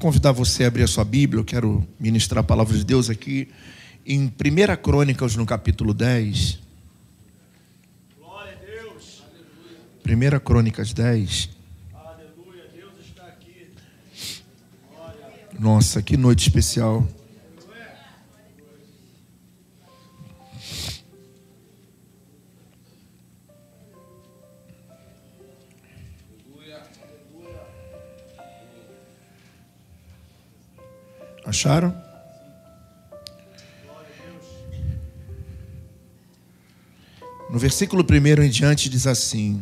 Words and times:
convidar 0.00 0.32
você 0.32 0.64
a 0.64 0.68
abrir 0.68 0.82
a 0.82 0.86
sua 0.86 1.04
Bíblia, 1.04 1.40
eu 1.40 1.44
quero 1.44 1.86
ministrar 2.00 2.40
a 2.40 2.46
palavra 2.46 2.76
de 2.76 2.82
Deus 2.82 3.10
aqui 3.10 3.48
em 4.04 4.24
1 4.24 4.82
Crônicas, 4.82 5.36
no 5.36 5.44
capítulo 5.44 5.92
10. 5.92 6.58
Glória 8.18 8.58
a 8.58 8.64
Deus. 8.64 9.22
1 10.04 10.40
Crônicas 10.40 10.94
10. 10.94 11.50
Aleluia, 11.92 12.64
Deus 12.74 12.94
está 13.06 13.26
aqui. 13.26 13.68
Nossa, 15.58 16.00
que 16.00 16.16
noite 16.16 16.48
especial. 16.48 17.06
Acharam? 31.50 31.92
No 37.50 37.58
versículo 37.58 38.06
1 38.08 38.44
em 38.44 38.48
diante 38.48 38.88
diz 38.88 39.04
assim: 39.04 39.60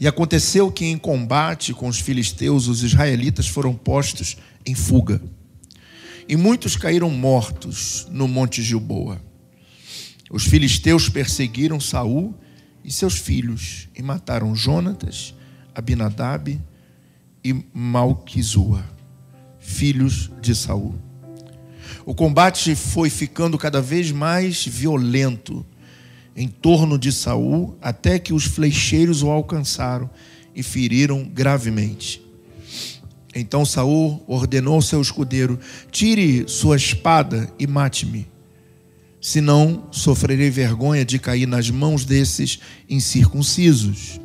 E 0.00 0.08
aconteceu 0.08 0.72
que 0.72 0.86
em 0.86 0.98
combate 0.98 1.72
com 1.72 1.86
os 1.86 2.00
filisteus 2.00 2.66
os 2.66 2.82
israelitas 2.82 3.46
foram 3.46 3.72
postos 3.72 4.36
em 4.66 4.74
fuga. 4.74 5.22
E 6.28 6.34
muitos 6.34 6.74
caíram 6.74 7.10
mortos 7.10 8.08
no 8.10 8.26
monte 8.26 8.60
Gilboa. 8.60 9.22
Os 10.32 10.44
filisteus 10.44 11.08
perseguiram 11.08 11.78
Saul 11.78 12.34
e 12.82 12.90
seus 12.90 13.16
filhos 13.16 13.88
e 13.94 14.02
mataram 14.02 14.52
Jonatas, 14.52 15.32
Abinadab 15.72 16.60
e 17.44 17.64
Malquizua 17.72 18.97
filhos 19.68 20.30
de 20.40 20.54
Saul. 20.54 20.94
O 22.04 22.14
combate 22.14 22.74
foi 22.74 23.10
ficando 23.10 23.58
cada 23.58 23.82
vez 23.82 24.10
mais 24.10 24.66
violento 24.66 25.64
em 26.34 26.48
torno 26.48 26.98
de 26.98 27.12
Saul, 27.12 27.76
até 27.82 28.18
que 28.18 28.32
os 28.32 28.44
flecheiros 28.44 29.22
o 29.22 29.28
alcançaram 29.28 30.08
e 30.54 30.62
feriram 30.62 31.22
gravemente. 31.22 32.22
Então 33.34 33.64
Saul 33.64 34.22
ordenou 34.26 34.74
ao 34.74 34.82
seu 34.82 35.02
escudeiro: 35.02 35.58
Tire 35.90 36.48
sua 36.48 36.76
espada 36.76 37.52
e 37.58 37.66
mate-me, 37.66 38.26
senão 39.20 39.86
sofrerei 39.90 40.50
vergonha 40.50 41.04
de 41.04 41.18
cair 41.18 41.46
nas 41.46 41.68
mãos 41.68 42.04
desses 42.06 42.58
incircuncisos. 42.88 44.18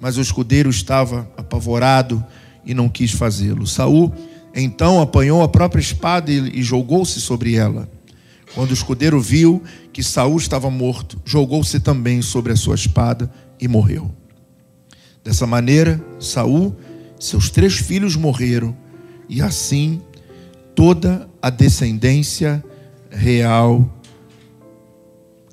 Mas 0.00 0.16
o 0.16 0.22
escudeiro 0.22 0.70
estava 0.70 1.30
apavorado 1.36 2.24
e 2.66 2.74
não 2.74 2.88
quis 2.88 3.12
fazê-lo. 3.12 3.66
Saul 3.66 4.12
então 4.54 5.00
apanhou 5.00 5.42
a 5.42 5.48
própria 5.48 5.80
espada 5.80 6.32
e 6.32 6.62
jogou-se 6.62 7.20
sobre 7.20 7.54
ela. 7.54 7.88
Quando 8.54 8.70
o 8.70 8.74
escudeiro 8.74 9.20
viu 9.20 9.62
que 9.92 10.02
Saul 10.02 10.38
estava 10.38 10.70
morto, 10.70 11.20
jogou-se 11.24 11.78
também 11.80 12.22
sobre 12.22 12.52
a 12.52 12.56
sua 12.56 12.74
espada 12.74 13.30
e 13.60 13.68
morreu. 13.68 14.10
Dessa 15.22 15.46
maneira, 15.46 16.02
Saul, 16.18 16.74
seus 17.18 17.50
três 17.50 17.76
filhos 17.76 18.16
morreram, 18.16 18.76
e 19.28 19.42
assim 19.42 20.00
toda 20.74 21.28
a 21.42 21.50
descendência 21.50 22.64
real. 23.10 23.90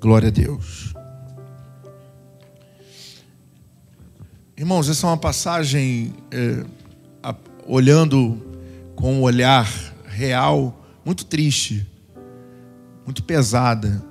Glória 0.00 0.28
a 0.28 0.30
Deus. 0.30 0.94
Irmãos, 4.56 4.88
essa 4.88 5.06
é 5.06 5.10
uma 5.10 5.16
passagem 5.16 6.14
é, 6.30 6.64
olhando 7.66 8.40
com 8.94 9.14
um 9.14 9.22
olhar 9.22 9.68
real, 10.06 10.84
muito 11.04 11.24
triste, 11.24 11.86
muito 13.04 13.22
pesada. 13.22 14.04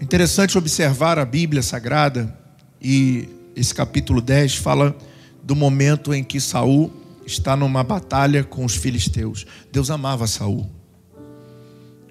Interessante 0.00 0.58
observar 0.58 1.18
a 1.18 1.24
Bíblia 1.24 1.62
Sagrada 1.62 2.36
e 2.80 3.28
esse 3.54 3.74
capítulo 3.74 4.20
10 4.20 4.56
fala 4.56 4.96
do 5.42 5.54
momento 5.54 6.12
em 6.12 6.24
que 6.24 6.40
Saul 6.40 6.92
está 7.24 7.56
numa 7.56 7.84
batalha 7.84 8.42
com 8.42 8.64
os 8.64 8.74
filisteus. 8.74 9.46
Deus 9.70 9.90
amava 9.90 10.26
Saul. 10.26 10.68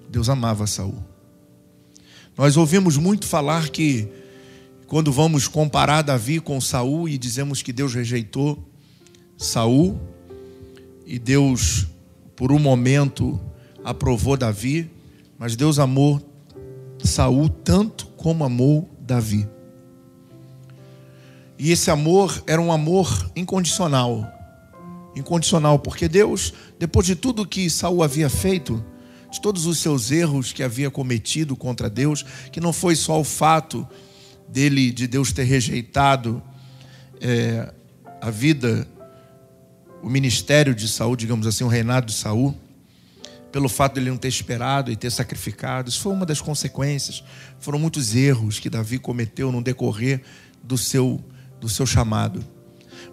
Deus 0.08 0.28
amava 0.28 0.66
Saul. 0.66 1.02
Nós 2.36 2.56
ouvimos 2.56 2.96
muito 2.96 3.26
falar 3.26 3.68
que 3.68 4.08
quando 4.86 5.12
vamos 5.12 5.46
comparar 5.46 6.02
Davi 6.02 6.40
com 6.40 6.60
Saul 6.60 7.08
e 7.08 7.18
dizemos 7.18 7.62
que 7.62 7.72
Deus 7.72 7.94
rejeitou 7.94 8.71
Saul 9.42 10.00
e 11.04 11.18
Deus 11.18 11.88
por 12.36 12.52
um 12.52 12.58
momento 12.58 13.40
aprovou 13.84 14.36
Davi, 14.36 14.88
mas 15.36 15.56
Deus 15.56 15.78
amou 15.78 16.22
Saul 17.02 17.48
tanto 17.48 18.06
como 18.16 18.44
amou 18.44 18.88
Davi. 19.00 19.48
E 21.58 21.72
esse 21.72 21.90
amor 21.90 22.42
era 22.46 22.60
um 22.60 22.72
amor 22.72 23.30
incondicional. 23.34 24.26
Incondicional, 25.14 25.78
porque 25.78 26.08
Deus, 26.08 26.54
depois 26.78 27.04
de 27.04 27.16
tudo 27.16 27.46
que 27.46 27.68
Saul 27.68 28.02
havia 28.02 28.30
feito, 28.30 28.82
de 29.30 29.40
todos 29.40 29.66
os 29.66 29.78
seus 29.78 30.10
erros 30.10 30.52
que 30.52 30.62
havia 30.62 30.90
cometido 30.90 31.56
contra 31.56 31.90
Deus, 31.90 32.24
que 32.52 32.60
não 32.60 32.72
foi 32.72 32.94
só 32.94 33.20
o 33.20 33.24
fato 33.24 33.86
dele, 34.48 34.92
de 34.92 35.06
Deus 35.06 35.32
ter 35.32 35.44
rejeitado 35.44 36.42
é, 37.20 37.72
a 38.20 38.30
vida 38.30 38.86
o 40.02 40.10
ministério 40.10 40.74
de 40.74 40.88
Saul, 40.88 41.14
digamos 41.14 41.46
assim, 41.46 41.64
o 41.64 41.68
reinado 41.68 42.06
de 42.06 42.12
Saul, 42.12 42.54
pelo 43.52 43.68
fato 43.68 43.94
de 43.94 44.00
ele 44.00 44.10
não 44.10 44.16
ter 44.16 44.28
esperado 44.28 44.90
e 44.90 44.96
ter 44.96 45.10
sacrificado. 45.10 45.88
Isso 45.88 46.00
foi 46.00 46.12
uma 46.12 46.26
das 46.26 46.40
consequências. 46.40 47.22
Foram 47.60 47.78
muitos 47.78 48.14
erros 48.14 48.58
que 48.58 48.68
Davi 48.68 48.98
cometeu 48.98 49.52
no 49.52 49.62
decorrer 49.62 50.22
do 50.62 50.76
seu, 50.76 51.22
do 51.60 51.68
seu 51.68 51.86
chamado. 51.86 52.44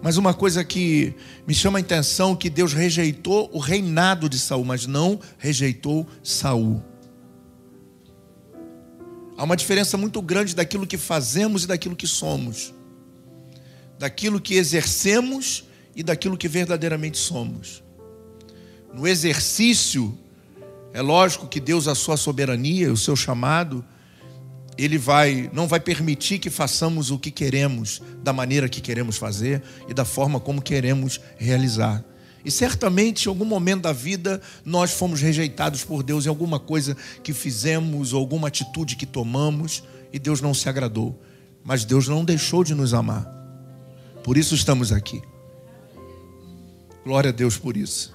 Mas 0.02 0.16
uma 0.16 0.32
coisa 0.32 0.64
que 0.64 1.14
me 1.46 1.54
chama 1.54 1.78
a 1.78 1.82
atenção 1.82 2.34
que 2.34 2.48
Deus 2.48 2.72
rejeitou 2.72 3.50
o 3.52 3.58
reinado 3.58 4.28
de 4.28 4.38
Saul, 4.38 4.64
mas 4.64 4.86
não 4.86 5.20
rejeitou 5.38 6.06
Saul. 6.22 6.82
Há 9.36 9.44
uma 9.44 9.56
diferença 9.56 9.96
muito 9.96 10.20
grande 10.22 10.54
daquilo 10.54 10.86
que 10.86 10.96
fazemos 10.96 11.64
e 11.64 11.66
daquilo 11.66 11.96
que 11.96 12.06
somos. 12.06 12.74
Daquilo 13.98 14.40
que 14.40 14.54
exercemos 14.54 15.64
e 15.94 16.02
daquilo 16.02 16.36
que 16.36 16.48
verdadeiramente 16.48 17.18
somos. 17.18 17.82
No 18.92 19.06
exercício, 19.06 20.16
é 20.92 21.00
lógico 21.00 21.46
que 21.46 21.60
Deus, 21.60 21.86
a 21.86 21.94
sua 21.94 22.16
soberania, 22.16 22.92
o 22.92 22.96
seu 22.96 23.14
chamado, 23.14 23.84
ele 24.76 24.98
vai 24.98 25.50
não 25.52 25.68
vai 25.68 25.78
permitir 25.78 26.38
que 26.38 26.50
façamos 26.50 27.10
o 27.10 27.18
que 27.18 27.30
queremos, 27.30 28.02
da 28.22 28.32
maneira 28.32 28.68
que 28.68 28.80
queremos 28.80 29.16
fazer 29.16 29.62
e 29.88 29.94
da 29.94 30.04
forma 30.04 30.40
como 30.40 30.62
queremos 30.62 31.20
realizar. 31.36 32.04
E 32.44 32.50
certamente, 32.50 33.26
em 33.26 33.28
algum 33.28 33.44
momento 33.44 33.82
da 33.82 33.92
vida, 33.92 34.40
nós 34.64 34.92
fomos 34.92 35.20
rejeitados 35.20 35.84
por 35.84 36.02
Deus 36.02 36.24
em 36.24 36.28
alguma 36.28 36.58
coisa 36.58 36.96
que 37.22 37.34
fizemos, 37.34 38.12
ou 38.12 38.20
alguma 38.20 38.48
atitude 38.48 38.96
que 38.96 39.04
tomamos, 39.04 39.82
e 40.12 40.18
Deus 40.18 40.40
não 40.40 40.54
se 40.54 40.68
agradou. 40.68 41.20
Mas 41.62 41.84
Deus 41.84 42.08
não 42.08 42.24
deixou 42.24 42.64
de 42.64 42.74
nos 42.74 42.94
amar. 42.94 43.30
Por 44.24 44.38
isso 44.38 44.54
estamos 44.54 44.90
aqui. 44.90 45.20
Glória 47.04 47.30
a 47.30 47.32
Deus 47.32 47.56
por 47.56 47.76
isso. 47.76 48.14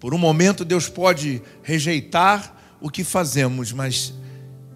Por 0.00 0.14
um 0.14 0.18
momento, 0.18 0.64
Deus 0.64 0.88
pode 0.88 1.42
rejeitar 1.62 2.76
o 2.80 2.90
que 2.90 3.02
fazemos, 3.04 3.72
mas 3.72 4.12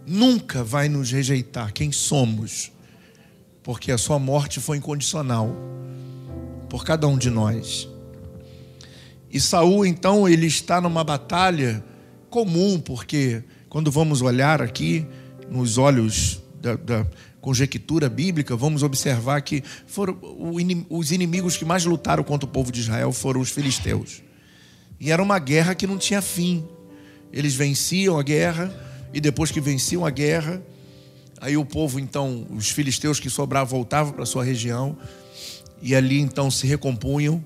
nunca 0.07 0.65
vai 0.65 0.89
nos 0.89 1.11
rejeitar 1.11 1.73
quem 1.73 1.93
somos, 1.93 2.73
porque 3.63 3.93
a 3.93 3.99
sua 3.99 4.19
morte 4.19 4.61
foi 4.61 4.79
incondicional 4.79 5.55
por 6.69 6.85
cada 6.85 7.07
um 7.07 7.19
de 7.19 7.31
nós. 7.31 7.89
E 9.31 9.39
Saul, 9.39 9.85
então, 9.85 10.27
ele 10.29 10.47
está 10.47 10.81
numa 10.81 11.05
batalha 11.05 11.85
comum, 12.31 12.81
porque 12.81 13.43
quando 13.69 13.91
vamos 13.91 14.23
olhar 14.23 14.63
aqui 14.63 15.07
nos 15.51 15.77
olhos 15.77 16.43
da, 16.61 16.77
da 16.77 17.07
conjectura 17.41 18.09
bíblica, 18.09 18.57
vamos 18.57 18.83
observar 18.83 19.41
que 19.43 19.63
foram 19.87 20.19
os 20.91 21.13
inimigos 21.13 21.57
que 21.57 21.65
mais 21.65 21.85
lutaram 21.85 22.25
contra 22.25 22.49
o 22.49 22.53
povo 22.53 22.73
de 22.73 22.81
Israel 22.81 23.13
foram 23.13 23.41
os 23.41 23.51
filisteus. 23.51 24.23
E 25.01 25.11
era 25.11 25.23
uma 25.23 25.39
guerra 25.39 25.75
que 25.75 25.87
não 25.87 25.97
tinha 25.97 26.21
fim. 26.21 26.67
Eles 27.33 27.55
venciam 27.55 28.19
a 28.19 28.23
guerra 28.23 28.75
e 29.13 29.21
depois 29.21 29.51
que 29.51 29.61
venciam 29.61 30.05
a 30.05 30.11
guerra, 30.11 30.63
aí 31.41 31.57
o 31.57 31.65
povo 31.65 32.01
então, 32.01 32.47
os 32.51 32.71
filisteus 32.71 33.21
que 33.21 33.31
sobravam 33.31 33.79
voltavam 33.79 34.13
para 34.13 34.27
sua 34.27 34.45
região 34.45 34.97
e 35.81 35.95
ali 35.95 36.21
então 36.21 36.51
se 36.51 36.67
recompunham. 36.67 37.43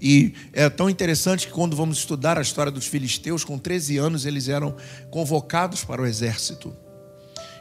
E 0.00 0.34
é 0.52 0.70
tão 0.70 0.88
interessante 0.88 1.48
que 1.48 1.52
quando 1.52 1.74
vamos 1.74 1.98
estudar 1.98 2.38
a 2.38 2.42
história 2.42 2.70
dos 2.70 2.86
filisteus, 2.86 3.44
com 3.44 3.58
13 3.58 3.98
anos 3.98 4.24
eles 4.24 4.48
eram 4.48 4.76
convocados 5.10 5.82
para 5.82 6.00
o 6.00 6.06
exército. 6.06 6.72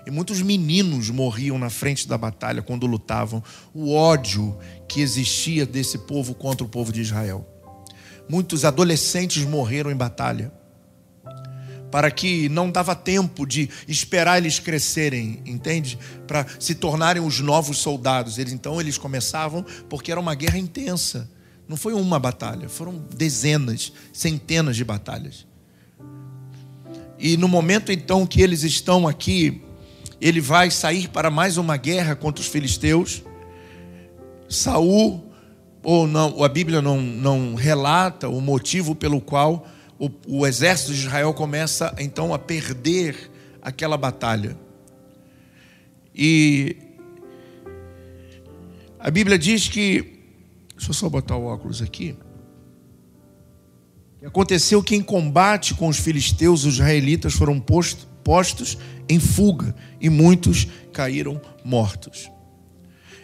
E 0.05 0.11
muitos 0.11 0.41
meninos 0.41 1.09
morriam 1.09 1.59
na 1.59 1.69
frente 1.69 2.07
da 2.07 2.17
batalha 2.17 2.61
quando 2.61 2.87
lutavam. 2.87 3.43
O 3.73 3.93
ódio 3.93 4.57
que 4.87 5.01
existia 5.01 5.65
desse 5.65 5.97
povo 5.99 6.33
contra 6.33 6.65
o 6.65 6.69
povo 6.69 6.91
de 6.91 7.01
Israel. 7.01 7.47
Muitos 8.27 8.65
adolescentes 8.65 9.45
morreram 9.45 9.91
em 9.91 9.95
batalha. 9.95 10.51
Para 11.91 12.09
que 12.09 12.47
não 12.49 12.71
dava 12.71 12.95
tempo 12.95 13.45
de 13.45 13.69
esperar 13.87 14.37
eles 14.37 14.59
crescerem, 14.59 15.41
entende? 15.45 15.99
Para 16.25 16.47
se 16.57 16.73
tornarem 16.73 17.21
os 17.21 17.39
novos 17.41 17.77
soldados. 17.77 18.37
Eles 18.37 18.53
então 18.53 18.79
eles 18.79 18.97
começavam 18.97 19.65
porque 19.89 20.11
era 20.11 20.19
uma 20.19 20.33
guerra 20.33 20.57
intensa. 20.57 21.29
Não 21.67 21.77
foi 21.77 21.93
uma 21.93 22.17
batalha, 22.19 22.67
foram 22.67 22.97
dezenas, 23.15 23.93
centenas 24.11 24.75
de 24.75 24.83
batalhas. 24.83 25.45
E 27.19 27.37
no 27.37 27.47
momento 27.47 27.91
então 27.91 28.25
que 28.25 28.41
eles 28.41 28.63
estão 28.63 29.07
aqui 29.07 29.61
ele 30.21 30.39
vai 30.39 30.69
sair 30.69 31.07
para 31.09 31.31
mais 31.31 31.57
uma 31.57 31.75
guerra 31.75 32.15
contra 32.15 32.39
os 32.39 32.47
filisteus. 32.47 33.23
Saul, 34.47 35.33
ou 35.81 36.05
não, 36.05 36.43
a 36.43 36.47
Bíblia 36.47 36.79
não, 36.79 37.01
não 37.01 37.55
relata 37.55 38.29
o 38.29 38.39
motivo 38.39 38.93
pelo 38.93 39.19
qual 39.19 39.67
o, 39.97 40.11
o 40.27 40.45
exército 40.45 40.93
de 40.93 40.99
Israel 40.99 41.33
começa 41.33 41.95
então 41.97 42.35
a 42.35 42.37
perder 42.37 43.31
aquela 43.63 43.97
batalha. 43.97 44.55
E 46.13 46.77
a 48.99 49.09
Bíblia 49.09 49.39
diz 49.39 49.67
que, 49.67 50.19
deixa 50.75 50.91
eu 50.91 50.93
só 50.93 51.09
botar 51.09 51.35
o 51.35 51.45
óculos 51.45 51.81
aqui. 51.81 52.15
Aconteceu 54.23 54.83
que 54.83 54.95
em 54.95 55.01
combate 55.01 55.73
com 55.73 55.87
os 55.87 55.97
filisteus, 55.97 56.63
os 56.63 56.75
israelitas 56.75 57.33
foram 57.33 57.59
postos 57.59 58.11
postos 58.23 58.77
em 59.11 59.19
fuga 59.19 59.75
e 59.99 60.09
muitos 60.09 60.67
caíram 60.93 61.41
mortos. 61.63 62.31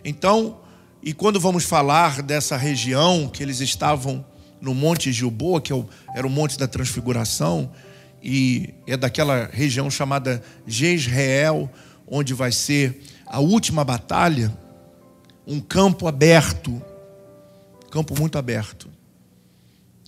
Então, 0.04 0.60
e 1.01 1.13
quando 1.13 1.39
vamos 1.39 1.63
falar 1.63 2.22
dessa 2.22 2.57
região 2.57 3.30
que 3.30 3.42
eles 3.42 3.62
estavam 3.62 4.25
no 4.60 4.74
Monte 4.74 5.12
Gilboa, 5.12 5.62
que 5.62 5.72
é 5.72 5.86
era 6.13 6.28
o 6.28 6.30
Monte 6.30 6.57
da 6.57 6.68
Transfiguração, 6.68 7.72
e 8.22 8.74
é 8.86 8.98
daquela 8.98 9.50
região 9.51 9.89
chamada 9.89 10.44
Jezreel, 10.66 11.69
onde 12.06 12.33
vai 12.33 12.51
ser 12.51 13.01
a 13.25 13.40
última 13.40 13.83
batalha, 13.83 14.56
um 15.45 15.60
campo 15.62 16.07
aberto, 16.07 16.81
campo 17.90 18.19
muito 18.19 18.38
aberto. 18.38 18.90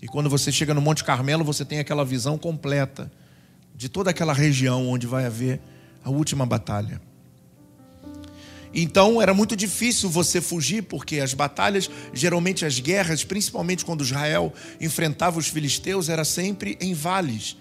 E 0.02 0.08
quando 0.08 0.30
você 0.30 0.52
chega 0.52 0.74
no 0.74 0.82
Monte 0.82 1.04
Carmelo, 1.04 1.44
você 1.44 1.64
tem 1.64 1.80
aquela 1.80 2.04
visão 2.04 2.38
completa 2.38 3.12
de 3.80 3.88
toda 3.88 4.10
aquela 4.10 4.34
região 4.34 4.90
onde 4.90 5.08
vai 5.08 5.26
haver 5.26 5.62
a 6.04 6.10
última 6.10 6.46
batalha. 6.46 7.02
Então 8.74 9.22
era 9.22 9.34
muito 9.34 9.56
difícil 9.56 10.10
você 10.10 10.42
fugir, 10.42 10.84
porque 10.84 11.22
as 11.22 11.34
batalhas, 11.34 11.90
geralmente 12.14 12.66
as 12.66 12.78
guerras, 12.78 13.24
principalmente 13.24 13.86
quando 13.86 14.04
Israel 14.04 14.54
enfrentava 14.82 15.40
os 15.40 15.48
filisteus, 15.48 16.10
era 16.10 16.26
sempre 16.26 16.78
em 16.82 16.94
vales, 16.94 17.56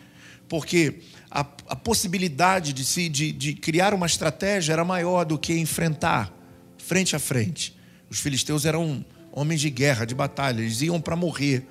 porque 0.49 1.03
a, 1.31 1.47
a 1.69 1.77
possibilidade 1.77 2.73
de, 2.73 2.85
se, 2.85 3.09
de, 3.09 3.31
de 3.31 3.55
criar 3.55 3.95
uma 3.95 4.07
estratégia 4.07 4.73
era 4.73 4.85
maior 4.85 5.25
do 5.25 5.39
que 5.39 5.57
enfrentar 5.57 6.37
frente 6.79 7.15
a 7.15 7.21
frente. 7.21 7.79
Os 8.11 8.19
filisteus 8.19 8.65
eram 8.65 9.05
homens 9.31 9.61
de 9.61 9.71
guerra, 9.71 10.05
de 10.05 10.17
batalha, 10.17 10.63
eles 10.63 10.83
iam 10.83 11.01
para 11.01 11.15
morrer, 11.15 11.65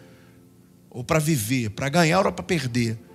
ou 0.90 1.04
para 1.04 1.20
viver, 1.20 1.72
para 1.72 1.90
ganhar 1.90 2.26
ou 2.26 2.32
para 2.32 2.46
perder. 2.46 3.07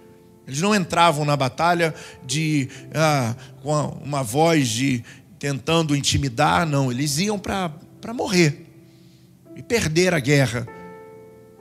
Eles 0.47 0.61
não 0.61 0.75
entravam 0.75 1.25
na 1.25 1.37
batalha 1.37 1.95
de 2.25 2.69
ah, 2.95 3.35
com 3.63 3.73
uma 4.05 4.23
voz 4.23 4.69
de 4.69 5.05
tentando 5.39 5.95
intimidar, 5.95 6.67
não. 6.67 6.91
Eles 6.91 7.19
iam 7.19 7.39
para 7.39 7.71
morrer 8.13 8.67
e 9.57 9.63
perder 9.63 10.15
a 10.15 10.21
guerra 10.21 10.67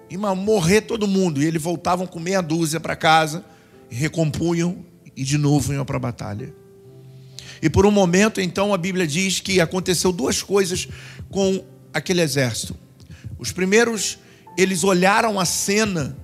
e 0.10 0.18
morrer 0.18 0.82
todo 0.82 1.08
mundo. 1.08 1.42
E 1.42 1.46
eles 1.46 1.62
voltavam 1.62 2.08
com 2.08 2.20
meia 2.20 2.42
dúzia 2.42 2.80
para 2.80 2.96
casa 2.96 3.46
recompunham 3.92 4.86
e 5.16 5.24
de 5.24 5.38
novo 5.38 5.74
iam 5.74 5.86
para 5.86 5.98
a 5.98 6.00
batalha. 6.00 6.54
E 7.62 7.70
por 7.70 7.86
um 7.86 7.92
momento, 7.92 8.42
então, 8.42 8.74
a 8.74 8.78
Bíblia 8.78 9.06
diz 9.06 9.40
que 9.40 9.62
aconteceu 9.62 10.12
duas 10.12 10.42
coisas 10.42 10.88
com 11.30 11.64
aquele 11.94 12.22
exército. 12.22 12.76
Os 13.38 13.52
primeiros, 13.52 14.18
eles 14.58 14.84
olharam 14.84 15.40
a 15.40 15.46
cena 15.46 16.18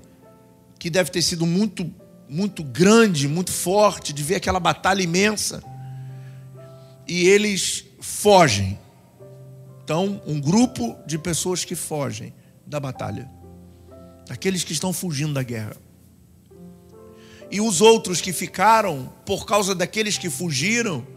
que 0.80 0.90
deve 0.90 1.12
ter 1.12 1.22
sido 1.22 1.46
muito 1.46 1.92
muito 2.30 2.64
grande, 2.64 3.28
muito 3.28 3.52
forte, 3.52 4.14
de 4.14 4.24
ver 4.24 4.36
aquela 4.36 4.60
batalha 4.60 5.02
imensa. 5.02 5.64
E 7.08 7.28
eles 7.28 7.86
fogem. 8.00 8.78
Então, 9.84 10.22
um 10.26 10.40
grupo 10.40 10.98
de 11.06 11.18
pessoas 11.18 11.64
que 11.64 11.76
fogem 11.76 12.34
da 12.66 12.80
batalha, 12.80 13.30
daqueles 14.28 14.64
que 14.64 14.74
estão 14.74 14.92
fugindo 14.92 15.34
da 15.34 15.44
guerra. 15.44 15.78
E 17.50 17.62
os 17.62 17.80
outros 17.80 18.20
que 18.20 18.34
ficaram, 18.34 19.12
por 19.26 19.46
causa 19.46 19.74
daqueles 19.74 20.18
que 20.18 20.30
fugiram, 20.30 21.08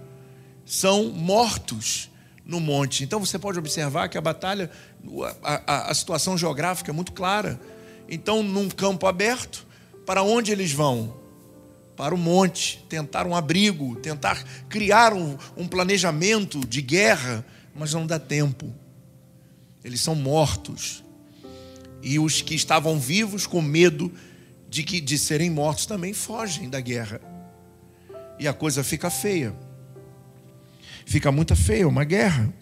são 0.65 1.09
mortos 1.09 2.09
no 2.45 2.61
monte. 2.61 3.03
Então 3.03 3.19
você 3.19 3.39
pode 3.39 3.59
observar 3.59 4.09
que 4.09 4.17
a 4.17 4.21
batalha, 4.21 4.71
a, 5.43 5.62
a, 5.67 5.91
a 5.91 5.95
situação 5.95 6.39
geográfica 6.39 6.93
é 6.93 6.95
muito 6.95 7.12
clara. 7.12 7.61
Então, 8.09 8.43
num 8.43 8.69
campo 8.69 9.07
aberto, 9.07 9.67
para 10.06 10.23
onde 10.23 10.52
eles 10.52 10.73
vão? 10.73 11.19
Para 11.97 12.14
o 12.14 12.19
monte, 12.19 12.85
tentar 12.88 13.26
um 13.26 13.37
abrigo, 13.37 13.97
tentar 13.97 14.43
criar 14.69 15.12
um, 15.12 15.37
um 15.56 15.69
planejamento 15.69 16.61
de 16.67 16.81
guerra, 16.81 17.44
mas 17.75 17.93
não 17.93 18.06
dá 18.06 18.19
tempo. 18.19 18.73
Eles 19.85 20.00
são 20.00 20.14
mortos. 20.14 21.05
E 22.02 22.19
os 22.19 22.41
que 22.41 22.55
estavam 22.55 22.99
vivos, 22.99 23.47
com 23.47 23.61
medo 23.61 24.11
de, 24.69 24.82
que, 24.82 25.00
de 25.00 25.19
serem 25.19 25.50
mortos, 25.50 25.87
também 25.87 26.12
fogem 26.14 26.70
da 26.70 26.81
guerra. 26.81 27.20
E 28.38 28.49
a 28.49 28.52
coisa 28.52 28.82
fica 28.82 29.11
feia. 29.11 29.55
Fica 31.05 31.31
muito 31.31 31.55
feia, 31.55 31.87
uma 31.87 32.05
guerra. 32.05 32.52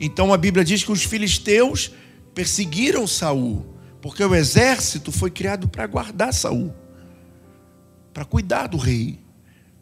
Então 0.00 0.32
a 0.32 0.36
Bíblia 0.36 0.64
diz 0.64 0.82
que 0.82 0.90
os 0.90 1.04
filisteus 1.04 1.92
perseguiram 2.34 3.06
Saul 3.06 3.73
porque 4.04 4.22
o 4.22 4.34
exército 4.34 5.10
foi 5.10 5.30
criado 5.30 5.66
para 5.66 5.86
guardar 5.86 6.34
Saul, 6.34 6.74
para 8.12 8.22
cuidar 8.22 8.66
do 8.66 8.76
rei, 8.76 9.18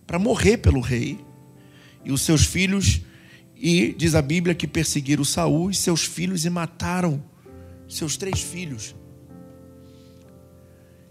para 0.06 0.16
morrer 0.16 0.58
pelo 0.58 0.78
rei. 0.78 1.18
E 2.04 2.12
os 2.12 2.22
seus 2.22 2.44
filhos, 2.46 3.00
e 3.56 3.92
diz 3.92 4.14
a 4.14 4.22
Bíblia 4.22 4.54
que 4.54 4.68
perseguiram 4.68 5.24
Saul 5.24 5.72
e 5.72 5.74
seus 5.74 6.04
filhos 6.04 6.44
e 6.44 6.50
mataram 6.50 7.20
seus 7.88 8.16
três 8.16 8.40
filhos. 8.40 8.94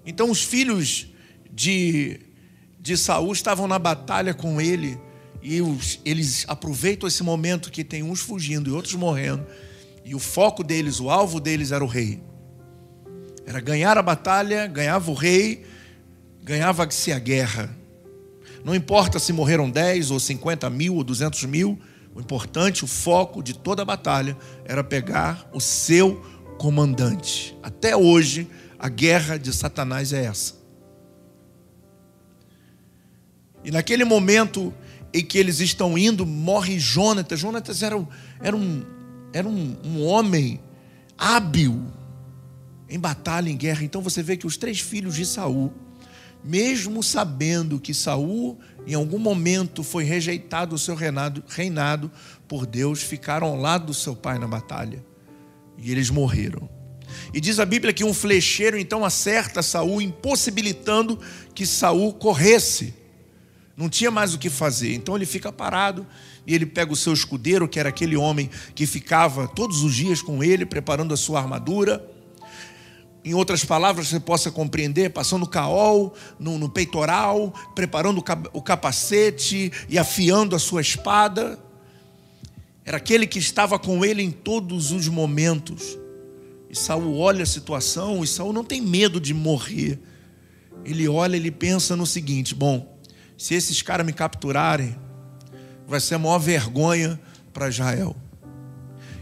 Então 0.06 0.32
os 0.32 0.42
filhos 0.42 1.08
de, 1.52 2.18
de 2.80 2.96
Saul 2.96 3.34
estavam 3.34 3.68
na 3.68 3.78
batalha 3.78 4.34
com 4.34 4.62
ele, 4.62 4.98
e 5.42 5.62
os, 5.62 6.00
eles 6.06 6.46
aproveitam 6.48 7.10
esse 7.10 7.24
momento 7.24 7.72
que 7.72 7.84
tem 7.84 8.04
uns 8.04 8.22
fugindo 8.22 8.70
e 8.70 8.74
outros 8.74 8.96
morrendo, 8.96 9.46
e 10.06 10.16
o 10.16 10.20
foco 10.20 10.64
deles, 10.64 11.02
o 11.02 11.10
alvo 11.10 11.42
deles 11.42 11.74
era 11.74 11.84
o 11.84 11.88
rei. 11.88 12.31
Era 13.46 13.60
ganhar 13.60 13.98
a 13.98 14.02
batalha, 14.02 14.68
ganhava 14.68 15.10
o 15.12 15.14
rei, 15.14 15.66
ganhava-se 16.44 17.12
a 17.12 17.20
guerra. 17.20 17.76
Não 18.64 18.76
importa 18.76 19.20
se 19.20 19.34
morreram 19.34 19.70
10 19.70 20.12
ou 20.12 20.20
50 20.20 20.70
mil 20.70 20.96
ou 20.96 21.04
200 21.04 21.44
mil, 21.46 21.80
o 22.14 22.20
importante, 22.20 22.84
o 22.84 22.88
foco 22.88 23.42
de 23.42 23.54
toda 23.54 23.82
a 23.82 23.86
batalha 23.86 24.38
era 24.66 24.84
pegar 24.84 25.50
o 25.54 25.60
seu 25.60 26.22
comandante. 26.58 27.58
Até 27.64 27.96
hoje, 27.96 28.48
a 28.78 28.90
guerra 28.90 29.38
de 29.38 29.54
Satanás 29.54 30.12
é 30.12 30.26
essa. 30.26 30.56
E 33.64 33.72
naquele 33.72 34.04
momento 34.04 34.74
em 35.14 35.24
que 35.24 35.38
eles 35.38 35.60
estão 35.60 35.98
indo, 35.98 36.26
morre 36.26 36.80
Jonatas. 36.80 37.40
Jonatas 37.40 37.84
era, 37.84 37.96
era, 38.42 38.56
um, 38.56 38.84
era 39.34 39.48
um, 39.48 39.78
um 39.84 40.06
homem 40.06 40.60
hábil, 41.18 41.82
em 42.92 43.00
batalha, 43.00 43.50
em 43.50 43.56
guerra. 43.56 43.84
Então 43.84 44.02
você 44.02 44.22
vê 44.22 44.36
que 44.36 44.46
os 44.46 44.58
três 44.58 44.82
filhos 44.82 45.16
de 45.16 45.26
Saul, 45.26 45.74
mesmo 46.44 47.02
sabendo 47.02 47.80
que 47.80 47.94
Saul 47.94 48.60
em 48.86 48.94
algum 48.94 49.18
momento 49.18 49.82
foi 49.82 50.04
rejeitado 50.04 50.76
o 50.76 50.78
seu 50.78 50.94
reinado, 50.94 51.42
reinado 51.48 52.12
por 52.48 52.66
Deus, 52.66 53.02
ficaram 53.02 53.48
ao 53.48 53.56
lado 53.56 53.88
do 53.88 53.94
seu 53.94 54.16
pai 54.16 54.38
na 54.38 54.48
batalha. 54.48 55.04
E 55.78 55.90
eles 55.90 56.10
morreram. 56.10 56.70
E 57.34 57.40
diz 57.40 57.60
a 57.60 57.66
Bíblia 57.66 57.94
que 57.94 58.04
um 58.04 58.14
flecheiro 58.14 58.78
então 58.78 59.06
acerta 59.06 59.62
Saul, 59.62 60.02
impossibilitando 60.02 61.18
que 61.56 61.66
Saul 61.66 62.14
corresse. 62.14 62.94
Não 63.78 63.88
tinha 63.88 64.12
mais 64.12 64.34
o 64.34 64.38
que 64.38 64.50
fazer. 64.50 64.94
Então 64.94 65.16
ele 65.16 65.26
fica 65.26 65.52
parado 65.52 66.06
e 66.46 66.54
ele 66.54 66.66
pega 66.66 66.92
o 66.92 66.96
seu 66.96 67.14
escudeiro, 67.14 67.68
que 67.68 67.80
era 67.80 67.90
aquele 67.90 68.18
homem 68.18 68.50
que 68.76 68.86
ficava 68.86 69.48
todos 69.48 69.82
os 69.82 69.96
dias 69.96 70.22
com 70.22 70.44
ele, 70.44 70.66
preparando 70.66 71.14
a 71.14 71.18
sua 71.18 71.40
armadura 71.40 72.11
em 73.24 73.34
outras 73.36 73.64
palavras, 73.64 74.08
você 74.08 74.20
possa 74.20 74.50
compreender, 74.50 75.12
passando 75.12 75.46
caol 75.46 76.14
no, 76.40 76.58
no 76.58 76.68
peitoral, 76.68 77.54
preparando 77.76 78.24
o 78.52 78.62
capacete 78.62 79.72
e 79.88 80.00
afiando 80.00 80.56
a 80.56 80.60
sua 80.60 80.82
espada. 80.82 81.60
Era 82.84 82.98
aquele 82.98 83.28
que 83.28 83.38
estava 83.38 83.78
com 83.78 84.04
ele 84.04 84.24
em 84.24 84.32
todos 84.32 84.92
os 84.92 85.08
momentos. 85.08 86.00
E 86.68 86.76
Saul 86.76 87.20
olha 87.20 87.44
a 87.44 87.46
situação, 87.46 88.24
e 88.24 88.28
Saul 88.28 88.54
não 88.54 88.64
tem 88.64 88.82
medo 88.82 89.20
de 89.20 89.36
morrer. 89.36 90.00
Ele 90.84 91.08
olha, 91.08 91.36
ele 91.36 91.52
pensa 91.52 91.96
no 91.96 92.08
seguinte: 92.08 92.56
bom, 92.56 92.98
se 93.38 93.54
esses 93.54 93.84
caras 93.84 94.06
me 94.06 94.14
capturarem, 94.14 94.96
vai 95.88 96.00
ser 96.00 96.16
a 96.16 96.20
maior 96.20 96.40
vergonha 96.40 97.20
para 97.54 97.70
Israel. 97.70 98.16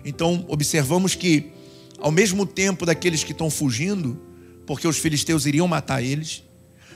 Então, 0.06 0.46
observamos 0.48 1.16
que 1.16 1.52
ao 2.00 2.12
mesmo 2.12 2.46
tempo 2.46 2.86
daqueles 2.86 3.24
que 3.24 3.32
estão 3.32 3.50
fugindo, 3.50 4.22
porque 4.66 4.88
os 4.88 4.98
filisteus 4.98 5.46
iriam 5.46 5.68
matar 5.68 6.02
eles, 6.02 6.44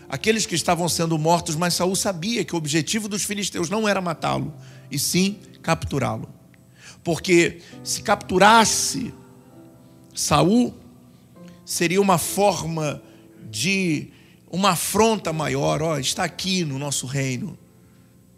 aqueles 0.07 0.45
que 0.45 0.55
estavam 0.55 0.88
sendo 0.88 1.17
mortos, 1.17 1.55
mas 1.55 1.74
Saul 1.74 1.95
sabia 1.95 2.43
que 2.45 2.53
o 2.53 2.57
objetivo 2.57 3.07
dos 3.07 3.24
filisteus 3.24 3.69
não 3.69 3.88
era 3.88 4.01
matá-lo, 4.01 4.53
e 4.91 5.00
sim 5.00 5.38
capturá-lo. 5.62 6.29
Porque 7.03 7.60
se 7.83 8.01
capturasse 8.01 9.13
Saul, 10.13 10.74
seria 11.65 12.00
uma 12.00 12.17
forma 12.17 13.01
de 13.50 14.10
uma 14.50 14.72
afronta 14.72 15.33
maior, 15.33 15.81
ó, 15.81 15.98
está 15.98 16.24
aqui 16.24 16.63
no 16.63 16.77
nosso 16.77 17.07
reino. 17.07 17.57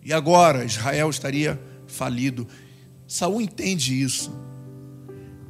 E 0.03 0.13
agora 0.13 0.63
Israel 0.63 1.09
estaria 1.09 1.59
falido. 1.87 2.47
Saul 3.07 3.41
entende 3.41 4.01
isso. 4.01 4.31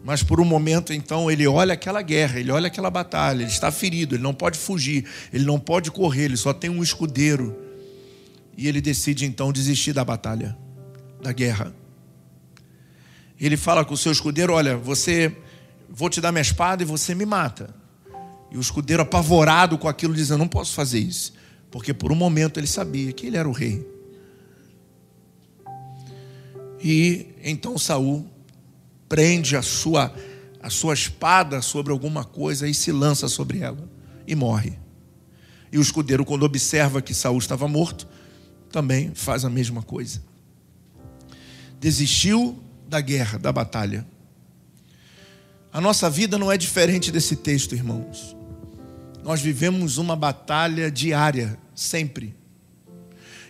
Mas 0.05 0.21
por 0.21 0.39
um 0.39 0.45
momento, 0.45 0.93
então, 0.93 1.31
ele 1.31 1.47
olha 1.47 1.73
aquela 1.73 1.99
guerra, 2.03 2.39
ele 2.39 2.51
olha 2.51 2.67
aquela 2.67 2.91
batalha, 2.91 3.41
ele 3.41 3.49
está 3.49 3.71
ferido, 3.71 4.13
ele 4.13 4.21
não 4.21 4.35
pode 4.35 4.55
fugir, 4.55 5.03
ele 5.33 5.43
não 5.43 5.59
pode 5.59 5.89
correr, 5.89 6.25
ele 6.25 6.37
só 6.37 6.53
tem 6.53 6.69
um 6.69 6.83
escudeiro. 6.83 7.57
E 8.55 8.67
ele 8.67 8.79
decide 8.79 9.25
então 9.25 9.51
desistir 9.51 9.93
da 9.93 10.05
batalha, 10.05 10.55
da 11.23 11.31
guerra. 11.31 11.73
Ele 13.41 13.57
fala 13.57 13.83
com 13.83 13.95
o 13.95 13.97
seu 13.97 14.11
escudeiro: 14.11 14.53
Olha, 14.53 14.77
você, 14.77 15.35
vou 15.89 16.07
te 16.07 16.21
dar 16.21 16.31
minha 16.31 16.43
espada 16.43 16.83
e 16.83 16.85
você 16.85 17.15
me 17.15 17.25
mata. 17.25 17.73
E 18.51 18.57
o 18.59 18.61
escudeiro, 18.61 19.01
apavorado 19.01 19.75
com 19.75 19.87
aquilo, 19.87 20.13
diz: 20.13 20.29
Eu 20.29 20.37
não 20.37 20.47
posso 20.47 20.75
fazer 20.75 20.99
isso, 20.99 21.33
porque 21.71 21.95
por 21.95 22.11
um 22.11 22.15
momento 22.15 22.59
ele 22.59 22.67
sabia 22.67 23.11
que 23.11 23.25
ele 23.25 23.37
era 23.37 23.49
o 23.49 23.51
rei. 23.51 23.83
E 26.79 27.33
então 27.43 27.75
Saul 27.79 28.34
prende 29.07 29.55
a 29.55 29.61
sua, 29.61 30.13
a 30.61 30.69
sua 30.69 30.93
espada 30.93 31.61
sobre 31.61 31.91
alguma 31.91 32.23
coisa 32.23 32.67
e 32.67 32.73
se 32.73 32.91
lança 32.91 33.27
sobre 33.27 33.59
ela 33.59 33.89
e 34.27 34.35
morre. 34.35 34.77
E 35.71 35.77
o 35.77 35.81
escudeiro, 35.81 36.23
quando 36.23 36.43
observa 36.43 37.01
que 37.01 37.13
Saul 37.13 37.37
estava 37.37 37.67
morto, 37.67 38.07
também 38.71 39.13
faz 39.13 39.45
a 39.45 39.49
mesma 39.49 39.81
coisa. 39.81 40.21
Desistiu 41.79 42.61
da 42.87 43.01
guerra, 43.01 43.37
da 43.37 43.51
batalha. 43.51 44.05
A 45.71 45.81
nossa 45.81 46.09
vida 46.09 46.37
não 46.37 46.51
é 46.51 46.57
diferente 46.57 47.11
desse 47.11 47.35
texto, 47.35 47.75
irmãos. 47.75 48.35
Nós 49.23 49.41
vivemos 49.41 49.97
uma 49.97 50.15
batalha 50.15 50.89
diária, 50.89 51.57
sempre. 51.73 52.35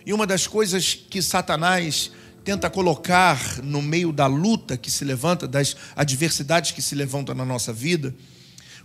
E 0.04 0.12
uma 0.12 0.26
das 0.26 0.46
coisas 0.46 0.94
que 0.94 1.20
Satanás 1.20 2.10
tenta 2.46 2.70
colocar 2.70 3.60
no 3.60 3.82
meio 3.82 4.12
da 4.12 4.28
luta 4.28 4.76
que 4.76 4.88
se 4.88 5.04
levanta, 5.04 5.48
das 5.48 5.76
adversidades 5.96 6.70
que 6.70 6.80
se 6.80 6.94
levantam 6.94 7.34
na 7.34 7.44
nossa 7.44 7.72
vida, 7.72 8.14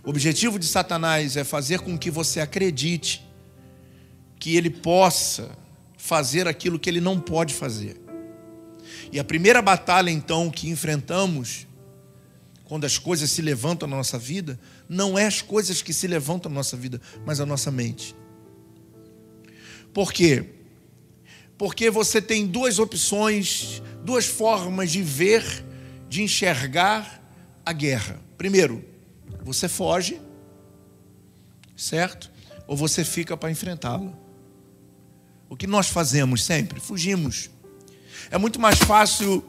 o 0.02 0.10
objetivo 0.10 0.58
de 0.58 0.66
Satanás 0.66 1.36
é 1.36 1.44
fazer 1.44 1.78
com 1.78 1.96
que 1.96 2.10
você 2.10 2.40
acredite 2.40 3.24
que 4.40 4.56
ele 4.56 4.68
possa 4.68 5.48
fazer 5.96 6.48
aquilo 6.48 6.76
que 6.76 6.90
ele 6.90 7.00
não 7.00 7.20
pode 7.20 7.54
fazer. 7.54 8.00
E 9.12 9.20
a 9.20 9.22
primeira 9.22 9.62
batalha, 9.62 10.10
então, 10.10 10.50
que 10.50 10.68
enfrentamos, 10.68 11.68
quando 12.64 12.84
as 12.84 12.98
coisas 12.98 13.30
se 13.30 13.40
levantam 13.40 13.88
na 13.88 13.96
nossa 13.96 14.18
vida, 14.18 14.58
não 14.88 15.16
é 15.16 15.24
as 15.24 15.40
coisas 15.40 15.80
que 15.80 15.92
se 15.92 16.08
levantam 16.08 16.50
na 16.50 16.56
nossa 16.56 16.76
vida, 16.76 17.00
mas 17.24 17.38
a 17.38 17.46
nossa 17.46 17.70
mente. 17.70 18.12
Por 19.94 20.12
quê? 20.12 20.61
Porque 21.62 21.88
você 21.92 22.20
tem 22.20 22.44
duas 22.44 22.80
opções, 22.80 23.80
duas 24.02 24.26
formas 24.26 24.90
de 24.90 25.00
ver, 25.00 25.64
de 26.08 26.20
enxergar 26.20 27.22
a 27.64 27.72
guerra. 27.72 28.20
Primeiro, 28.36 28.84
você 29.44 29.68
foge, 29.68 30.20
certo? 31.76 32.32
Ou 32.66 32.76
você 32.76 33.04
fica 33.04 33.36
para 33.36 33.48
enfrentá-la. 33.48 34.12
O 35.48 35.54
que 35.54 35.68
nós 35.68 35.86
fazemos 35.86 36.42
sempre? 36.42 36.80
Fugimos. 36.80 37.48
É 38.28 38.36
muito 38.36 38.58
mais 38.58 38.80
fácil, 38.80 39.44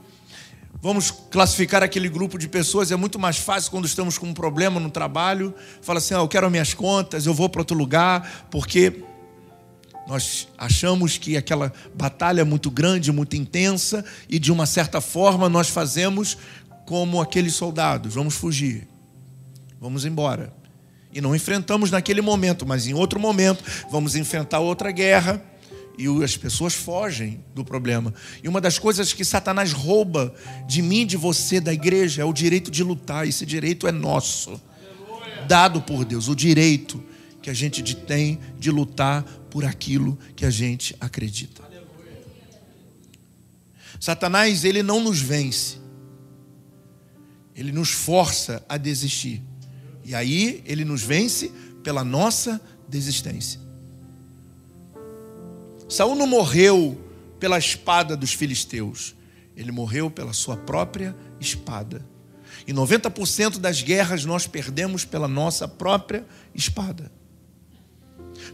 vamos 0.80 1.10
classificar 1.10 1.82
aquele 1.82 2.10
grupo 2.10 2.38
de 2.38 2.48
pessoas, 2.48 2.92
é 2.92 2.96
muito 2.96 3.18
mais 3.18 3.40
fácil 3.40 3.72
quando 3.72 3.86
estamos 3.86 4.20
com 4.20 4.28
um 4.28 4.36
problema 4.36 4.80
no 4.80 4.92
trabalho, 4.92 5.52
fala 5.82 5.98
assim: 5.98 6.14
ah, 6.14 6.18
eu 6.18 6.28
quero 6.28 6.48
minhas 6.52 6.76
contas, 6.76 7.26
eu 7.26 7.34
vou 7.34 7.50
para 7.50 7.62
outro 7.62 7.76
lugar, 7.76 8.46
porque 8.52 9.04
nós 10.08 10.48
achamos 10.58 11.18
que 11.18 11.38
aquela 11.38 11.72
batalha 11.96 12.42
é 12.42 12.44
muito 12.44 12.70
grande, 12.70 13.12
muito 13.12 13.36
intensa, 13.36 14.04
e 14.30 14.38
de 14.38 14.52
uma 14.52 14.66
certa 14.66 15.00
forma 15.00 15.48
nós 15.48 15.70
fazemos 15.70 16.38
como 16.86 17.22
aqueles 17.22 17.56
soldados: 17.56 18.14
vamos 18.14 18.36
fugir, 18.36 18.88
vamos 19.80 20.06
embora. 20.06 20.54
E 21.14 21.22
não 21.22 21.36
enfrentamos 21.36 21.92
naquele 21.92 22.22
momento, 22.22 22.66
mas 22.66 22.88
em 22.88 22.94
outro 22.94 23.20
momento 23.20 23.64
vamos 23.92 24.16
enfrentar 24.16 24.60
outra 24.60 24.92
guerra 24.92 25.42
e 25.98 26.08
as 26.24 26.36
pessoas 26.36 26.74
fogem 26.74 27.44
do 27.54 27.64
problema. 27.64 28.14
E 28.44 28.48
uma 28.48 28.60
das 28.60 28.80
coisas 28.80 29.14
que 29.14 29.24
Satanás 29.24 29.72
rouba 29.72 30.34
de 30.68 30.82
mim, 30.82 31.06
de 31.06 31.16
você, 31.16 31.62
da 31.62 31.72
igreja, 31.72 32.24
é 32.24 32.26
o 32.26 32.34
direito 32.34 32.72
de 32.72 32.84
lutar. 32.84 33.28
Esse 33.28 33.46
direito 33.46 33.88
é 33.88 33.92
nosso, 33.92 34.60
dado 35.48 35.82
por 35.82 36.04
Deus, 36.04 36.28
o 36.28 36.36
direito 36.36 37.02
que 37.44 37.50
a 37.50 37.54
gente 37.54 37.94
tem 37.94 38.40
de 38.58 38.72
lutar 38.72 39.22
por 39.52 39.66
aquilo 39.66 40.18
que 40.34 40.46
a 40.46 40.50
gente 40.50 40.96
acredita. 41.00 41.62
Satanás, 44.00 44.64
ele 44.64 44.82
não 44.82 45.02
nos 45.02 45.20
vence. 45.20 45.78
Ele 47.54 47.74
nos 47.74 47.92
força 47.92 48.66
a 48.68 48.78
desistir. 48.78 49.44
E 50.06 50.16
aí 50.16 50.64
ele 50.66 50.86
nos 50.86 51.04
vence 51.04 51.52
pela 51.84 52.04
nossa 52.04 52.62
desistência. 52.88 53.60
Saul 55.90 56.16
não 56.16 56.26
morreu 56.26 57.00
pela 57.40 57.58
espada 57.58 58.16
dos 58.16 58.34
filisteus. 58.34 59.14
Ele 59.56 59.72
morreu 59.72 60.10
pela 60.10 60.32
sua 60.32 60.56
própria 60.56 61.14
espada. 61.42 62.06
E 62.66 62.74
90% 62.74 63.58
das 63.60 63.82
guerras 63.82 64.24
nós 64.24 64.48
perdemos 64.48 65.04
pela 65.04 65.28
nossa 65.28 65.68
própria 65.68 66.26
espada. 66.56 67.12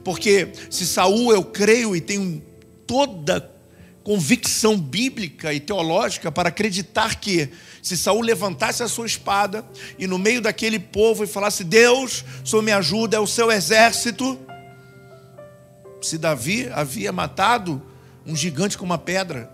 Porque 0.04 0.52
se 0.70 0.86
Saul 0.86 1.32
eu 1.32 1.44
creio 1.44 1.96
e 1.96 2.02
tenho 2.02 2.42
toda 2.86 3.52
convicção 4.04 4.80
bíblica 4.80 5.54
e 5.54 5.60
teológica 5.60 6.32
para 6.32 6.50
acreditar 6.50 7.20
que 7.20 7.50
se 7.82 7.96
Saul 7.98 8.22
levantasse 8.22 8.82
a 8.82 8.88
sua 8.88 9.06
espada 9.06 9.64
e 9.98 10.08
no 10.08 10.18
meio 10.18 10.42
daquele 10.42 10.80
povo 10.80 11.24
e 11.24 11.28
falasse: 11.28 11.64
"Deus, 11.64 12.26
só 12.44 12.62
me 12.62 12.72
ajuda, 12.72 13.18
é 13.18 13.20
o 13.20 13.28
seu 13.28 13.52
exército", 13.52 14.40
se 16.02 16.18
Davi 16.18 16.70
havia 16.72 17.12
matado 17.12 17.82
um 18.26 18.36
gigante 18.36 18.78
com 18.78 18.86
uma 18.86 18.98
pedra, 18.98 19.52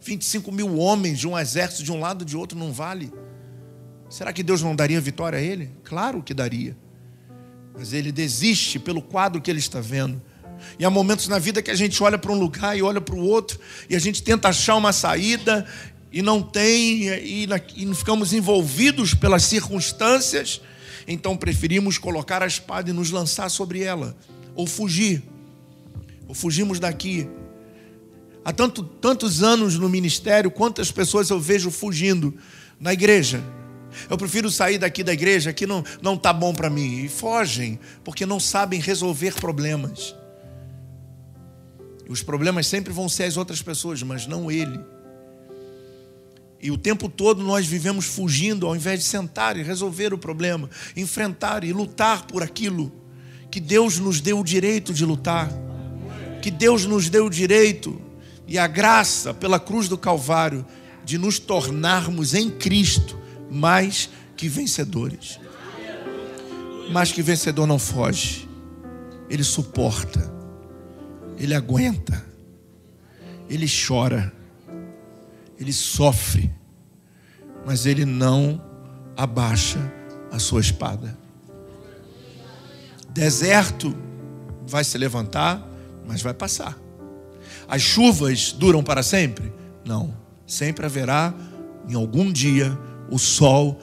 25 0.00 0.52
mil 0.52 0.76
homens 0.78 1.18
de 1.18 1.26
um 1.26 1.38
exército 1.38 1.82
de 1.82 1.92
um 1.92 2.00
lado 2.00 2.22
e 2.22 2.26
de 2.26 2.36
outro 2.36 2.58
não 2.58 2.72
vale. 2.72 3.12
Será 4.08 4.32
que 4.32 4.42
Deus 4.42 4.62
não 4.62 4.74
daria 4.74 5.00
vitória 5.00 5.38
a 5.38 5.42
ele? 5.42 5.70
Claro 5.82 6.22
que 6.22 6.32
daria. 6.32 6.76
Mas 7.78 7.92
ele 7.92 8.10
desiste 8.10 8.78
pelo 8.78 9.02
quadro 9.02 9.40
que 9.40 9.50
ele 9.50 9.58
está 9.58 9.80
vendo. 9.80 10.20
E 10.78 10.84
há 10.84 10.90
momentos 10.90 11.28
na 11.28 11.38
vida 11.38 11.62
que 11.62 11.70
a 11.70 11.74
gente 11.74 12.02
olha 12.02 12.18
para 12.18 12.32
um 12.32 12.38
lugar 12.38 12.76
e 12.76 12.82
olha 12.82 13.00
para 13.00 13.14
o 13.14 13.20
outro, 13.20 13.58
e 13.88 13.96
a 13.96 13.98
gente 13.98 14.22
tenta 14.22 14.48
achar 14.48 14.76
uma 14.76 14.92
saída 14.92 15.66
e 16.12 16.22
não 16.22 16.42
tem, 16.42 17.08
e, 17.08 17.46
e 17.76 17.94
ficamos 17.94 18.32
envolvidos 18.32 19.12
pelas 19.12 19.44
circunstâncias, 19.44 20.60
então 21.06 21.36
preferimos 21.36 21.98
colocar 21.98 22.42
a 22.42 22.46
espada 22.46 22.90
e 22.90 22.92
nos 22.92 23.10
lançar 23.10 23.50
sobre 23.50 23.82
ela, 23.82 24.16
ou 24.54 24.66
fugir, 24.66 25.22
ou 26.26 26.34
fugimos 26.34 26.80
daqui. 26.80 27.28
Há 28.44 28.52
tanto, 28.52 28.82
tantos 28.82 29.42
anos 29.42 29.76
no 29.78 29.88
ministério, 29.88 30.50
quantas 30.50 30.90
pessoas 30.90 31.28
eu 31.28 31.40
vejo 31.40 31.70
fugindo 31.70 32.34
na 32.80 32.92
igreja 32.92 33.42
eu 34.08 34.16
prefiro 34.16 34.50
sair 34.50 34.78
daqui 34.78 35.02
da 35.02 35.12
igreja 35.12 35.52
que 35.52 35.66
não 35.66 35.84
não 36.00 36.16
tá 36.16 36.32
bom 36.32 36.52
para 36.52 36.70
mim 36.70 37.04
e 37.04 37.08
fogem 37.08 37.78
porque 38.04 38.26
não 38.26 38.40
sabem 38.40 38.80
resolver 38.80 39.34
problemas. 39.34 40.14
E 42.08 42.12
os 42.12 42.22
problemas 42.22 42.66
sempre 42.66 42.92
vão 42.92 43.08
ser 43.08 43.24
as 43.24 43.36
outras 43.36 43.60
pessoas, 43.60 44.02
mas 44.02 44.26
não 44.26 44.50
ele. 44.50 44.78
E 46.62 46.70
o 46.70 46.78
tempo 46.78 47.08
todo 47.08 47.42
nós 47.42 47.66
vivemos 47.66 48.06
fugindo, 48.06 48.66
ao 48.66 48.74
invés 48.74 49.00
de 49.00 49.04
sentar 49.04 49.56
e 49.56 49.62
resolver 49.62 50.14
o 50.14 50.18
problema, 50.18 50.70
enfrentar 50.96 51.64
e 51.64 51.72
lutar 51.72 52.26
por 52.26 52.42
aquilo 52.42 52.92
que 53.50 53.60
Deus 53.60 53.98
nos 53.98 54.20
deu 54.20 54.40
o 54.40 54.44
direito 54.44 54.94
de 54.94 55.04
lutar, 55.04 55.50
que 56.40 56.50
Deus 56.50 56.84
nos 56.84 57.08
deu 57.08 57.26
o 57.26 57.30
direito 57.30 58.00
e 58.46 58.58
a 58.58 58.66
graça 58.66 59.34
pela 59.34 59.58
cruz 59.58 59.88
do 59.88 59.98
Calvário 59.98 60.64
de 61.04 61.18
nos 61.18 61.38
tornarmos 61.38 62.34
em 62.34 62.50
Cristo 62.50 63.15
mais 63.50 64.10
que 64.36 64.48
vencedores. 64.48 65.40
Mais 66.90 67.10
que 67.10 67.22
vencedor 67.22 67.66
não 67.66 67.78
foge, 67.78 68.48
ele 69.28 69.42
suporta, 69.42 70.32
ele 71.36 71.52
aguenta, 71.52 72.24
ele 73.48 73.66
chora 73.66 74.32
ele 75.58 75.72
sofre, 75.72 76.50
mas 77.64 77.86
ele 77.86 78.04
não 78.04 78.62
abaixa 79.16 79.80
a 80.30 80.38
sua 80.38 80.60
espada. 80.60 81.16
Deserto 83.10 83.96
vai 84.66 84.84
se 84.84 84.98
levantar, 84.98 85.66
mas 86.06 86.20
vai 86.20 86.34
passar. 86.34 86.78
As 87.66 87.80
chuvas 87.80 88.52
duram 88.52 88.82
para 88.82 89.02
sempre? 89.02 89.52
Não. 89.84 90.14
Sempre 90.46 90.86
haverá, 90.86 91.34
em 91.88 91.94
algum 91.94 92.30
dia, 92.30 92.76
o 93.10 93.18
sol 93.18 93.80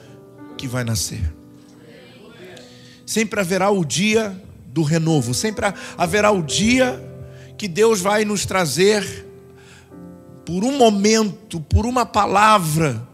que 0.56 0.66
vai 0.66 0.84
nascer. 0.84 1.32
Sempre 3.06 3.40
haverá 3.40 3.70
o 3.70 3.84
dia 3.84 4.40
do 4.66 4.82
renovo. 4.82 5.34
Sempre 5.34 5.66
haverá 5.96 6.30
o 6.30 6.42
dia 6.42 7.02
que 7.56 7.68
Deus 7.68 8.00
vai 8.00 8.24
nos 8.24 8.44
trazer 8.44 9.26
por 10.44 10.64
um 10.64 10.76
momento, 10.76 11.60
por 11.60 11.86
uma 11.86 12.04
palavra, 12.04 13.06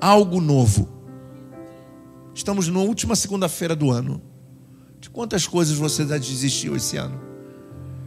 algo 0.00 0.40
novo. 0.40 0.88
Estamos 2.34 2.68
na 2.68 2.80
última 2.80 3.16
segunda-feira 3.16 3.74
do 3.74 3.90
ano. 3.90 4.20
De 5.00 5.10
quantas 5.10 5.46
coisas 5.46 5.76
você 5.76 6.06
já 6.06 6.18
desistiu 6.18 6.76
esse 6.76 6.96
ano? 6.96 7.20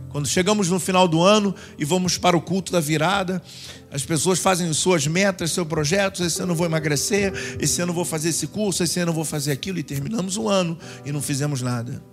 Quando 0.10 0.28
chegamos 0.28 0.70
no 0.70 0.80
final 0.80 1.08
do 1.08 1.22
ano 1.22 1.54
e 1.78 1.86
vamos 1.86 2.18
para 2.18 2.36
o 2.36 2.42
culto 2.42 2.72
da 2.72 2.80
virada, 2.80 3.42
as 3.92 4.04
pessoas 4.04 4.40
fazem 4.40 4.72
suas 4.74 5.06
metas, 5.06 5.52
seus 5.52 5.68
projetos. 5.68 6.22
Esse 6.22 6.42
ano 6.42 6.54
eu 6.54 6.56
vou 6.56 6.66
emagrecer, 6.66 7.32
esse 7.60 7.80
ano 7.82 7.92
eu 7.92 7.96
vou 7.96 8.06
fazer 8.06 8.30
esse 8.30 8.48
curso, 8.48 8.84
esse 8.84 9.00
ano 9.00 9.12
eu 9.12 9.16
vou 9.16 9.26
fazer 9.26 9.52
aquilo. 9.52 9.78
E 9.78 9.84
terminamos 9.84 10.36
o 10.36 10.50
ano 10.50 10.78
e 11.06 11.12
não 11.12 11.22
fizemos 11.22 11.62
nada. 11.62 12.04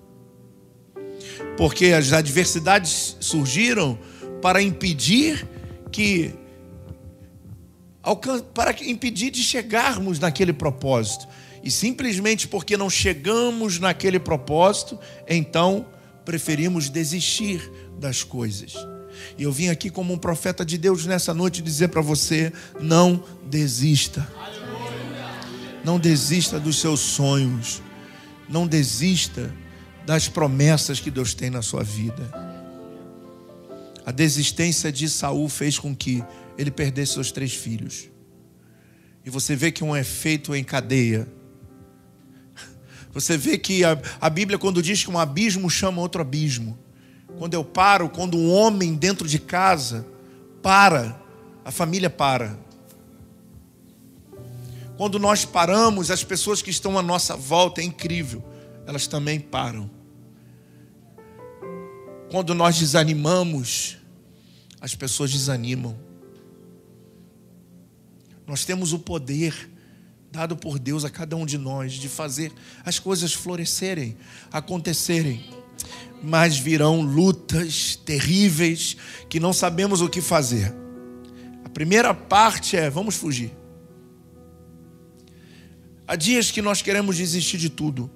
Porque 1.57 1.87
as 1.87 2.13
adversidades 2.13 3.17
surgiram 3.19 3.99
para 4.43 4.61
impedir 4.61 5.49
que 5.91 6.35
para 8.55 8.73
impedir 8.85 9.31
de 9.31 9.43
chegarmos 9.43 10.19
naquele 10.19 10.53
propósito. 10.53 11.27
E 11.65 11.71
simplesmente 11.71 12.47
porque 12.47 12.77
não 12.77 12.89
chegamos 12.89 13.81
naquele 13.81 14.21
propósito, 14.21 14.97
então 15.27 15.87
preferimos 16.25 16.89
desistir 16.89 17.71
das 17.99 18.23
coisas. 18.23 18.75
E 19.39 19.43
eu 19.43 19.53
vim 19.53 19.69
aqui 19.69 19.91
como 19.91 20.13
um 20.13 20.19
profeta 20.19 20.65
de 20.65 20.77
Deus 20.79 21.07
nessa 21.07 21.33
noite 21.33 21.63
dizer 21.63 21.89
para 21.89 22.01
você: 22.01 22.53
não 22.81 23.23
desista. 23.45 24.27
Não 25.85 25.99
desista 25.99 26.59
dos 26.59 26.81
seus 26.81 27.01
sonhos. 27.01 27.83
Não 28.49 28.67
desista 28.67 29.53
das 30.05 30.29
promessas 30.29 31.01
que 31.01 31.11
Deus 31.11 31.35
tem 31.35 31.51
na 31.51 31.63
sua 31.63 31.83
vida. 31.83 32.31
A 34.05 34.13
desistência 34.13 34.93
de 34.93 35.09
Saul 35.09 35.49
fez 35.49 35.79
com 35.79 35.95
que 35.95 36.23
ele 36.57 36.71
perdesse 36.71 37.15
seus 37.15 37.33
três 37.33 37.55
filhos. 37.55 38.09
E 39.25 39.31
você 39.31 39.57
vê 39.57 39.73
que 39.73 39.83
um 39.83 39.97
efeito 39.97 40.55
em 40.55 40.63
cadeia. 40.63 41.29
Você 43.13 43.37
vê 43.37 43.59
que 43.59 43.83
a, 43.83 44.01
a 44.21 44.31
Bíblia, 44.31 44.59
quando 44.59 44.83
diz 44.83 45.03
que 45.03 45.11
um 45.11 45.19
abismo 45.19 45.69
chama 45.71 46.01
outro 46.01 46.21
abismo. 46.21 46.79
Quando 47.39 47.55
eu 47.55 47.65
paro, 47.65 48.09
quando 48.09 48.37
um 48.37 48.53
homem 48.53 48.95
dentro 48.95 49.29
de 49.29 49.39
casa 49.39 50.07
para, 50.63 51.21
a 51.65 51.71
família 51.71 52.11
para. 52.11 52.59
Quando 54.97 55.19
nós 55.19 55.45
paramos, 55.45 56.11
as 56.11 56.25
pessoas 56.25 56.63
que 56.63 56.71
estão 56.71 56.99
à 56.99 57.03
nossa 57.03 57.37
volta, 57.37 57.81
é 57.81 57.85
incrível, 57.85 58.43
elas 58.87 59.07
também 59.07 59.39
param. 59.39 59.91
Quando 62.31 62.55
nós 62.55 62.79
desanimamos, 62.79 63.99
as 64.81 64.95
pessoas 64.95 65.31
desanimam. 65.31 65.97
Nós 68.47 68.65
temos 68.65 68.93
o 68.93 68.99
poder 68.99 69.71
dado 70.31 70.57
por 70.57 70.79
Deus 70.79 71.05
a 71.05 71.11
cada 71.11 71.35
um 71.37 71.47
de 71.47 71.59
nós 71.59 71.95
de 71.95 72.09
fazer 72.09 72.53
as 72.85 72.99
coisas 72.99 73.33
florescerem, 73.33 74.17
acontecerem. 74.53 75.45
Mas 76.23 76.59
virão 76.59 77.01
lutas 77.01 77.97
terríveis 77.97 78.97
que 79.29 79.39
não 79.39 79.53
sabemos 79.53 80.01
o 80.01 80.09
que 80.09 80.21
fazer. 80.21 80.75
A 81.65 81.69
primeira 81.69 82.15
parte 82.15 82.77
é: 82.77 82.89
vamos 82.89 83.17
fugir. 83.17 83.53
Há 86.09 86.15
dias 86.15 86.51
que 86.51 86.63
nós 86.63 86.83
queremos 86.83 87.17
desistir 87.17 87.59
de 87.59 87.69
tudo. 87.69 88.11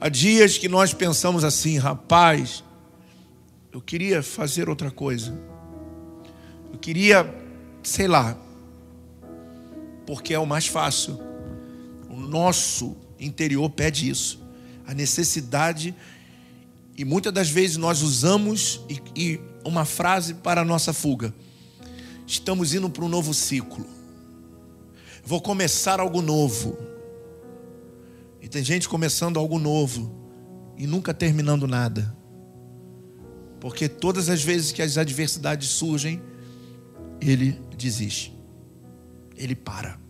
Há 0.00 0.08
dias 0.08 0.58
que 0.58 0.68
nós 0.68 0.92
pensamos 0.92 1.44
assim, 1.44 1.78
rapaz, 1.78 2.64
eu 3.72 3.80
queria 3.80 4.22
fazer 4.22 4.68
outra 4.68 4.90
coisa. 4.90 5.38
Eu 6.72 6.78
queria, 6.78 7.32
sei 7.82 8.08
lá, 8.08 8.36
porque 10.06 10.34
é 10.34 10.38
o 10.38 10.46
mais 10.46 10.66
fácil. 10.66 11.18
O 12.10 12.16
nosso 12.16 12.96
interior 13.18 13.70
pede 13.70 14.10
isso. 14.10 14.42
A 14.86 14.92
necessidade, 14.92 15.94
e 16.96 17.04
muitas 17.04 17.32
das 17.32 17.50
vezes 17.50 17.76
nós 17.76 18.02
usamos 18.02 18.80
e, 19.16 19.40
uma 19.64 19.84
frase 19.84 20.34
para 20.34 20.60
a 20.60 20.64
nossa 20.64 20.92
fuga. 20.92 21.34
Estamos 22.26 22.72
indo 22.72 22.88
para 22.88 23.04
um 23.04 23.08
novo 23.08 23.34
ciclo. 23.34 23.86
Vou 25.24 25.40
começar 25.40 26.00
algo 26.00 26.22
novo. 26.22 26.76
E 28.40 28.48
tem 28.48 28.62
gente 28.62 28.88
começando 28.88 29.38
algo 29.38 29.58
novo 29.58 30.14
e 30.76 30.86
nunca 30.86 31.12
terminando 31.14 31.66
nada. 31.66 32.14
Porque 33.58 33.88
todas 33.88 34.28
as 34.28 34.42
vezes 34.42 34.70
que 34.70 34.82
as 34.82 34.98
adversidades 34.98 35.70
surgem, 35.70 36.22
ele 37.20 37.58
desiste. 37.76 38.36
Ele 39.36 39.54
para. 39.54 40.03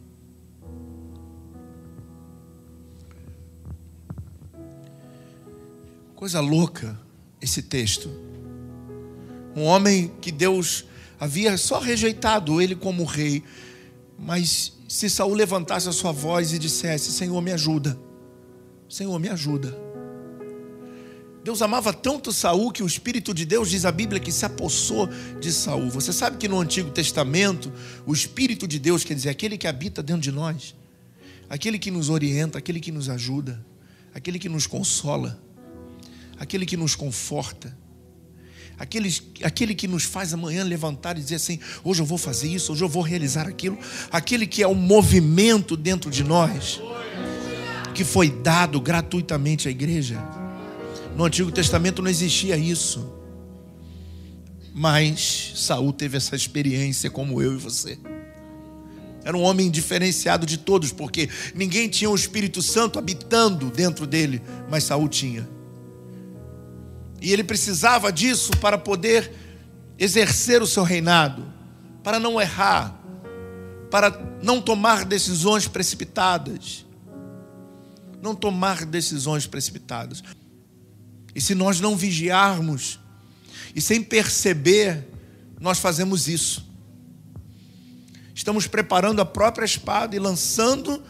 Coisa 6.25 6.41
louca 6.41 6.99
esse 7.39 7.61
texto. 7.61 8.09
Um 9.55 9.65
homem 9.65 10.11
que 10.23 10.33
Deus 10.33 10.87
havia 11.21 11.59
só 11.59 11.79
rejeitado 11.79 12.63
ele 12.63 12.75
como 12.75 13.05
rei, 13.05 13.45
mas 14.19 14.73
se 14.89 15.11
Saul 15.11 15.35
levantasse 15.35 15.87
a 15.87 15.93
sua 15.93 16.13
voz 16.13 16.55
e 16.55 16.59
dissesse: 16.59 17.13
Senhor, 17.13 17.39
me 17.43 17.53
ajuda. 17.53 18.01
Senhor, 18.89 19.19
me 19.19 19.29
ajuda. 19.29 19.79
Deus 21.45 21.61
amava 21.61 21.93
tanto 21.93 22.33
Saul 22.33 22.73
que 22.73 22.83
o 22.83 22.87
Espírito 22.87 23.35
de 23.35 23.45
Deus 23.45 23.69
diz 23.69 23.85
a 23.85 23.93
Bíblia 23.93 24.19
que 24.19 24.33
se 24.33 24.47
apossou 24.47 25.07
de 25.39 25.53
Saul. 25.53 25.91
Você 25.91 26.11
sabe 26.11 26.39
que 26.39 26.49
no 26.49 26.59
Antigo 26.59 26.91
Testamento, 26.91 27.71
o 28.07 28.15
Espírito 28.15 28.67
de 28.67 28.79
Deus 28.79 29.05
quer 29.05 29.13
dizer 29.13 29.29
aquele 29.29 29.59
que 29.59 29.67
habita 29.67 30.03
dentro 30.03 30.23
de 30.23 30.33
nós, 30.33 30.75
aquele 31.51 31.79
que 31.79 31.91
nos 31.91 32.09
orienta, 32.09 32.57
aquele 32.57 32.81
que 32.81 32.91
nos 32.91 33.11
ajuda, 33.11 33.63
aquele 34.15 34.39
que 34.39 34.49
nos 34.49 34.67
consola, 34.67 35.44
aquele 36.39 36.67
que 36.67 36.77
nos 36.77 36.95
conforta. 36.95 37.77
Aquele, 38.77 39.15
aquele 39.43 39.75
que 39.75 39.87
nos 39.87 40.03
faz 40.03 40.35
amanhã 40.35 40.65
levantar 40.65 41.17
e 41.17 41.21
dizer 41.21 41.37
assim: 41.37 41.61
hoje 41.85 42.03
eu 42.03 42.07
vou 42.07 42.19
fazer 42.19 42.49
isso, 42.49 42.73
hoje 42.73 42.83
eu 42.83 42.89
vou 42.89 43.03
realizar 43.03 43.47
aquilo. 43.47 43.79
Aquele 44.11 44.47
que 44.47 44.63
é 44.63 44.67
o 44.67 44.75
movimento 44.75 45.77
dentro 45.77 46.11
de 46.11 46.25
nós, 46.25 46.81
que 47.95 48.05
foi 48.05 48.31
dado 48.31 48.81
gratuitamente 48.81 49.69
à 49.69 49.71
igreja. 49.71 50.19
No 51.17 51.25
Antigo 51.25 51.53
Testamento 51.53 52.03
não 52.03 52.11
existia 52.11 52.57
isso. 52.57 53.13
Mas 54.75 55.53
Saul 55.55 55.93
teve 55.93 56.17
essa 56.17 56.35
experiência 56.35 57.09
como 57.09 57.41
eu 57.41 57.55
e 57.55 57.57
você. 57.57 57.97
Era 59.25 59.37
um 59.37 59.43
homem 59.43 59.71
diferenciado 59.71 60.45
de 60.45 60.59
todos, 60.59 60.91
porque 60.91 61.31
ninguém 61.55 61.89
tinha 61.89 62.11
o 62.11 62.15
Espírito 62.15 62.61
Santo 62.61 62.99
habitando 62.99 63.71
dentro 63.71 64.05
dele, 64.05 64.43
mas 64.69 64.85
Saul 64.85 65.09
tinha. 65.09 65.49
E 67.25 67.33
ele 67.33 67.43
precisava 67.43 68.13
disso 68.13 68.51
para 68.61 68.77
poder 68.77 69.33
exercer 69.99 70.61
o 70.61 70.67
seu 70.67 70.83
reinado, 70.83 71.51
para 72.03 72.21
não 72.21 72.39
errar, 72.39 73.01
para 73.91 74.11
não 74.43 74.61
tomar 74.61 75.07
decisões 75.07 75.67
precipitadas. 75.67 76.85
Não 78.21 78.35
tomar 78.35 78.85
decisões 78.85 79.47
precipitadas. 79.47 80.23
E 81.35 81.41
se 81.41 81.55
nós 81.55 81.81
não 81.81 81.97
vigiarmos, 81.97 83.01
e 83.75 83.81
sem 83.81 84.03
perceber, 84.03 85.09
nós 85.59 85.79
fazemos 85.79 86.29
isso. 86.29 86.69
Estamos 88.35 88.67
preparando 88.67 89.23
a 89.23 89.25
própria 89.25 89.65
espada 89.65 90.15
e 90.15 90.19
lançando 90.19 91.03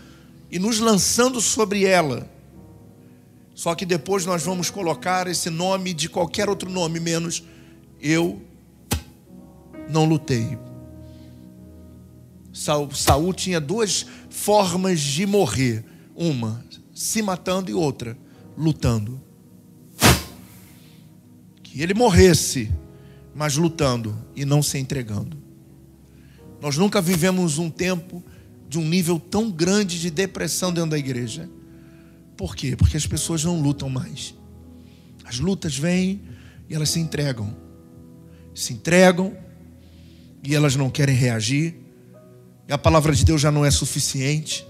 e 0.48 0.60
nos 0.60 0.78
lançando 0.78 1.40
sobre 1.40 1.84
ela. 1.84 2.30
Só 3.54 3.74
que 3.74 3.86
depois 3.86 4.26
nós 4.26 4.42
vamos 4.42 4.68
colocar 4.68 5.26
esse 5.26 5.48
nome 5.48 5.94
de 5.94 6.08
qualquer 6.08 6.48
outro 6.48 6.68
nome, 6.68 6.98
menos 6.98 7.44
eu 8.00 8.42
não 9.88 10.04
lutei. 10.04 10.58
Saul, 12.52 13.32
tinha 13.32 13.60
duas 13.60 14.06
formas 14.28 15.00
de 15.00 15.26
morrer: 15.26 15.84
uma 16.14 16.64
se 16.94 17.22
matando 17.22 17.70
e 17.70 17.74
outra 17.74 18.16
lutando. 18.56 19.20
Que 21.62 21.82
ele 21.82 21.94
morresse, 21.94 22.70
mas 23.34 23.56
lutando 23.56 24.16
e 24.36 24.44
não 24.44 24.62
se 24.62 24.78
entregando. 24.78 25.36
Nós 26.60 26.76
nunca 26.76 27.00
vivemos 27.02 27.58
um 27.58 27.68
tempo 27.68 28.22
de 28.68 28.78
um 28.78 28.88
nível 28.88 29.18
tão 29.18 29.50
grande 29.50 30.00
de 30.00 30.10
depressão 30.10 30.72
dentro 30.72 30.90
da 30.90 30.98
igreja. 30.98 31.50
Por 32.36 32.56
quê? 32.56 32.74
Porque 32.76 32.96
as 32.96 33.06
pessoas 33.06 33.44
não 33.44 33.60
lutam 33.60 33.88
mais. 33.88 34.34
As 35.24 35.38
lutas 35.38 35.76
vêm 35.76 36.22
e 36.68 36.74
elas 36.74 36.90
se 36.90 37.00
entregam. 37.00 37.54
Se 38.54 38.72
entregam 38.72 39.36
e 40.42 40.54
elas 40.54 40.76
não 40.76 40.90
querem 40.90 41.14
reagir. 41.14 41.76
E 42.68 42.72
a 42.72 42.78
palavra 42.78 43.14
de 43.14 43.24
Deus 43.24 43.40
já 43.40 43.50
não 43.50 43.64
é 43.64 43.70
suficiente. 43.70 44.66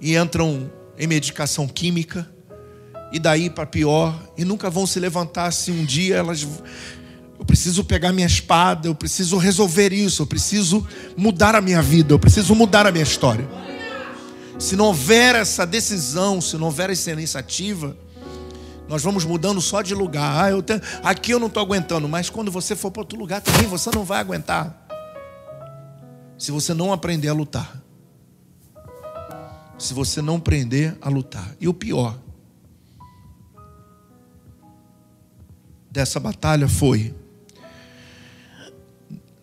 E 0.00 0.16
entram 0.16 0.70
em 0.98 1.06
medicação 1.06 1.66
química. 1.66 2.28
E 3.12 3.18
daí 3.18 3.48
para 3.48 3.66
pior. 3.66 4.32
E 4.36 4.44
nunca 4.44 4.68
vão 4.68 4.86
se 4.86 4.98
levantar 4.98 5.52
se 5.52 5.70
um 5.70 5.84
dia 5.84 6.16
elas. 6.16 6.46
Eu 7.38 7.44
preciso 7.44 7.84
pegar 7.84 8.12
minha 8.12 8.26
espada, 8.26 8.88
eu 8.88 8.94
preciso 8.96 9.38
resolver 9.38 9.92
isso, 9.92 10.22
eu 10.22 10.26
preciso 10.26 10.84
mudar 11.16 11.54
a 11.54 11.60
minha 11.60 11.80
vida, 11.80 12.12
eu 12.12 12.18
preciso 12.18 12.52
mudar 12.52 12.84
a 12.84 12.90
minha 12.90 13.04
história. 13.04 13.48
Se 14.58 14.74
não 14.74 14.86
houver 14.86 15.36
essa 15.36 15.64
decisão, 15.64 16.40
se 16.40 16.56
não 16.56 16.66
houver 16.66 16.90
essa 16.90 17.10
iniciativa, 17.12 17.96
nós 18.88 19.02
vamos 19.02 19.24
mudando 19.24 19.60
só 19.60 19.82
de 19.82 19.94
lugar. 19.94 20.44
Ah, 20.44 20.50
eu 20.50 20.62
tenho, 20.62 20.80
aqui 21.02 21.30
eu 21.30 21.38
não 21.38 21.46
estou 21.46 21.62
aguentando, 21.62 22.08
mas 22.08 22.28
quando 22.28 22.50
você 22.50 22.74
for 22.74 22.90
para 22.90 23.02
outro 23.02 23.18
lugar 23.18 23.40
também 23.40 23.68
você 23.68 23.90
não 23.94 24.04
vai 24.04 24.18
aguentar. 24.18 24.86
Se 26.36 26.50
você 26.50 26.74
não 26.74 26.92
aprender 26.92 27.28
a 27.28 27.32
lutar. 27.32 27.80
Se 29.78 29.94
você 29.94 30.20
não 30.20 30.36
aprender 30.36 30.96
a 31.00 31.08
lutar. 31.08 31.54
E 31.60 31.68
o 31.68 31.74
pior 31.74 32.18
dessa 35.90 36.18
batalha 36.18 36.68
foi 36.68 37.14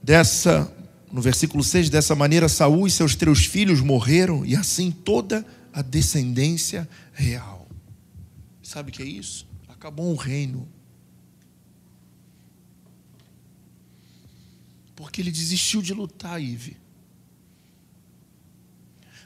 dessa 0.02 0.72
no 1.16 1.22
versículo 1.22 1.64
6, 1.64 1.90
dessa 1.90 2.14
maneira 2.14 2.50
Saul 2.50 2.86
e 2.86 2.92
seus 2.92 3.16
três 3.16 3.46
filhos 3.46 3.80
morreram, 3.80 4.46
e 4.46 4.54
assim 4.54 4.92
toda 4.92 5.46
a 5.72 5.82
descendência 5.82 6.90
real. 7.14 7.70
Sabe 8.62 8.90
o 8.90 8.94
que 8.94 9.02
é 9.02 9.06
isso? 9.06 9.48
Acabou 9.70 10.12
um 10.12 10.18
reino. 10.18 10.68
Porque 14.94 15.22
ele 15.22 15.32
desistiu 15.32 15.82
de 15.82 15.94
lutar, 15.94 16.42
Ive. 16.42 16.76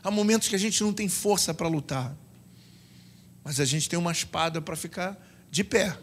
Há 0.04 0.12
momentos 0.12 0.48
que 0.48 0.56
a 0.56 0.60
gente 0.60 0.84
não 0.84 0.94
tem 0.94 1.10
força 1.10 1.56
para 1.56 1.68
lutar, 1.68 2.16
mas 3.44 3.60
a 3.60 3.66
gente 3.66 3.90
tem 3.90 3.98
uma 3.98 4.12
espada 4.12 4.62
para 4.62 4.76
ficar 4.76 5.18
de 5.50 5.64
pé. 5.64 5.98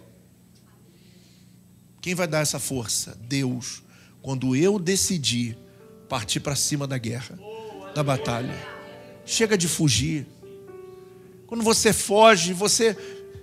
Quem 2.00 2.12
vai 2.12 2.26
dar 2.26 2.40
essa 2.40 2.58
força? 2.58 3.16
Deus. 3.28 3.84
Quando 4.20 4.56
eu 4.56 4.80
decidir 4.80 5.56
partir 6.08 6.40
para 6.40 6.54
cima 6.54 6.86
da 6.86 6.98
guerra, 6.98 7.38
da 7.94 8.02
batalha. 8.02 8.54
Chega 9.24 9.56
de 9.56 9.68
fugir. 9.68 10.26
Quando 11.46 11.62
você 11.62 11.92
foge, 11.92 12.52
você 12.52 12.96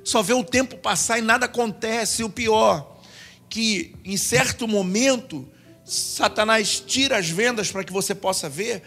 só 0.03 0.21
vê 0.21 0.33
o 0.33 0.43
tempo 0.43 0.77
passar 0.77 1.19
e 1.19 1.21
nada 1.21 1.45
acontece. 1.45 2.21
E 2.21 2.25
o 2.25 2.29
pior, 2.29 2.99
que 3.49 3.95
em 4.03 4.17
certo 4.17 4.67
momento, 4.67 5.47
Satanás 5.85 6.79
tira 6.79 7.17
as 7.17 7.29
vendas 7.29 7.71
para 7.71 7.83
que 7.83 7.91
você 7.91 8.15
possa 8.15 8.49
ver, 8.49 8.81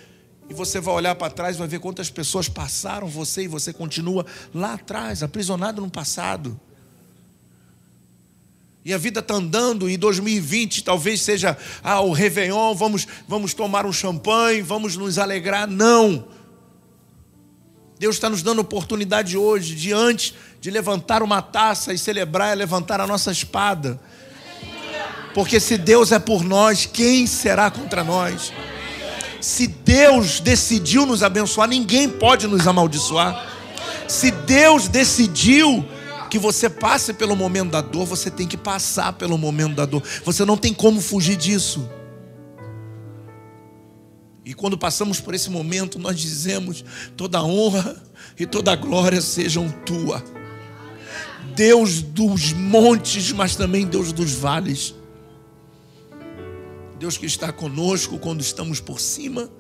e 0.49 0.55
você 0.55 0.81
vai 0.81 0.95
olhar 0.95 1.15
para 1.17 1.33
trás 1.33 1.57
vai 1.57 1.67
ver 1.67 1.81
quantas 1.81 2.09
pessoas 2.09 2.49
passaram 2.49 3.09
você 3.09 3.43
e 3.43 3.49
você 3.49 3.73
continua 3.73 4.25
lá 4.55 4.75
atrás, 4.75 5.23
aprisionado 5.23 5.83
no 5.83 5.91
passado 5.91 6.61
e 8.87 8.95
a 8.95 8.99
vida 8.99 9.19
está 9.19 9.35
andando, 9.35 9.91
e 9.91 9.97
2020 9.97 10.85
talvez 10.85 11.21
seja 11.21 11.59
ah, 11.83 12.01
o 12.03 12.13
Réveillon, 12.13 12.73
vamos, 12.73 13.05
vamos 13.27 13.53
tomar 13.53 13.85
um 13.85 13.93
champanhe, 13.93 14.63
vamos 14.63 14.97
nos 14.97 15.19
alegrar. 15.19 15.67
Não. 15.67 16.25
Deus 17.99 18.15
está 18.15 18.31
nos 18.31 18.45
dando 18.45 18.61
oportunidade 18.61 19.37
hoje, 19.37 19.75
diante 19.75 20.37
de 20.61 20.71
levantar 20.71 21.21
uma 21.21 21.43
taça 21.43 21.93
e 21.93 21.99
celebrar, 21.99 22.53
é 22.53 22.55
levantar 22.55 23.01
a 23.01 23.09
nossa 23.09 23.33
espada. 23.33 24.01
Porque 25.35 25.59
se 25.59 25.77
Deus 25.77 26.13
é 26.13 26.21
por 26.21 26.45
nós, 26.45 26.87
quem 26.87 27.27
será 27.27 27.73
contra 27.73 28.05
nós? 28.05 28.53
Se 29.41 29.67
Deus 29.67 30.39
decidiu 30.39 31.05
nos 31.05 31.25
abençoar, 31.25 31.69
ninguém 31.69 32.09
pode 32.09 32.47
nos 32.47 32.69
amaldiçoar. 32.69 33.49
Se 34.07 34.31
Deus 34.31 34.87
decidiu 34.87 35.85
que 36.37 36.39
você 36.39 36.69
passe 36.69 37.15
pelo 37.15 37.35
momento 37.35 37.71
da 37.71 37.81
dor, 37.81 38.05
você 38.05 38.31
tem 38.31 38.47
que 38.47 38.59
passar 38.59 39.15
pelo 39.15 39.39
momento 39.39 39.75
da 39.75 39.87
dor. 39.87 40.03
Você 40.23 40.45
não 40.45 40.59
tem 40.59 40.75
como 40.75 41.01
fugir 41.01 41.35
disso. 41.35 41.89
E 44.45 44.53
quando 44.53 44.77
passamos 44.77 45.19
por 45.19 45.35
esse 45.35 45.49
momento, 45.49 45.99
nós 45.99 46.21
dizemos: 46.21 46.85
toda 47.17 47.43
honra 47.43 48.03
e 48.39 48.45
toda 48.45 48.77
glória 48.77 49.23
sejam 49.23 49.71
tua. 49.87 50.23
Deus 51.55 52.03
dos 52.03 52.53
montes, 52.53 53.33
mas 53.33 53.57
também 53.57 53.87
Deus 53.87 54.13
dos 54.13 54.33
vales. 54.33 54.95
Deus 56.99 57.17
que 57.17 57.25
está 57.25 57.51
conosco 57.51 58.19
quando 58.19 58.43
estamos 58.43 58.79
por 58.79 59.01
cima 59.01 59.51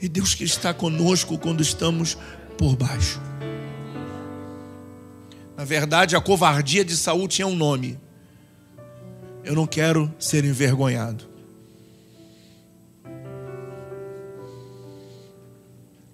e 0.00 0.08
Deus 0.08 0.36
que 0.36 0.44
está 0.44 0.72
conosco 0.72 1.36
quando 1.36 1.62
estamos 1.62 2.16
por 2.56 2.76
baixo. 2.76 3.31
Na 5.56 5.64
verdade, 5.64 6.16
a 6.16 6.20
covardia 6.20 6.84
de 6.84 6.96
Saul 6.96 7.28
tinha 7.28 7.46
um 7.46 7.54
nome. 7.54 7.98
Eu 9.44 9.54
não 9.54 9.66
quero 9.66 10.12
ser 10.18 10.44
envergonhado. 10.44 11.28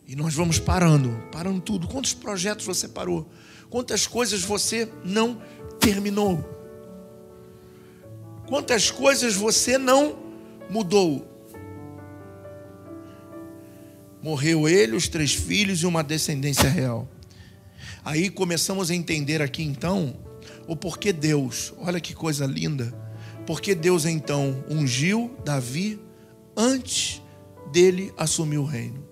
E 0.06 0.16
nós 0.16 0.34
vamos 0.34 0.58
parando, 0.58 1.22
parando 1.30 1.60
tudo. 1.60 1.86
Quantos 1.86 2.14
projetos 2.14 2.64
você 2.64 2.88
parou? 2.88 3.28
Quantas 3.68 4.06
coisas 4.06 4.42
você 4.42 4.88
não 5.04 5.40
terminou? 5.78 6.42
Quantas 8.46 8.90
coisas 8.90 9.34
você 9.34 9.76
não 9.76 10.18
mudou? 10.70 11.26
Morreu 14.22 14.66
ele, 14.66 14.96
os 14.96 15.06
três 15.06 15.34
filhos 15.34 15.82
e 15.82 15.86
uma 15.86 16.02
descendência 16.02 16.68
real. 16.68 17.06
Aí 18.08 18.30
começamos 18.30 18.90
a 18.90 18.94
entender 18.94 19.42
aqui 19.42 19.62
então 19.62 20.16
o 20.66 20.74
porquê 20.74 21.12
Deus, 21.12 21.74
olha 21.76 22.00
que 22.00 22.14
coisa 22.14 22.46
linda, 22.46 22.90
porque 23.46 23.74
Deus 23.74 24.06
então 24.06 24.64
ungiu 24.66 25.36
Davi 25.44 26.00
antes 26.56 27.20
dele 27.70 28.10
assumir 28.16 28.56
o 28.56 28.64
reino. 28.64 29.06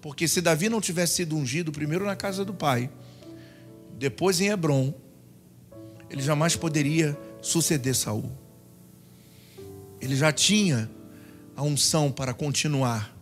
Porque 0.00 0.26
se 0.26 0.40
Davi 0.40 0.70
não 0.70 0.80
tivesse 0.80 1.16
sido 1.16 1.36
ungido 1.36 1.70
primeiro 1.70 2.06
na 2.06 2.16
casa 2.16 2.42
do 2.42 2.54
pai, 2.54 2.90
depois 3.98 4.40
em 4.40 4.48
Hebron, 4.48 4.94
ele 6.08 6.22
jamais 6.22 6.56
poderia 6.56 7.14
suceder 7.42 7.94
Saul. 7.94 8.32
Ele 10.00 10.16
já 10.16 10.32
tinha 10.32 10.90
a 11.54 11.62
unção 11.62 12.10
para 12.10 12.32
continuar 12.32 13.14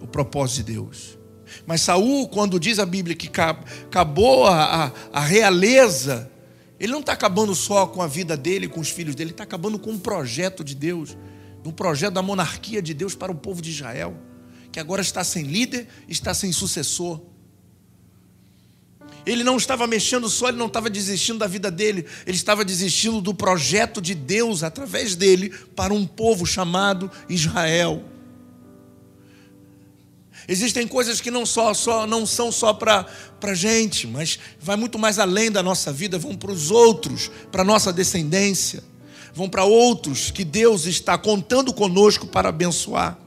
o 0.00 0.06
propósito 0.06 0.64
de 0.64 0.72
Deus. 0.72 1.17
Mas 1.66 1.82
Saul, 1.82 2.28
quando 2.28 2.58
diz 2.58 2.78
a 2.78 2.86
Bíblia 2.86 3.16
que 3.16 3.28
acabou 3.28 4.46
a, 4.46 4.86
a, 4.86 4.92
a 5.12 5.20
realeza, 5.20 6.30
ele 6.78 6.92
não 6.92 7.00
está 7.00 7.12
acabando 7.12 7.54
só 7.54 7.86
com 7.86 8.00
a 8.00 8.06
vida 8.06 8.36
dele, 8.36 8.68
com 8.68 8.80
os 8.80 8.90
filhos 8.90 9.14
dele, 9.14 9.28
ele 9.28 9.34
está 9.34 9.44
acabando 9.44 9.78
com 9.78 9.90
um 9.90 9.98
projeto 9.98 10.62
de 10.62 10.74
Deus, 10.74 11.16
um 11.64 11.72
projeto 11.72 12.14
da 12.14 12.22
monarquia 12.22 12.80
de 12.80 12.94
Deus 12.94 13.14
para 13.14 13.30
o 13.30 13.34
povo 13.34 13.60
de 13.60 13.70
Israel, 13.70 14.16
que 14.72 14.80
agora 14.80 15.02
está 15.02 15.22
sem 15.22 15.44
líder, 15.44 15.86
está 16.08 16.32
sem 16.32 16.52
sucessor. 16.52 17.20
Ele 19.26 19.44
não 19.44 19.56
estava 19.58 19.86
mexendo 19.86 20.28
só, 20.28 20.48
ele 20.48 20.56
não 20.56 20.68
estava 20.68 20.88
desistindo 20.88 21.40
da 21.40 21.46
vida 21.46 21.70
dele, 21.70 22.06
ele 22.26 22.36
estava 22.36 22.64
desistindo 22.64 23.20
do 23.20 23.34
projeto 23.34 24.00
de 24.00 24.14
Deus 24.14 24.62
através 24.62 25.14
dele 25.14 25.50
para 25.76 25.92
um 25.92 26.06
povo 26.06 26.46
chamado 26.46 27.10
Israel. 27.28 28.02
Existem 30.48 30.88
coisas 30.88 31.20
que 31.20 31.30
não, 31.30 31.44
só, 31.44 31.74
só, 31.74 32.06
não 32.06 32.24
são 32.24 32.50
só 32.50 32.72
para 32.72 33.06
a 33.42 33.54
gente, 33.54 34.06
mas 34.06 34.38
vai 34.58 34.76
muito 34.76 34.98
mais 34.98 35.18
além 35.18 35.50
da 35.50 35.62
nossa 35.62 35.92
vida, 35.92 36.18
vão 36.18 36.34
para 36.34 36.50
os 36.50 36.70
outros, 36.70 37.30
para 37.52 37.60
a 37.60 37.64
nossa 37.64 37.92
descendência. 37.92 38.82
vão 39.34 39.46
para 39.46 39.64
outros 39.64 40.30
que 40.30 40.44
Deus 40.44 40.86
está 40.86 41.18
contando 41.18 41.72
conosco 41.74 42.26
para 42.26 42.48
abençoar. 42.48 43.18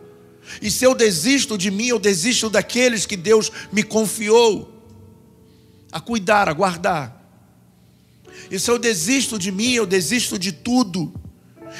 E 0.60 0.72
se 0.72 0.84
eu 0.84 0.96
desisto 0.96 1.60
de 1.60 1.70
mim, 1.70 1.88
eu 1.88 2.00
desisto 2.00 2.50
daqueles 2.50 3.06
que 3.06 3.16
Deus 3.16 3.52
me 3.72 3.84
confiou 3.84 4.84
a 5.92 6.00
cuidar, 6.00 6.50
a 6.50 6.54
guardar. 6.54 7.22
E 8.50 8.60
se 8.60 8.72
eu 8.72 8.80
desisto 8.80 9.38
de 9.38 9.52
mim, 9.52 9.74
eu 9.74 9.86
desisto 9.86 10.40
de 10.40 10.52
tudo 10.52 11.14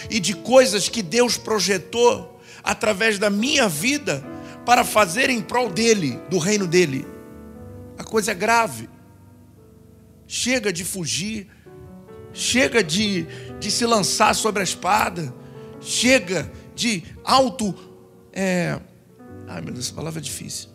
e 0.08 0.20
de 0.20 0.36
coisas 0.36 0.88
que 0.88 1.02
Deus 1.02 1.36
projetou 1.36 2.40
através 2.64 3.18
da 3.18 3.30
minha 3.30 3.68
vida 3.68 4.24
para 4.66 4.84
fazer 4.84 5.30
em 5.30 5.42
prol 5.42 5.70
dele, 5.70 6.20
do 6.30 6.38
reino 6.38 6.68
dele. 6.68 7.06
A 7.98 8.04
coisa 8.04 8.32
é 8.32 8.36
grave. 8.36 8.90
Chega 10.28 10.72
de 10.72 10.86
fugir, 10.86 11.48
chega 12.34 12.84
de, 12.84 13.26
de 13.60 13.70
se 13.70 13.86
lançar 13.86 14.34
sobre 14.34 14.62
a 14.62 14.64
espada, 14.64 15.34
chega 15.80 16.52
de 16.76 17.04
auto. 17.24 17.76
É... 18.32 18.80
Ai 19.48 19.62
meu 19.62 19.74
Deus, 19.74 19.88
essa 19.88 19.96
palavra 19.96 20.20
é 20.20 20.24
difícil. 20.24 20.70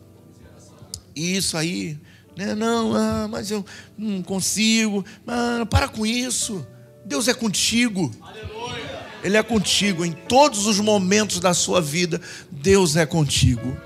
E 1.14 1.36
isso 1.36 1.56
aí, 1.56 1.98
né? 2.36 2.54
não, 2.54 2.94
ah, 2.94 3.26
mas 3.26 3.50
eu 3.50 3.64
não 3.96 4.22
consigo. 4.22 5.04
Mano, 5.24 5.64
para 5.64 5.88
com 5.88 6.04
isso. 6.04 6.66
Deus 7.06 7.26
é 7.28 7.32
contigo. 7.32 8.10
Aleluia. 8.20 8.85
Ele 9.26 9.36
é 9.36 9.42
contigo 9.42 10.04
em 10.04 10.12
todos 10.12 10.66
os 10.66 10.78
momentos 10.78 11.40
da 11.40 11.52
sua 11.52 11.82
vida. 11.82 12.20
Deus 12.48 12.94
é 12.94 13.04
contigo. 13.04 13.76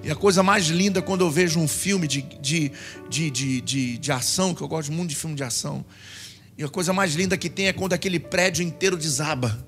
E 0.00 0.12
a 0.12 0.14
coisa 0.14 0.44
mais 0.44 0.68
linda 0.68 1.02
quando 1.02 1.22
eu 1.22 1.30
vejo 1.30 1.58
um 1.58 1.66
filme 1.66 2.06
de, 2.06 2.22
de, 2.22 2.70
de, 3.10 3.30
de, 3.32 3.60
de, 3.60 3.98
de 3.98 4.12
ação, 4.12 4.54
que 4.54 4.62
eu 4.62 4.68
gosto 4.68 4.92
muito 4.92 5.10
de 5.10 5.16
filme 5.16 5.34
de 5.34 5.42
ação. 5.42 5.84
E 6.56 6.62
a 6.62 6.68
coisa 6.68 6.92
mais 6.92 7.16
linda 7.16 7.36
que 7.36 7.50
tem 7.50 7.66
é 7.66 7.72
quando 7.72 7.94
aquele 7.94 8.20
prédio 8.20 8.62
inteiro 8.62 8.96
desaba. 8.96 9.66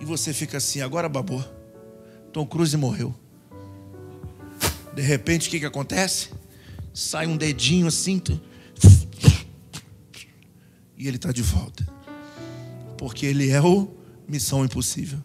E 0.00 0.04
você 0.04 0.32
fica 0.32 0.58
assim, 0.58 0.80
agora 0.80 1.08
babou. 1.08 1.44
Tom 2.32 2.46
Cruise 2.46 2.76
morreu. 2.76 3.12
De 4.94 5.02
repente, 5.02 5.48
o 5.48 5.50
que, 5.50 5.58
que 5.58 5.66
acontece? 5.66 6.28
Sai 6.92 7.26
um 7.26 7.36
dedinho 7.36 7.88
assim. 7.88 8.22
E 10.96 11.08
ele 11.08 11.16
está 11.16 11.32
de 11.32 11.42
volta. 11.42 11.93
Porque 12.96 13.26
ele 13.26 13.50
é 13.50 13.60
o 13.60 13.88
Missão 14.28 14.64
Impossível. 14.64 15.18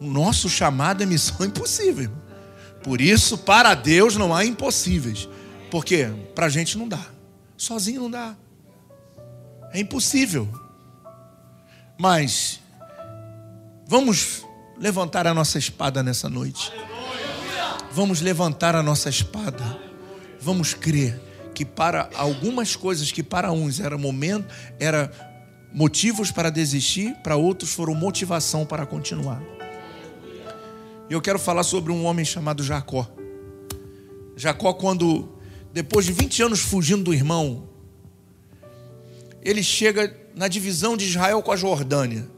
O 0.00 0.06
nosso 0.06 0.48
chamado 0.48 1.02
é 1.02 1.06
missão 1.06 1.44
impossível. 1.44 2.10
Por 2.82 3.00
isso, 3.00 3.36
para 3.36 3.74
Deus 3.74 4.16
não 4.16 4.34
há 4.34 4.44
impossíveis. 4.44 5.28
Porque 5.70 6.08
para 6.34 6.46
a 6.46 6.48
gente 6.48 6.78
não 6.78 6.86
dá. 6.86 7.04
Sozinho 7.56 8.02
não 8.02 8.10
dá. 8.10 8.36
É 9.72 9.80
impossível. 9.80 10.48
Mas 11.98 12.60
vamos 13.86 14.44
levantar 14.78 15.26
a 15.26 15.34
nossa 15.34 15.58
espada 15.58 16.02
nessa 16.02 16.28
noite. 16.28 16.72
Vamos 17.90 18.20
levantar 18.20 18.76
a 18.76 18.82
nossa 18.82 19.08
espada. 19.08 19.78
Vamos 20.40 20.74
crer 20.74 21.20
que 21.58 21.64
para 21.64 22.08
algumas 22.14 22.76
coisas 22.76 23.10
que 23.10 23.20
para 23.20 23.50
uns 23.50 23.80
era 23.80 23.98
momento, 23.98 24.46
era 24.78 25.10
motivos 25.74 26.30
para 26.30 26.50
desistir, 26.50 27.16
para 27.16 27.34
outros 27.34 27.72
foram 27.72 27.96
motivação 27.96 28.64
para 28.64 28.86
continuar. 28.86 29.42
E 31.10 31.12
eu 31.12 31.20
quero 31.20 31.36
falar 31.36 31.64
sobre 31.64 31.90
um 31.90 32.04
homem 32.04 32.24
chamado 32.24 32.62
Jacó. 32.62 33.10
Jacó, 34.36 34.72
quando, 34.72 35.30
depois 35.72 36.06
de 36.06 36.12
20 36.12 36.44
anos 36.44 36.60
fugindo 36.60 37.02
do 37.02 37.12
irmão, 37.12 37.68
ele 39.42 39.64
chega 39.64 40.16
na 40.36 40.46
divisão 40.46 40.96
de 40.96 41.06
Israel 41.06 41.42
com 41.42 41.50
a 41.50 41.56
Jordânia. 41.56 42.30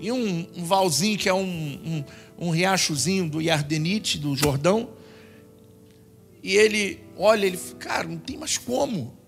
E 0.00 0.10
um, 0.10 0.48
um 0.56 0.64
valzinho 0.64 1.16
que 1.16 1.28
é 1.28 1.34
um, 1.34 1.38
um, 1.40 2.04
um 2.36 2.50
riachozinho 2.50 3.30
do 3.30 3.40
Yardenite, 3.40 4.18
do 4.18 4.34
Jordão. 4.34 4.88
E 6.44 6.54
ele 6.56 7.02
olha, 7.16 7.46
ele 7.46 7.58
cara, 7.78 8.06
não 8.06 8.18
tem 8.18 8.36
mais 8.36 8.58
como. 8.58 9.18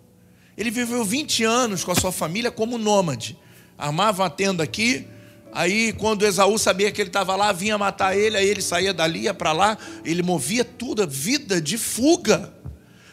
Ele 0.56 0.70
viveu 0.70 1.04
20 1.04 1.42
anos 1.44 1.82
com 1.82 1.90
a 1.90 1.94
sua 1.94 2.12
família 2.12 2.50
como 2.50 2.76
nômade. 2.76 3.38
Armava 3.78 4.22
uma 4.22 4.30
tenda 4.30 4.62
aqui, 4.62 5.08
Aí, 5.52 5.94
quando 5.94 6.26
Esaú 6.26 6.58
sabia 6.58 6.92
que 6.92 7.00
ele 7.00 7.08
estava 7.08 7.34
lá, 7.34 7.50
vinha 7.50 7.78
matar 7.78 8.14
ele, 8.14 8.36
aí 8.36 8.46
ele 8.46 8.60
saía 8.60 8.92
dali, 8.92 9.20
ia 9.20 9.32
para 9.32 9.52
lá, 9.52 9.78
ele 10.04 10.22
movia 10.22 10.62
tudo, 10.62 11.02
a 11.02 11.06
vida 11.06 11.62
de 11.62 11.78
fuga. 11.78 12.52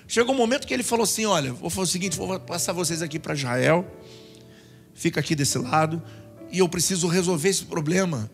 Chegou 0.09 0.35
um 0.35 0.37
momento 0.37 0.67
que 0.67 0.73
ele 0.73 0.83
falou 0.83 1.05
assim: 1.05 1.25
Olha, 1.25 1.53
vou 1.53 1.69
fazer 1.69 1.87
o 1.87 1.91
seguinte, 1.91 2.17
vou 2.17 2.37
passar 2.41 2.73
vocês 2.73 3.01
aqui 3.01 3.17
para 3.17 3.33
Israel, 3.33 3.89
fica 4.93 5.21
aqui 5.21 5.35
desse 5.35 5.57
lado, 5.57 6.03
e 6.51 6.59
eu 6.59 6.67
preciso 6.67 7.07
resolver 7.07 7.47
esse 7.47 7.63
problema. 7.63 8.29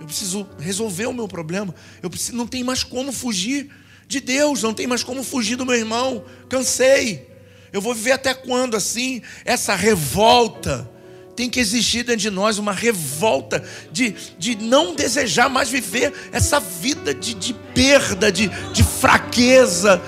Eu 0.00 0.06
preciso 0.06 0.44
resolver 0.58 1.06
o 1.06 1.12
meu 1.12 1.28
problema. 1.28 1.72
Eu 2.02 2.10
preciso, 2.10 2.36
não 2.36 2.48
tem 2.48 2.64
mais 2.64 2.82
como 2.82 3.12
fugir 3.12 3.70
de 4.12 4.20
Deus, 4.20 4.62
não 4.62 4.74
tem 4.74 4.86
mais 4.86 5.02
como 5.02 5.24
fugir 5.24 5.56
do 5.56 5.64
meu 5.64 5.74
irmão. 5.74 6.24
Cansei. 6.48 7.30
Eu 7.72 7.80
vou 7.80 7.94
viver 7.94 8.12
até 8.12 8.34
quando 8.34 8.76
assim? 8.76 9.22
Essa 9.44 9.74
revolta 9.74 10.88
tem 11.34 11.48
que 11.48 11.58
existir 11.58 12.04
dentro 12.04 12.20
de 12.20 12.30
nós 12.30 12.58
uma 12.58 12.72
revolta 12.72 13.64
de, 13.90 14.14
de 14.38 14.54
não 14.56 14.94
desejar 14.94 15.48
mais 15.48 15.70
viver 15.70 16.12
essa 16.30 16.60
vida 16.60 17.14
de, 17.14 17.32
de 17.32 17.54
perda, 17.74 18.30
de, 18.30 18.48
de 18.48 18.84
fraqueza, 18.84 20.00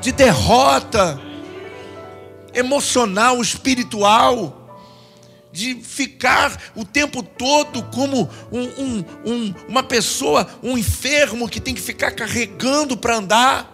de 0.00 0.10
derrota 0.10 1.20
emocional, 2.54 3.42
espiritual 3.42 4.63
de 5.54 5.76
ficar 5.76 6.60
o 6.74 6.84
tempo 6.84 7.22
todo 7.22 7.80
como 7.84 8.28
um, 8.50 8.62
um, 8.62 9.04
um, 9.24 9.54
uma 9.68 9.84
pessoa, 9.84 10.48
um 10.60 10.76
enfermo 10.76 11.48
que 11.48 11.60
tem 11.60 11.72
que 11.72 11.80
ficar 11.80 12.10
carregando 12.10 12.96
para 12.96 13.18
andar, 13.18 13.70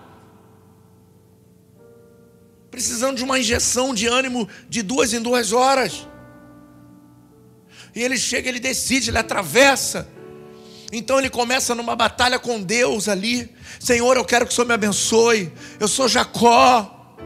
precisando 2.70 3.16
de 3.16 3.24
uma 3.24 3.38
injeção 3.38 3.94
de 3.94 4.06
ânimo 4.06 4.46
de 4.68 4.82
duas 4.82 5.14
em 5.14 5.22
duas 5.22 5.54
horas. 5.54 6.06
E 7.94 8.02
ele 8.02 8.18
chega, 8.18 8.50
ele 8.50 8.60
decide, 8.60 9.08
ele 9.08 9.18
atravessa. 9.18 10.06
Então 10.92 11.18
ele 11.18 11.30
começa 11.30 11.74
numa 11.74 11.96
batalha 11.96 12.38
com 12.38 12.60
Deus 12.60 13.08
ali. 13.08 13.50
Senhor, 13.80 14.18
eu 14.18 14.24
quero 14.24 14.44
que 14.44 14.52
o 14.52 14.54
Senhor 14.54 14.66
me 14.66 14.74
abençoe. 14.74 15.50
Eu 15.80 15.88
sou 15.88 16.06
Jacó. 16.06 17.16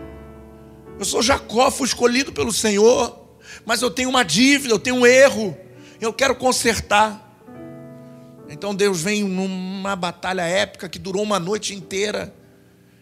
Eu 0.96 1.04
sou 1.04 1.20
Jacó, 1.20 1.72
fui 1.72 1.88
escolhido 1.88 2.32
pelo 2.32 2.52
Senhor. 2.52 3.23
Mas 3.64 3.82
eu 3.82 3.90
tenho 3.90 4.08
uma 4.08 4.22
dívida, 4.22 4.74
eu 4.74 4.78
tenho 4.78 4.96
um 4.96 5.06
erro. 5.06 5.56
Eu 6.00 6.12
quero 6.12 6.34
consertar. 6.34 7.20
Então 8.48 8.74
Deus 8.74 9.00
vem 9.00 9.24
numa 9.24 9.96
batalha 9.96 10.42
épica 10.42 10.88
que 10.88 10.98
durou 10.98 11.22
uma 11.22 11.38
noite 11.38 11.74
inteira. 11.74 12.34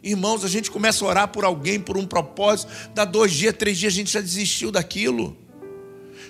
Irmãos, 0.02 0.44
a 0.44 0.48
gente 0.48 0.70
começa 0.70 1.04
a 1.04 1.08
orar 1.08 1.28
por 1.28 1.44
alguém, 1.44 1.78
por 1.78 1.96
um 1.96 2.06
propósito. 2.06 2.72
Dá 2.94 3.04
dois 3.04 3.32
dias, 3.32 3.54
três 3.56 3.78
dias, 3.78 3.92
a 3.92 3.96
gente 3.96 4.12
já 4.12 4.20
desistiu 4.20 4.70
daquilo 4.70 5.36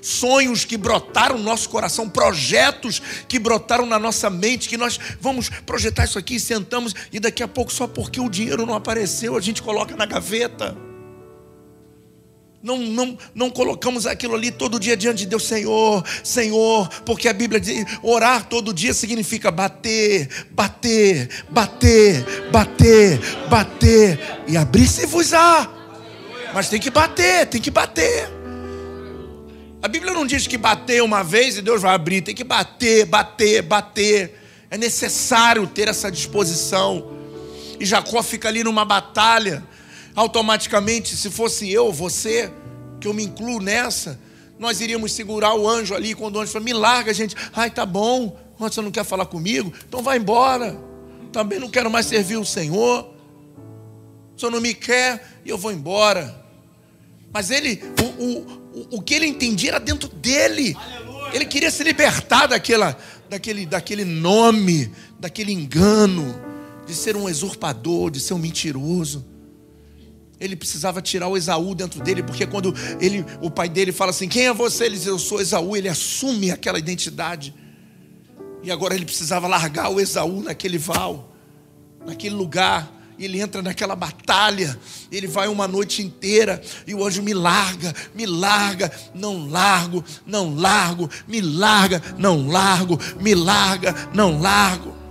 sonhos 0.02 0.64
que 0.64 0.76
brotaram 0.76 1.38
no 1.38 1.44
nosso 1.44 1.68
coração, 1.68 2.08
projetos 2.08 3.00
que 3.28 3.38
brotaram 3.38 3.86
na 3.86 3.98
nossa 3.98 4.28
mente, 4.28 4.68
que 4.68 4.76
nós 4.76 4.98
vamos 5.20 5.48
projetar 5.48 6.04
isso 6.04 6.18
aqui, 6.18 6.40
sentamos 6.40 6.92
e 7.12 7.20
daqui 7.20 7.42
a 7.42 7.48
pouco, 7.48 7.72
só 7.72 7.86
porque 7.86 8.20
o 8.20 8.28
dinheiro 8.28 8.66
não 8.66 8.74
apareceu, 8.74 9.36
a 9.36 9.40
gente 9.40 9.62
coloca 9.62 9.96
na 9.96 10.04
gaveta. 10.04 10.76
Não, 12.62 12.78
não, 12.78 13.18
não 13.34 13.50
colocamos 13.50 14.06
aquilo 14.06 14.36
ali 14.36 14.52
todo 14.52 14.78
dia 14.78 14.96
diante 14.96 15.18
de 15.18 15.26
Deus, 15.26 15.48
Senhor, 15.48 16.04
Senhor, 16.22 16.88
porque 17.04 17.28
a 17.28 17.32
Bíblia 17.32 17.60
diz: 17.60 17.84
orar 18.02 18.44
todo 18.44 18.72
dia 18.72 18.94
significa 18.94 19.50
bater, 19.50 20.28
bater, 20.52 21.28
bater, 21.50 22.24
bater, 22.52 23.20
bater, 23.48 24.20
e 24.46 24.56
abrir-se-vos-á. 24.56 25.68
Mas 26.54 26.68
tem 26.68 26.78
que 26.78 26.90
bater, 26.90 27.46
tem 27.46 27.60
que 27.60 27.70
bater. 27.70 28.30
A 29.82 29.88
Bíblia 29.88 30.14
não 30.14 30.24
diz 30.24 30.46
que 30.46 30.56
bater 30.56 31.02
uma 31.02 31.24
vez 31.24 31.56
e 31.56 31.62
Deus 31.62 31.82
vai 31.82 31.92
abrir, 31.92 32.22
tem 32.22 32.36
que 32.36 32.44
bater, 32.44 33.04
bater, 33.06 33.62
bater. 33.62 34.38
É 34.70 34.78
necessário 34.78 35.66
ter 35.66 35.88
essa 35.88 36.12
disposição. 36.12 37.10
E 37.80 37.84
Jacó 37.84 38.22
fica 38.22 38.48
ali 38.48 38.62
numa 38.62 38.84
batalha. 38.84 39.64
Automaticamente, 40.14 41.16
se 41.16 41.30
fosse 41.30 41.70
eu, 41.70 41.92
você, 41.92 42.52
que 43.00 43.08
eu 43.08 43.14
me 43.14 43.24
incluo 43.24 43.60
nessa, 43.60 44.18
nós 44.58 44.80
iríamos 44.80 45.12
segurar 45.12 45.54
o 45.54 45.68
anjo 45.68 45.94
ali. 45.94 46.14
Quando 46.14 46.36
o 46.36 46.40
anjo 46.40 46.52
fala, 46.52 46.64
me 46.64 46.72
larga, 46.72 47.12
gente. 47.12 47.34
Ai, 47.52 47.70
tá 47.70 47.84
bom. 47.84 48.38
Você 48.58 48.80
não 48.80 48.90
quer 48.90 49.04
falar 49.04 49.26
comigo? 49.26 49.72
Então 49.88 50.02
vai 50.02 50.18
embora. 50.18 50.78
Também 51.32 51.58
não 51.58 51.68
quero 51.68 51.90
mais 51.90 52.06
servir 52.06 52.36
o 52.36 52.44
Senhor. 52.44 53.10
O 54.36 54.38
Senhor 54.38 54.52
não 54.52 54.60
me 54.60 54.74
quer 54.74 55.40
e 55.44 55.50
eu 55.50 55.58
vou 55.58 55.72
embora. 55.72 56.40
Mas 57.32 57.50
ele, 57.50 57.82
o, 58.00 58.22
o, 58.22 58.38
o, 58.38 58.98
o 58.98 59.02
que 59.02 59.14
ele 59.14 59.26
entendia 59.26 59.70
era 59.70 59.80
dentro 59.80 60.08
dele. 60.08 60.76
Aleluia. 60.78 61.12
Ele 61.34 61.46
queria 61.46 61.70
se 61.70 61.82
libertar 61.82 62.46
daquela, 62.46 62.96
daquele, 63.28 63.64
daquele 63.64 64.04
nome, 64.04 64.92
daquele 65.18 65.52
engano, 65.52 66.38
de 66.86 66.94
ser 66.94 67.16
um 67.16 67.24
usurpador, 67.24 68.10
de 68.10 68.20
ser 68.20 68.34
um 68.34 68.38
mentiroso. 68.38 69.31
Ele 70.42 70.56
precisava 70.56 71.00
tirar 71.00 71.28
o 71.28 71.36
Esaú 71.36 71.74
dentro 71.74 72.02
dele, 72.02 72.22
porque 72.22 72.46
quando 72.46 72.74
ele, 73.00 73.24
o 73.40 73.50
pai 73.50 73.68
dele 73.68 73.92
fala 73.92 74.10
assim: 74.10 74.28
Quem 74.28 74.46
é 74.46 74.52
você? 74.52 74.86
Ele 74.86 74.96
diz: 74.96 75.06
Eu 75.06 75.18
sou 75.18 75.40
Esaú. 75.40 75.76
Ele 75.76 75.88
assume 75.88 76.50
aquela 76.50 76.78
identidade. 76.78 77.54
E 78.62 78.70
agora 78.70 78.94
ele 78.94 79.04
precisava 79.04 79.46
largar 79.46 79.88
o 79.88 80.00
Esaú 80.00 80.42
naquele 80.42 80.78
val, 80.78 81.32
naquele 82.06 82.34
lugar 82.34 83.02
ele 83.24 83.40
entra 83.40 83.62
naquela 83.62 83.94
batalha, 83.94 84.76
ele 85.10 85.26
vai 85.26 85.48
uma 85.48 85.68
noite 85.68 86.02
inteira 86.02 86.60
e 86.86 86.94
o 86.94 87.04
anjo 87.04 87.22
me 87.22 87.32
larga, 87.32 87.94
me 88.14 88.26
larga, 88.26 88.90
não 89.14 89.48
largo, 89.48 90.04
não 90.26 90.54
largo, 90.54 91.08
me 91.28 91.40
larga, 91.40 92.02
não 92.18 92.48
largo, 92.48 92.98
me 93.20 93.34
larga, 93.34 93.94
não 94.14 94.40
largo. 94.40 95.01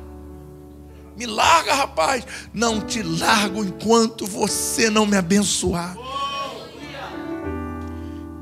Me 1.22 1.28
larga, 1.28 1.76
rapaz, 1.76 2.26
não 2.52 2.82
te 2.82 3.04
largo 3.04 3.64
enquanto 3.64 4.26
você 4.26 4.90
não 4.90 5.06
me 5.06 5.16
abençoar. 5.16 5.96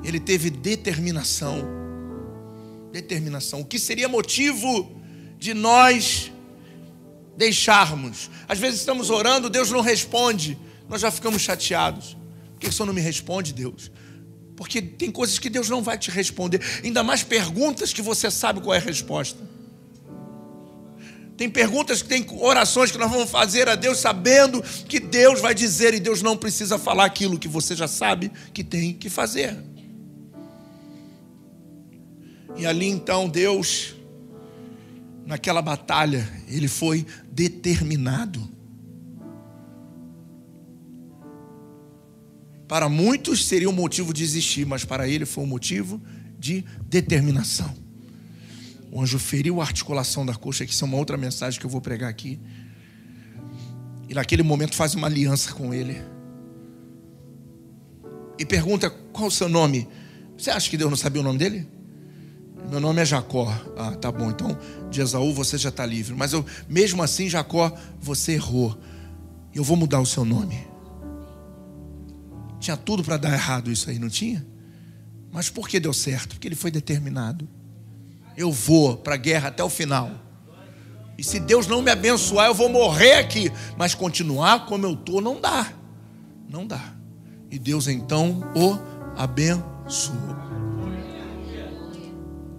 Ele 0.01 0.17
teve 0.17 0.49
determinação. 0.49 1.61
Determinação. 2.89 3.59
O 3.59 3.65
que 3.65 3.77
seria 3.77 4.07
motivo 4.07 4.95
de 5.37 5.53
nós 5.53 6.31
deixarmos. 7.35 8.29
Às 8.47 8.57
vezes 8.57 8.79
estamos 8.79 9.09
orando, 9.09 9.49
Deus 9.49 9.69
não 9.71 9.81
responde, 9.81 10.57
nós 10.87 11.01
já 11.01 11.11
ficamos 11.11 11.41
chateados. 11.41 12.15
Por 12.53 12.61
que 12.61 12.67
o 12.67 12.71
Senhor 12.71 12.85
não 12.85 12.93
me 12.93 13.01
responde, 13.01 13.51
Deus? 13.51 13.91
Porque 14.55 14.81
tem 14.81 15.11
coisas 15.11 15.37
que 15.37 15.49
Deus 15.49 15.67
não 15.67 15.83
vai 15.83 15.97
te 15.97 16.09
responder, 16.09 16.61
ainda 16.81 17.03
mais 17.03 17.23
perguntas 17.23 17.91
que 17.91 18.01
você 18.01 18.31
sabe 18.31 18.61
qual 18.61 18.73
é 18.73 18.77
a 18.77 18.81
resposta. 18.81 19.58
Tem 21.39 21.49
perguntas 21.49 22.01
tem 22.01 22.25
orações 22.31 22.91
que 22.91 22.97
nós 22.97 23.09
vamos 23.09 23.29
fazer 23.29 23.69
a 23.69 23.75
Deus 23.75 23.99
sabendo 23.99 24.61
que 24.61 24.99
Deus 24.99 25.39
vai 25.39 25.55
dizer 25.55 25.93
e 25.93 25.99
Deus 26.01 26.21
não 26.21 26.35
precisa 26.35 26.77
falar 26.77 27.05
aquilo 27.05 27.39
que 27.39 27.47
você 27.47 27.77
já 27.77 27.87
sabe 27.87 28.29
que 28.53 28.61
tem 28.61 28.93
que 28.93 29.09
fazer. 29.09 29.55
E 32.57 32.65
ali 32.65 32.87
então 32.87 33.29
Deus 33.29 33.95
naquela 35.25 35.61
batalha, 35.61 36.29
ele 36.45 36.67
foi 36.67 37.05
determinado. 37.31 38.45
Para 42.67 42.89
muitos 42.89 43.45
seria 43.45 43.69
um 43.69 43.73
motivo 43.73 44.13
de 44.13 44.25
existir, 44.25 44.65
mas 44.65 44.83
para 44.83 45.07
ele 45.07 45.25
foi 45.25 45.45
um 45.45 45.47
motivo 45.47 46.01
de 46.37 46.65
determinação. 46.89 47.73
O 48.91 49.01
anjo 49.01 49.19
feriu 49.19 49.61
a 49.61 49.63
articulação 49.63 50.25
da 50.25 50.33
coxa, 50.33 50.65
que 50.65 50.73
isso 50.73 50.83
é 50.83 50.87
uma 50.87 50.97
outra 50.97 51.17
mensagem 51.17 51.59
que 51.59 51.65
eu 51.65 51.69
vou 51.69 51.81
pregar 51.81 52.09
aqui. 52.09 52.39
E 54.07 54.13
naquele 54.13 54.41
momento 54.41 54.75
faz 54.75 54.95
uma 54.95 55.07
aliança 55.07 55.53
com 55.53 55.73
ele. 55.73 56.01
E 58.37 58.45
pergunta: 58.45 58.89
qual 58.89 59.27
o 59.27 59.31
seu 59.31 59.47
nome? 59.47 59.87
Você 60.37 60.49
acha 60.49 60.69
que 60.69 60.77
Deus 60.77 60.89
não 60.89 60.97
sabia 60.97 61.21
o 61.21 61.23
nome 61.23 61.37
dele? 61.37 61.67
Meu 62.69 62.79
nome 62.79 63.01
é 63.01 63.05
Jacó. 63.05 63.53
Ah, 63.77 63.91
tá 63.95 64.11
bom. 64.11 64.29
Então, 64.29 64.57
de 64.89 65.01
Esaú 65.01 65.33
você 65.33 65.57
já 65.57 65.69
está 65.69 65.85
livre. 65.85 66.15
Mas 66.15 66.33
eu, 66.33 66.45
mesmo 66.67 67.03
assim, 67.03 67.29
Jacó, 67.29 67.71
você 67.99 68.33
errou. 68.33 68.79
Eu 69.53 69.63
vou 69.63 69.75
mudar 69.75 69.99
o 69.99 70.05
seu 70.05 70.23
nome. 70.23 70.67
Tinha 72.59 72.77
tudo 72.77 73.03
para 73.03 73.17
dar 73.17 73.33
errado 73.33 73.71
isso 73.71 73.89
aí, 73.89 73.97
não 73.97 74.09
tinha? 74.09 74.45
Mas 75.31 75.49
por 75.49 75.67
que 75.67 75.79
deu 75.79 75.93
certo? 75.93 76.29
Porque 76.29 76.47
ele 76.47 76.55
foi 76.55 76.71
determinado. 76.71 77.47
Eu 78.39 78.53
vou 78.53 78.95
para 78.95 79.15
a 79.15 79.17
guerra 79.17 79.49
até 79.49 79.61
o 79.61 79.69
final. 79.69 80.09
E 81.17 81.23
se 81.25 81.41
Deus 81.41 81.67
não 81.67 81.81
me 81.81 81.91
abençoar, 81.91 82.47
eu 82.47 82.53
vou 82.53 82.69
morrer 82.69 83.15
aqui. 83.15 83.51
Mas 83.77 83.93
continuar 83.93 84.65
como 84.65 84.85
eu 84.85 84.93
estou 84.93 85.19
não 85.19 85.41
dá. 85.41 85.73
Não 86.47 86.65
dá. 86.65 86.95
E 87.51 87.59
Deus 87.59 87.89
então 87.89 88.41
o 88.55 88.79
abençoou 89.17 90.37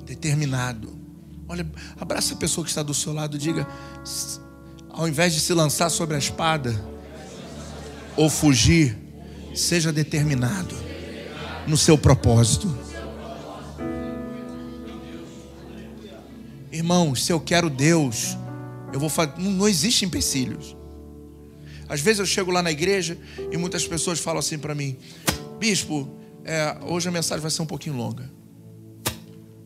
determinado. 0.05 0.93
Olha, 1.49 1.67
abraça 1.99 2.35
a 2.35 2.37
pessoa 2.37 2.63
que 2.63 2.71
está 2.71 2.83
do 2.83 2.93
seu 2.93 3.15
lado 3.15 3.39
diga: 3.39 3.67
ao 4.91 5.09
invés 5.09 5.33
de 5.33 5.41
se 5.41 5.55
lançar 5.55 5.89
sobre 5.89 6.15
a 6.15 6.19
espada 6.19 6.79
ou 8.19 8.29
fugir, 8.29 8.99
seja 9.55 9.91
determinado 9.91 10.77
no 11.67 11.79
seu 11.79 11.97
propósito. 11.97 12.90
Irmãos, 16.71 17.25
se 17.25 17.33
eu 17.33 17.41
quero 17.41 17.69
Deus, 17.69 18.37
eu 18.93 19.01
vou 19.01 19.09
fazer. 19.09 19.39
Não, 19.39 19.51
não 19.51 19.69
existe 19.69 20.05
empecilhos. 20.05 20.77
Às 21.89 22.01
vezes 22.01 22.21
eu 22.21 22.27
chego 22.27 22.51
lá 22.51 22.63
na 22.63 22.71
igreja 22.71 23.19
e 23.51 23.57
muitas 23.57 23.87
pessoas 23.87 24.21
falam 24.21 24.39
assim 24.39 24.59
para 24.59 24.75
mim: 24.75 24.97
Bispo, 25.59 26.09
é, 26.45 26.77
hoje 26.83 27.09
a 27.09 27.13
mensagem 27.13 27.43
vai 27.43 27.51
ser 27.51 27.63
um 27.63 27.67
pouquinho 27.67 27.97
longa 27.97 28.41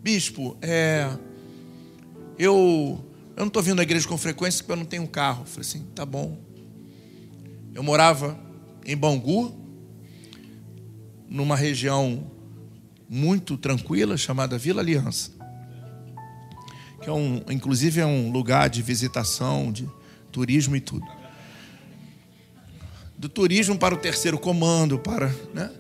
bispo, 0.05 0.55
é, 0.61 1.09
eu, 2.39 3.03
eu 3.35 3.41
não 3.41 3.47
estou 3.47 3.63
vindo 3.63 3.81
à 3.81 3.83
igreja 3.83 4.07
com 4.07 4.19
frequência 4.19 4.63
porque 4.63 4.73
eu 4.73 4.77
não 4.77 4.85
tenho 4.85 5.09
carro. 5.09 5.45
Eu 5.45 5.47
falei 5.47 5.67
assim, 5.67 5.83
tá 5.95 6.05
bom. 6.05 6.39
Eu 7.73 7.83
morava 7.83 8.39
em 8.85 8.95
Bangu, 8.95 9.59
numa 11.27 11.57
região 11.57 12.31
muito 13.09 13.57
tranquila 13.57 14.19
chamada 14.19 14.59
Vila 14.59 14.83
Aliança, 14.83 15.31
que 17.05 17.11
é 17.11 17.13
um, 17.13 17.43
inclusive 17.51 18.01
é 18.01 18.07
um 18.07 18.33
lugar 18.33 18.71
de 18.71 18.81
visitação, 18.81 19.71
de 19.71 19.87
turismo 20.33 20.75
e 20.75 20.81
tudo. 20.81 21.07
Do 23.19 23.29
turismo 23.29 23.79
para 23.79 23.95
o 23.95 23.99
terceiro 23.99 24.39
comando, 24.39 24.99
para 24.99 25.29
né, 25.53 25.71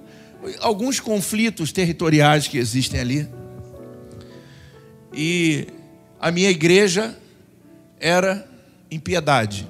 alguns 0.60 1.00
conflitos 1.00 1.72
territoriais 1.72 2.46
que 2.46 2.58
existem 2.58 3.00
ali. 3.00 3.28
E 5.14 5.66
a 6.20 6.30
minha 6.30 6.50
igreja 6.50 7.18
era 7.98 8.46
em 8.90 9.00
Piedade. 9.00 9.66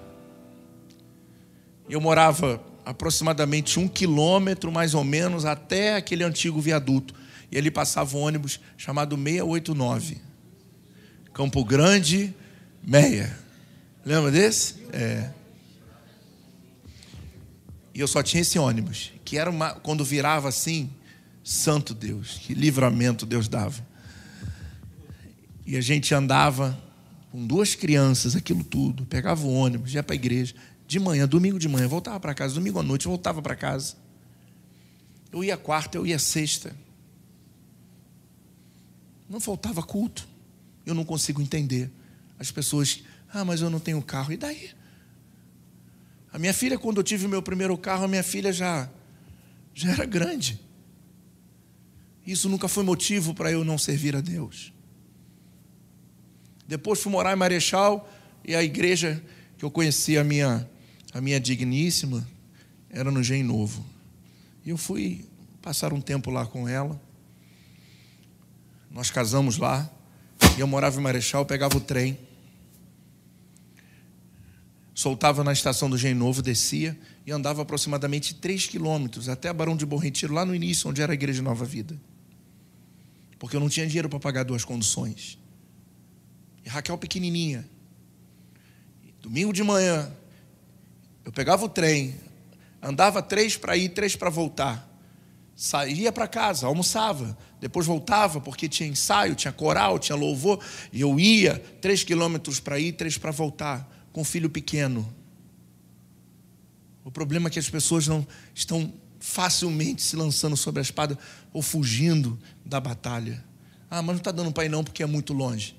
Eu 1.89 2.01
morava 2.01 2.61
aproximadamente 2.85 3.79
um 3.79 3.87
quilômetro, 3.87 4.73
mais 4.73 4.93
ou 4.93 5.05
menos, 5.05 5.45
até 5.45 5.95
aquele 5.95 6.25
antigo 6.25 6.61
viaduto. 6.61 7.15
E 7.53 7.57
ali 7.57 7.71
passava 7.71 8.17
um 8.17 8.23
ônibus 8.23 8.59
chamado 8.77 9.17
689. 9.17 10.34
Campo 11.35 11.65
Grande, 11.65 12.33
Meia. 12.81 13.37
Lembra 14.07 14.31
desse? 14.31 14.77
É. 14.93 15.31
E 17.93 17.99
eu 17.99 18.07
só 18.07 18.23
tinha 18.23 18.41
esse 18.41 18.57
ônibus, 18.57 19.13
que 19.25 19.37
era 19.37 19.51
uma, 19.51 19.75
quando 19.75 20.05
virava 20.05 20.49
assim, 20.49 20.89
santo 21.43 21.93
Deus, 21.93 22.39
que 22.39 22.55
livramento 22.55 23.27
Deus 23.27 23.49
dava. 23.49 23.85
E 25.67 25.77
a 25.77 25.81
gente 25.81 26.15
andava 26.15 26.81
com 27.33 27.45
duas 27.45 27.75
crianças, 27.75 28.37
aquilo 28.37 28.63
tudo, 28.63 29.05
pegava 29.05 29.45
o 29.45 29.53
ônibus, 29.53 29.93
ia 29.93 30.05
para 30.05 30.15
a 30.15 30.17
igreja, 30.17 30.55
de 30.87 31.01
manhã, 31.01 31.27
domingo 31.27 31.59
de 31.59 31.69
manhã, 31.69 31.89
voltava 31.89 32.21
para 32.21 32.33
casa, 32.33 32.55
domingo 32.55 32.79
à 32.79 32.83
noite, 32.83 33.09
voltava 33.09 33.43
para 33.43 33.57
casa. 33.57 33.97
Eu 35.33 35.43
ia 35.43 35.57
quarta, 35.57 35.99
eu 35.99 36.07
ia 36.07 36.19
sexta. 36.19 36.77
Não 39.29 39.41
faltava 39.41 39.83
culto. 39.83 40.34
Eu 40.85 40.95
não 40.95 41.05
consigo 41.05 41.41
entender. 41.41 41.91
As 42.39 42.51
pessoas, 42.51 43.03
ah, 43.33 43.45
mas 43.45 43.61
eu 43.61 43.71
não 43.71 43.81
tenho 43.81 44.01
carro. 44.03 44.33
E 44.33 44.37
daí? 44.37 44.71
A 46.33 46.39
minha 46.39 46.53
filha, 46.53 46.79
quando 46.79 46.99
eu 46.99 47.05
tive 47.05 47.27
o 47.27 47.29
meu 47.29 47.43
primeiro 47.43 47.77
carro, 47.79 48.05
a 48.05 48.09
minha 48.09 48.23
filha 48.23 48.53
já, 48.53 48.91
já 49.73 49.93
era 49.93 50.05
grande. 50.05 50.61
Isso 52.27 52.49
nunca 52.49 52.69
foi 52.69 52.83
motivo 52.83 53.35
para 53.35 53.53
eu 53.53 53.65
não 53.65 53.79
servir 53.79 54.17
a 54.17 54.21
Deus. 54.21 54.73
Depois 56.67 57.01
fui 57.01 57.13
morar 57.13 57.33
em 57.33 57.37
Marechal 57.37 58.11
e 58.45 58.55
a 58.55 58.63
igreja 58.63 59.23
que 59.57 59.65
eu 59.65 59.71
conheci, 59.71 60.19
a 60.19 60.25
minha, 60.25 60.69
a 61.13 61.21
minha 61.21 61.39
digníssima, 61.39 62.27
era 62.91 63.11
no 63.11 63.23
Gen 63.23 63.43
Novo. 63.43 63.85
E 64.65 64.71
eu 64.71 64.77
fui 64.77 65.25
passar 65.61 65.93
um 65.93 66.01
tempo 66.01 66.31
lá 66.31 66.47
com 66.47 66.67
ela. 66.67 67.01
Nós 68.91 69.11
casamos 69.11 69.59
lá. 69.59 69.91
E 70.57 70.61
eu 70.61 70.67
morava 70.69 70.99
em 70.99 71.03
Marechal, 71.03 71.45
pegava 71.45 71.77
o 71.77 71.81
trem. 71.81 72.17
Soltava 74.95 75.43
na 75.43 75.53
estação 75.53 75.91
do 75.91 75.99
Gen 75.99 76.15
Novo, 76.15 76.41
descia 76.41 76.97
e 77.27 77.33
andava 77.33 77.63
aproximadamente 77.63 78.35
3 78.35 78.67
quilômetros 78.67 79.29
até 79.29 79.53
Barão 79.53 79.77
de 79.77 79.85
Bom 79.85 79.97
Retiro, 79.97 80.33
lá 80.33 80.45
no 80.45 80.55
início, 80.55 80.89
onde 80.89 81.03
era 81.03 81.13
a 81.13 81.15
Igreja 81.15 81.43
Nova 81.43 81.65
Vida. 81.65 82.01
Porque 83.39 83.57
eu 83.57 83.61
não 83.61 83.69
tinha 83.69 83.87
dinheiro 83.87 84.09
para 84.09 84.21
pagar 84.21 84.45
duas 84.45 84.65
conduções. 84.65 85.37
E 86.65 86.69
Raquel 86.69 86.97
pequenininha. 86.97 87.69
Domingo 89.21 89.53
de 89.53 89.63
manhã, 89.65 90.13
eu 91.25 91.33
pegava 91.33 91.65
o 91.65 91.69
trem, 91.69 92.15
andava 92.81 93.21
três 93.21 93.57
para 93.57 93.77
ir, 93.77 93.89
três 93.89 94.15
para 94.15 94.31
voltar. 94.31 94.89
Saía 95.57 96.13
para 96.13 96.29
casa, 96.29 96.67
almoçava, 96.67 97.37
depois 97.65 97.87
voltava 97.87 98.43
porque 98.43 98.69
tinha 98.69 98.87
ensaio, 98.87 99.35
tinha 99.35 99.51
coral, 99.51 99.99
tinha 99.99 100.15
louvor, 100.15 100.63
e 100.93 101.01
eu 101.01 101.19
ia 101.19 101.59
três 101.81 102.05
quilômetros 102.05 102.61
para 102.61 102.79
ir, 102.79 102.93
três 102.93 103.17
para 103.17 103.31
voltar, 103.31 103.91
com 104.13 104.21
um 104.21 104.25
filho 104.25 104.51
pequeno. 104.51 105.11
O 107.03 107.11
problema 107.11 107.49
é 107.49 107.51
que 107.51 107.59
as 107.59 107.71
pessoas 107.71 108.07
não 108.07 108.27
estão 108.55 108.93
facilmente 109.19 110.03
se 110.03 110.15
lançando 110.15 110.59
sobre 110.59 110.81
a 110.81 110.83
espada 110.83 111.19
ou 111.55 111.63
fugindo 111.63 112.39
da 112.67 112.79
batalha. 112.79 113.43
Ah, 113.89 114.03
mas 114.03 114.09
não 114.09 114.19
está 114.19 114.31
dando 114.31 114.53
para 114.53 114.67
ir 114.67 114.69
não 114.69 114.85
porque 114.85 115.03
é 115.03 115.07
muito 115.07 115.33
longe. 115.33 115.75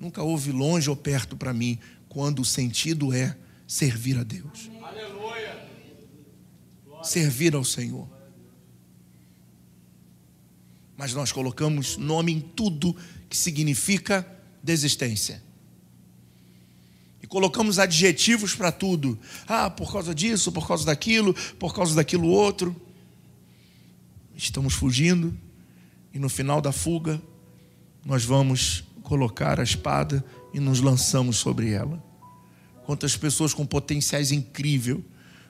Nunca 0.00 0.22
houve 0.22 0.50
longe 0.50 0.88
ou 0.88 0.96
perto 0.96 1.36
para 1.36 1.52
mim 1.52 1.78
quando 2.08 2.40
o 2.40 2.46
sentido 2.46 3.12
é 3.12 3.36
servir 3.66 4.16
a 4.16 4.22
Deus. 4.22 4.70
Aleluia. 4.82 5.68
Servir 7.02 7.54
ao 7.54 7.62
Senhor. 7.62 8.15
Mas 10.96 11.12
nós 11.12 11.30
colocamos 11.30 11.96
nome 11.96 12.32
em 12.32 12.40
tudo 12.40 12.96
que 13.28 13.36
significa 13.36 14.26
desistência. 14.62 15.42
E 17.22 17.26
colocamos 17.26 17.78
adjetivos 17.78 18.54
para 18.54 18.72
tudo. 18.72 19.18
Ah, 19.46 19.68
por 19.68 19.92
causa 19.92 20.14
disso, 20.14 20.50
por 20.52 20.66
causa 20.66 20.86
daquilo, 20.86 21.34
por 21.58 21.74
causa 21.74 21.94
daquilo 21.94 22.28
outro. 22.28 22.74
Estamos 24.34 24.74
fugindo 24.74 25.36
e 26.12 26.18
no 26.18 26.28
final 26.28 26.60
da 26.60 26.72
fuga 26.72 27.20
nós 28.04 28.24
vamos 28.24 28.84
colocar 29.02 29.58
a 29.60 29.62
espada 29.62 30.24
e 30.54 30.60
nos 30.60 30.80
lançamos 30.80 31.36
sobre 31.36 31.72
ela. 31.72 32.02
Quantas 32.84 33.16
pessoas 33.16 33.52
com 33.52 33.66
potenciais 33.66 34.30
incríveis 34.30 34.98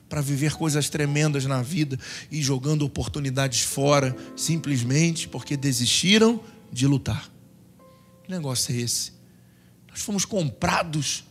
para 0.09 0.21
viver 0.21 0.53
coisas 0.53 0.89
tremendas 0.89 1.45
na 1.45 1.61
vida 1.61 1.99
e 2.31 2.41
jogando 2.41 2.85
oportunidades 2.85 3.61
fora 3.61 4.15
simplesmente 4.35 5.27
porque 5.27 5.57
desistiram 5.57 6.41
de 6.71 6.87
lutar. 6.87 7.29
Que 8.23 8.31
negócio 8.31 8.73
é 8.73 8.79
esse? 8.79 9.13
Nós 9.89 10.01
fomos 10.01 10.25
comprados, 10.25 11.23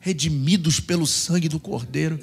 redimidos 0.00 0.80
pelo 0.80 1.06
sangue 1.06 1.48
do 1.48 1.58
Cordeiro. 1.58 2.18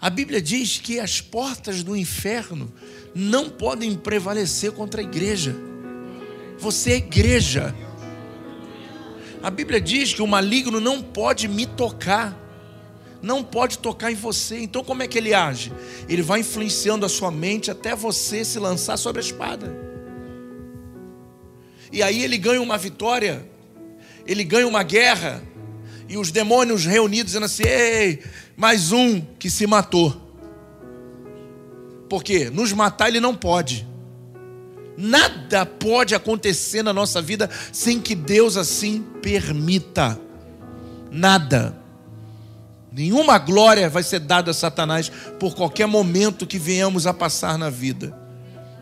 A 0.00 0.10
Bíblia 0.10 0.40
diz 0.40 0.78
que 0.78 1.00
as 1.00 1.20
portas 1.20 1.82
do 1.82 1.96
inferno 1.96 2.72
não 3.14 3.48
podem 3.48 3.94
prevalecer 3.94 4.72
contra 4.72 5.00
a 5.00 5.04
igreja. 5.04 5.56
Você 6.58 6.92
é 6.92 6.96
igreja. 6.96 7.74
A 9.42 9.50
Bíblia 9.50 9.80
diz 9.80 10.12
que 10.12 10.22
o 10.22 10.26
maligno 10.26 10.80
não 10.80 11.02
pode 11.02 11.48
me 11.48 11.66
tocar, 11.66 12.38
não 13.24 13.42
pode 13.42 13.78
tocar 13.78 14.12
em 14.12 14.14
você. 14.14 14.58
Então, 14.58 14.84
como 14.84 15.02
é 15.02 15.08
que 15.08 15.16
ele 15.16 15.32
age? 15.32 15.72
Ele 16.08 16.22
vai 16.22 16.40
influenciando 16.40 17.06
a 17.06 17.08
sua 17.08 17.30
mente 17.30 17.70
até 17.70 17.96
você 17.96 18.44
se 18.44 18.58
lançar 18.58 18.98
sobre 18.98 19.20
a 19.20 19.24
espada. 19.24 19.74
E 21.90 22.02
aí 22.02 22.22
ele 22.22 22.36
ganha 22.36 22.60
uma 22.60 22.76
vitória, 22.76 23.48
ele 24.26 24.44
ganha 24.44 24.68
uma 24.68 24.82
guerra, 24.82 25.42
e 26.08 26.18
os 26.18 26.30
demônios 26.30 26.84
reunidos 26.84 27.26
dizendo 27.26 27.46
assim: 27.46 27.62
ei, 27.66 28.22
mais 28.56 28.92
um 28.92 29.20
que 29.38 29.48
se 29.48 29.66
matou. 29.66 30.20
Porque 32.08 32.50
nos 32.50 32.72
matar 32.72 33.08
ele 33.08 33.20
não 33.20 33.34
pode. 33.34 33.86
Nada 34.96 35.64
pode 35.64 36.14
acontecer 36.14 36.82
na 36.82 36.92
nossa 36.92 37.22
vida 37.22 37.48
sem 37.72 37.98
que 38.00 38.14
Deus 38.14 38.56
assim 38.56 39.02
permita. 39.22 40.20
Nada. 41.10 41.83
Nenhuma 42.94 43.38
glória 43.38 43.90
vai 43.90 44.04
ser 44.04 44.20
dada 44.20 44.52
a 44.52 44.54
Satanás 44.54 45.10
por 45.40 45.56
qualquer 45.56 45.86
momento 45.86 46.46
que 46.46 46.60
venhamos 46.60 47.08
a 47.08 47.12
passar 47.12 47.58
na 47.58 47.68
vida. 47.68 48.16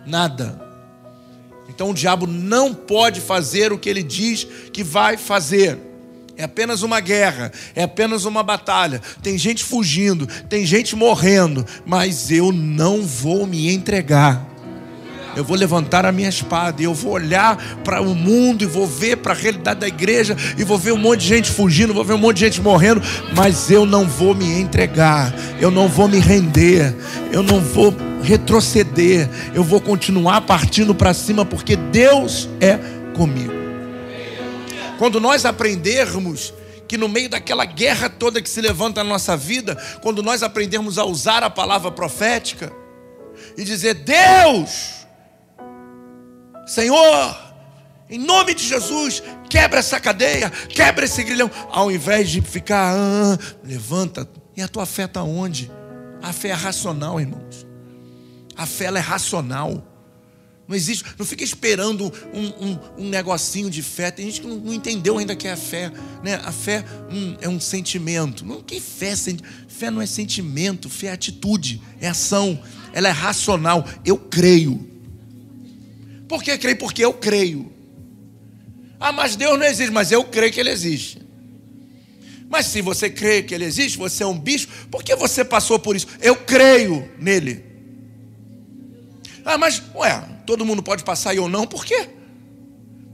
Nada. 0.06 0.60
Então 1.66 1.90
o 1.90 1.94
diabo 1.94 2.26
não 2.26 2.74
pode 2.74 3.22
fazer 3.22 3.72
o 3.72 3.78
que 3.78 3.88
ele 3.88 4.02
diz 4.02 4.46
que 4.70 4.84
vai 4.84 5.16
fazer. 5.16 5.78
É 6.36 6.44
apenas 6.44 6.82
uma 6.82 7.00
guerra, 7.00 7.50
é 7.74 7.84
apenas 7.84 8.26
uma 8.26 8.42
batalha. 8.42 9.00
Tem 9.22 9.38
gente 9.38 9.64
fugindo, 9.64 10.26
tem 10.26 10.66
gente 10.66 10.94
morrendo, 10.94 11.64
mas 11.86 12.30
eu 12.30 12.52
não 12.52 13.02
vou 13.02 13.46
me 13.46 13.72
entregar. 13.72 14.51
Eu 15.36 15.44
vou 15.44 15.56
levantar 15.56 16.04
a 16.04 16.12
minha 16.12 16.28
espada 16.28 16.80
e 16.82 16.84
eu 16.84 16.94
vou 16.94 17.12
olhar 17.12 17.56
para 17.84 18.00
o 18.00 18.14
mundo 18.14 18.62
e 18.62 18.66
vou 18.66 18.86
ver 18.86 19.16
para 19.16 19.32
a 19.32 19.36
realidade 19.36 19.80
da 19.80 19.88
igreja 19.88 20.36
e 20.56 20.64
vou 20.64 20.78
ver 20.78 20.92
um 20.92 20.98
monte 20.98 21.20
de 21.20 21.28
gente 21.28 21.50
fugindo, 21.50 21.94
vou 21.94 22.04
ver 22.04 22.14
um 22.14 22.18
monte 22.18 22.38
de 22.38 22.44
gente 22.46 22.60
morrendo, 22.60 23.02
mas 23.34 23.70
eu 23.70 23.86
não 23.86 24.06
vou 24.06 24.34
me 24.34 24.60
entregar, 24.60 25.34
eu 25.60 25.70
não 25.70 25.88
vou 25.88 26.08
me 26.08 26.18
render, 26.18 26.94
eu 27.32 27.42
não 27.42 27.60
vou 27.60 27.94
retroceder, 28.22 29.28
eu 29.54 29.64
vou 29.64 29.80
continuar 29.80 30.42
partindo 30.42 30.94
para 30.94 31.12
cima 31.14 31.44
porque 31.44 31.76
Deus 31.76 32.48
é 32.60 32.78
comigo. 33.14 33.52
Quando 34.98 35.18
nós 35.18 35.44
aprendermos 35.44 36.54
que 36.86 36.98
no 36.98 37.08
meio 37.08 37.28
daquela 37.28 37.64
guerra 37.64 38.10
toda 38.10 38.42
que 38.42 38.48
se 38.48 38.60
levanta 38.60 39.02
na 39.02 39.08
nossa 39.08 39.36
vida, 39.36 39.76
quando 40.02 40.22
nós 40.22 40.42
aprendermos 40.42 40.98
a 40.98 41.04
usar 41.04 41.42
a 41.42 41.50
palavra 41.50 41.90
profética 41.90 42.70
e 43.56 43.64
dizer: 43.64 43.94
Deus, 43.94 45.01
Senhor, 46.66 47.36
em 48.08 48.18
nome 48.18 48.54
de 48.54 48.64
Jesus, 48.64 49.22
quebra 49.48 49.80
essa 49.80 49.98
cadeia, 49.98 50.50
quebra 50.50 51.04
esse 51.04 51.22
grilhão, 51.22 51.50
ao 51.70 51.90
invés 51.90 52.30
de 52.30 52.40
ficar, 52.40 52.94
ah, 52.94 53.38
levanta. 53.64 54.28
E 54.56 54.62
a 54.62 54.68
tua 54.68 54.86
fé 54.86 55.04
está 55.04 55.22
onde? 55.22 55.70
A 56.22 56.32
fé 56.32 56.48
é 56.48 56.52
racional, 56.52 57.20
irmãos. 57.20 57.66
A 58.56 58.66
fé 58.66 58.84
é 58.84 58.98
racional. 58.98 59.88
Não 60.68 60.76
existe, 60.76 61.04
não 61.18 61.26
fica 61.26 61.42
esperando 61.42 62.12
um, 62.32 62.66
um, 62.66 62.78
um, 62.98 63.08
negocinho 63.08 63.68
de 63.68 63.82
fé. 63.82 64.10
Tem 64.10 64.26
gente 64.26 64.42
que 64.42 64.46
não, 64.46 64.56
não 64.56 64.72
entendeu 64.72 65.18
ainda 65.18 65.34
que 65.34 65.48
é 65.48 65.52
a 65.52 65.56
fé. 65.56 65.90
Né? 66.22 66.34
A 66.44 66.52
fé 66.52 66.84
hum, 67.10 67.36
é 67.40 67.48
um 67.48 67.58
sentimento. 67.58 68.44
Não, 68.44 68.62
que 68.62 68.80
fé? 68.80 69.14
Fé 69.68 69.90
não 69.90 70.00
é 70.00 70.06
sentimento, 70.06 70.88
fé 70.88 71.08
é 71.08 71.12
atitude, 71.12 71.82
é 72.00 72.08
ação. 72.08 72.62
Ela 72.92 73.08
é 73.08 73.10
racional. 73.10 73.84
Eu 74.04 74.16
creio. 74.16 74.91
Por 76.32 76.42
que 76.42 76.56
creio? 76.56 76.78
Porque 76.78 77.04
eu 77.04 77.12
creio. 77.12 77.70
Ah, 78.98 79.12
mas 79.12 79.36
Deus 79.36 79.58
não 79.58 79.66
existe, 79.66 79.92
mas 79.92 80.10
eu 80.10 80.24
creio 80.24 80.50
que 80.50 80.58
Ele 80.58 80.70
existe. 80.70 81.20
Mas 82.48 82.64
se 82.64 82.80
você 82.80 83.10
crê 83.10 83.42
que 83.42 83.54
Ele 83.54 83.66
existe, 83.66 83.98
você 83.98 84.22
é 84.22 84.26
um 84.26 84.38
bicho, 84.38 84.66
por 84.90 85.04
que 85.04 85.14
você 85.14 85.44
passou 85.44 85.78
por 85.78 85.94
isso? 85.94 86.06
Eu 86.22 86.34
creio 86.34 87.06
nele. 87.18 87.62
Ah, 89.44 89.58
mas, 89.58 89.82
ué, 89.94 90.26
todo 90.46 90.64
mundo 90.64 90.82
pode 90.82 91.04
passar 91.04 91.34
e 91.34 91.36
eu 91.36 91.50
não, 91.50 91.66
por 91.66 91.84
quê? 91.84 92.08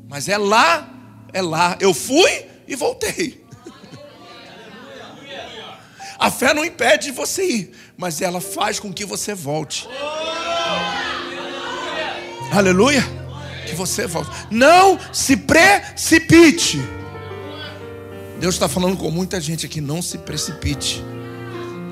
Mas 0.09 0.29
é 0.29 0.39
lá, 0.39 0.89
é 1.33 1.43
lá. 1.43 1.77
Eu 1.81 1.93
fui 1.93 2.47
e 2.69 2.77
voltei. 2.77 3.45
A 6.16 6.31
fé 6.31 6.55
não 6.55 6.64
impede 6.64 7.11
você 7.11 7.45
ir, 7.45 7.73
mas 7.97 8.23
ela 8.23 8.41
faz 8.41 8.79
com 8.79 8.93
que 8.93 9.05
você 9.05 9.35
volte. 9.35 9.89
Aleluia. 12.53 13.03
Que 13.66 13.74
você 13.74 14.07
volte. 14.07 14.30
Não 14.51 14.99
se 15.12 15.36
precipite. 15.36 16.80
Deus 18.40 18.55
está 18.55 18.68
falando 18.68 18.96
com 18.96 19.11
muita 19.11 19.40
gente 19.40 19.66
aqui. 19.66 19.80
Não 19.80 20.01
se 20.01 20.18
precipite. 20.18 21.05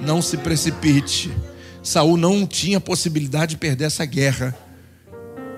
Não 0.03 0.23
se 0.23 0.37
precipite. 0.39 1.31
Saul 1.83 2.17
não 2.17 2.47
tinha 2.47 2.81
possibilidade 2.81 3.51
de 3.51 3.57
perder 3.59 3.85
essa 3.85 4.05
guerra. 4.05 4.57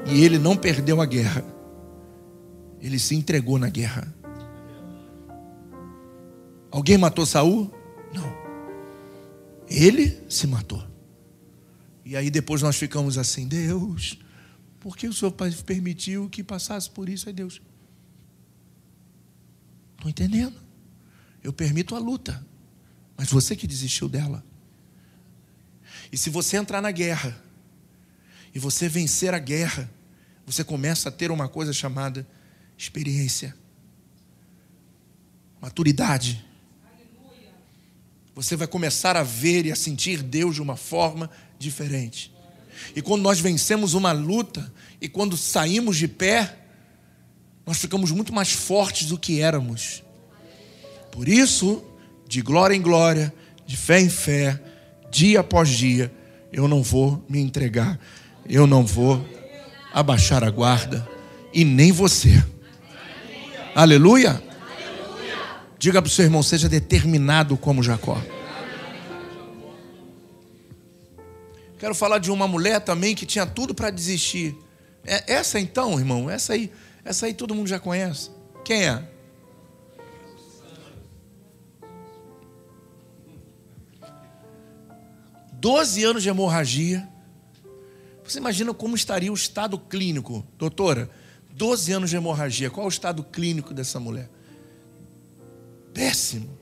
E 0.06 0.24
ele 0.24 0.38
não 0.38 0.56
perdeu 0.56 1.00
a 1.00 1.06
guerra. 1.06 1.44
Ele 2.80 2.98
se 2.98 3.14
entregou 3.14 3.58
na 3.58 3.68
guerra. 3.68 4.12
Alguém 6.70 6.98
matou 6.98 7.26
Saul? 7.26 7.72
Não. 8.12 8.32
Ele 9.68 10.18
se 10.28 10.46
matou. 10.46 10.82
E 12.04 12.16
aí 12.16 12.30
depois 12.30 12.62
nós 12.62 12.76
ficamos 12.76 13.18
assim, 13.18 13.46
Deus, 13.46 14.18
por 14.80 14.96
que 14.96 15.08
o 15.08 15.12
Senhor 15.12 15.32
permitiu 15.64 16.28
que 16.28 16.42
passasse 16.44 16.90
por 16.90 17.08
isso? 17.08 17.28
É 17.28 17.32
Deus. 17.32 17.60
Estou 19.96 20.08
entendendo. 20.08 20.56
Eu 21.42 21.52
permito 21.52 21.96
a 21.96 21.98
luta. 21.98 22.46
Mas 23.16 23.30
você 23.30 23.56
que 23.56 23.66
desistiu 23.66 24.08
dela. 24.08 24.44
E 26.12 26.16
se 26.16 26.30
você 26.30 26.56
entrar 26.56 26.80
na 26.80 26.92
guerra 26.92 27.42
e 28.54 28.58
você 28.58 28.88
vencer 28.88 29.34
a 29.34 29.38
guerra, 29.38 29.90
você 30.46 30.62
começa 30.62 31.08
a 31.08 31.12
ter 31.12 31.30
uma 31.30 31.48
coisa 31.48 31.72
chamada 31.72 32.26
experiência, 32.76 33.54
maturidade. 35.60 36.44
Você 38.34 38.54
vai 38.54 38.68
começar 38.68 39.16
a 39.16 39.24
ver 39.24 39.66
e 39.66 39.72
a 39.72 39.76
sentir 39.76 40.22
Deus 40.22 40.54
de 40.54 40.62
uma 40.62 40.76
forma 40.76 41.28
diferente. 41.58 42.32
E 42.94 43.02
quando 43.02 43.22
nós 43.22 43.40
vencemos 43.40 43.94
uma 43.94 44.12
luta 44.12 44.72
e 45.00 45.08
quando 45.08 45.36
saímos 45.36 45.96
de 45.96 46.08
pé, 46.08 46.56
nós 47.66 47.78
ficamos 47.78 48.10
muito 48.10 48.32
mais 48.32 48.52
fortes 48.52 49.06
do 49.06 49.18
que 49.18 49.40
éramos. 49.40 50.02
Por 51.12 51.28
isso, 51.28 51.82
de 52.26 52.40
glória 52.40 52.74
em 52.74 52.80
glória, 52.80 53.32
de 53.66 53.76
fé 53.76 54.00
em 54.00 54.08
fé, 54.08 54.60
dia 55.10 55.40
após 55.40 55.68
dia, 55.68 56.12
eu 56.52 56.66
não 56.66 56.82
vou 56.82 57.24
me 57.28 57.38
entregar, 57.40 57.98
eu 58.48 58.66
não 58.66 58.84
vou 58.84 59.24
abaixar 59.92 60.42
a 60.44 60.50
guarda, 60.50 61.06
e 61.52 61.64
nem 61.64 61.92
você. 61.92 62.42
Aleluia. 63.74 64.30
Aleluia. 64.30 64.42
Diga 65.78 66.00
para 66.02 66.08
o 66.08 66.12
seu 66.12 66.24
irmão, 66.24 66.42
seja 66.42 66.68
determinado 66.68 67.56
como 67.56 67.82
Jacó. 67.82 68.20
Quero 71.78 71.94
falar 71.94 72.18
de 72.18 72.30
uma 72.30 72.48
mulher 72.48 72.80
também 72.80 73.14
que 73.14 73.24
tinha 73.24 73.46
tudo 73.46 73.72
para 73.72 73.90
desistir. 73.90 74.56
É, 75.04 75.34
essa 75.34 75.60
então, 75.60 75.98
irmão, 75.98 76.28
essa 76.28 76.52
aí, 76.52 76.72
essa 77.04 77.26
aí 77.26 77.32
todo 77.32 77.54
mundo 77.54 77.68
já 77.68 77.78
conhece. 77.78 78.30
Quem 78.64 78.88
é? 78.88 79.08
Doze 85.52 86.04
anos 86.04 86.22
de 86.22 86.28
hemorragia. 86.28 87.08
Você 88.24 88.38
imagina 88.38 88.74
como 88.74 88.94
estaria 88.94 89.32
o 89.32 89.34
estado 89.34 89.78
clínico, 89.78 90.46
doutora? 90.58 91.08
Doze 91.50 91.92
anos 91.92 92.10
de 92.10 92.16
hemorragia. 92.16 92.70
Qual 92.70 92.84
é 92.84 92.86
o 92.86 92.90
estado 92.90 93.22
clínico 93.22 93.72
dessa 93.72 93.98
mulher? 93.98 94.28
Péssimo. 95.94 96.58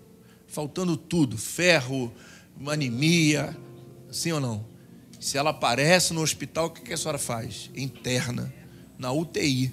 Faltando 0.47 0.97
tudo: 0.97 1.37
ferro, 1.37 2.13
anemia. 2.67 3.57
Sim 4.11 4.33
ou 4.33 4.41
não? 4.41 4.76
Se 5.21 5.39
ela 5.39 5.51
aparece 5.51 6.13
no 6.13 6.21
hospital, 6.21 6.67
o 6.67 6.71
que 6.71 6.93
a 6.93 6.97
senhora 6.97 7.19
faz? 7.19 7.71
Interna, 7.75 8.53
na 8.99 9.13
UTI. 9.13 9.73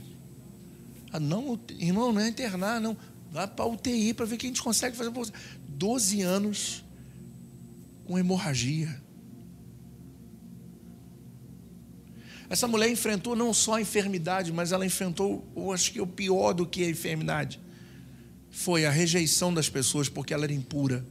Ah, 1.12 1.20
não, 1.20 1.60
irmão, 1.78 2.12
não 2.12 2.22
é 2.22 2.28
internar, 2.28 2.82
não. 2.82 2.98
Vai 3.32 3.48
para 3.48 3.66
a 3.66 3.68
UTI 3.68 4.14
para 4.14 4.26
ver 4.26 4.36
o 4.36 4.38
que 4.38 4.46
a 4.46 4.50
gente 4.50 4.62
consegue 4.62 4.96
fazer. 4.96 5.12
12 5.68 6.22
anos 6.22 6.84
com 8.06 8.18
hemorragia. 8.18 9.02
Essa 12.50 12.68
mulher 12.68 12.90
enfrentou 12.90 13.36
não 13.36 13.54
só 13.54 13.76
a 13.76 13.82
enfermidade, 13.82 14.52
mas 14.54 14.72
ela 14.72 14.86
enfrentou, 14.86 15.44
eu 15.56 15.72
acho 15.72 15.92
que 15.92 16.00
o 16.00 16.06
pior 16.06 16.54
do 16.54 16.68
que 16.68 16.84
a 16.84 16.90
enfermidade 16.90 17.60
foi 18.52 18.86
a 18.86 18.92
rejeição 18.92 19.52
das 19.52 19.70
pessoas 19.70 20.08
porque 20.08 20.34
ela 20.34 20.44
era 20.44 20.54
impura. 20.54 21.04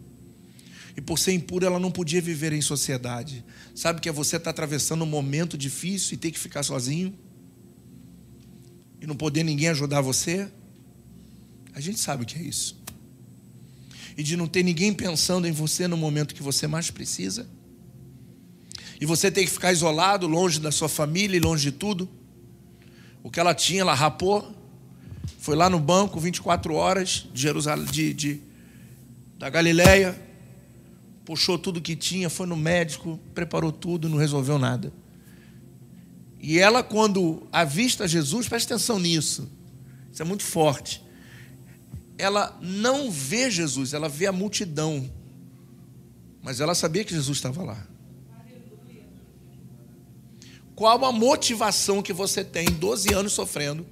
E 0.96 1.00
por 1.00 1.18
ser 1.18 1.32
impura, 1.32 1.66
ela 1.66 1.78
não 1.78 1.90
podia 1.90 2.20
viver 2.20 2.52
em 2.52 2.60
sociedade. 2.60 3.44
Sabe 3.74 4.00
que 4.00 4.08
é 4.08 4.12
você 4.12 4.36
estar 4.36 4.44
tá 4.44 4.50
atravessando 4.50 5.02
um 5.02 5.06
momento 5.06 5.56
difícil 5.56 6.14
e 6.14 6.16
ter 6.16 6.30
que 6.30 6.38
ficar 6.38 6.62
sozinho? 6.62 7.14
E 9.00 9.06
não 9.06 9.16
poder 9.16 9.42
ninguém 9.42 9.68
ajudar 9.68 10.00
você? 10.00 10.48
A 11.74 11.80
gente 11.80 11.98
sabe 11.98 12.24
o 12.24 12.26
que 12.26 12.38
é 12.38 12.42
isso. 12.42 12.80
E 14.16 14.22
de 14.22 14.36
não 14.36 14.46
ter 14.46 14.62
ninguém 14.62 14.92
pensando 14.92 15.46
em 15.46 15.52
você 15.52 15.88
no 15.88 15.96
momento 15.96 16.34
que 16.34 16.42
você 16.42 16.66
mais 16.66 16.90
precisa? 16.90 17.48
E 19.00 19.06
você 19.06 19.30
tem 19.30 19.44
que 19.44 19.50
ficar 19.50 19.72
isolado, 19.72 20.26
longe 20.26 20.60
da 20.60 20.70
sua 20.70 20.88
família 20.88 21.36
e 21.36 21.40
longe 21.40 21.70
de 21.70 21.72
tudo? 21.72 22.08
O 23.22 23.30
que 23.30 23.40
ela 23.40 23.54
tinha, 23.54 23.80
ela 23.80 23.94
rapou. 23.94 24.54
Foi 25.38 25.56
lá 25.56 25.70
no 25.70 25.80
banco 25.80 26.20
24 26.20 26.74
horas 26.74 27.26
de 27.32 27.42
Jerusalém, 27.42 27.86
de, 27.86 28.14
de 28.14 28.40
da 29.38 29.48
Galileia 29.48 30.16
puxou 31.24 31.58
tudo 31.58 31.80
que 31.80 31.94
tinha, 31.94 32.28
foi 32.28 32.46
no 32.46 32.56
médico, 32.56 33.18
preparou 33.34 33.72
tudo, 33.72 34.08
não 34.08 34.18
resolveu 34.18 34.58
nada. 34.58 34.92
E 36.40 36.58
ela, 36.58 36.82
quando 36.82 37.46
avista 37.52 38.08
Jesus, 38.08 38.48
presta 38.48 38.74
atenção 38.74 38.98
nisso, 38.98 39.48
isso 40.12 40.20
é 40.20 40.24
muito 40.24 40.42
forte. 40.42 41.02
Ela 42.18 42.58
não 42.60 43.10
vê 43.10 43.50
Jesus, 43.50 43.94
ela 43.94 44.08
vê 44.08 44.26
a 44.26 44.32
multidão, 44.32 45.10
mas 46.42 46.60
ela 46.60 46.74
sabia 46.74 47.04
que 47.04 47.14
Jesus 47.14 47.38
estava 47.38 47.62
lá. 47.62 47.86
Qual 50.74 51.04
a 51.04 51.12
motivação 51.12 52.02
que 52.02 52.12
você 52.12 52.42
tem, 52.42 52.64
12 52.64 53.14
anos 53.14 53.32
sofrendo, 53.32 53.86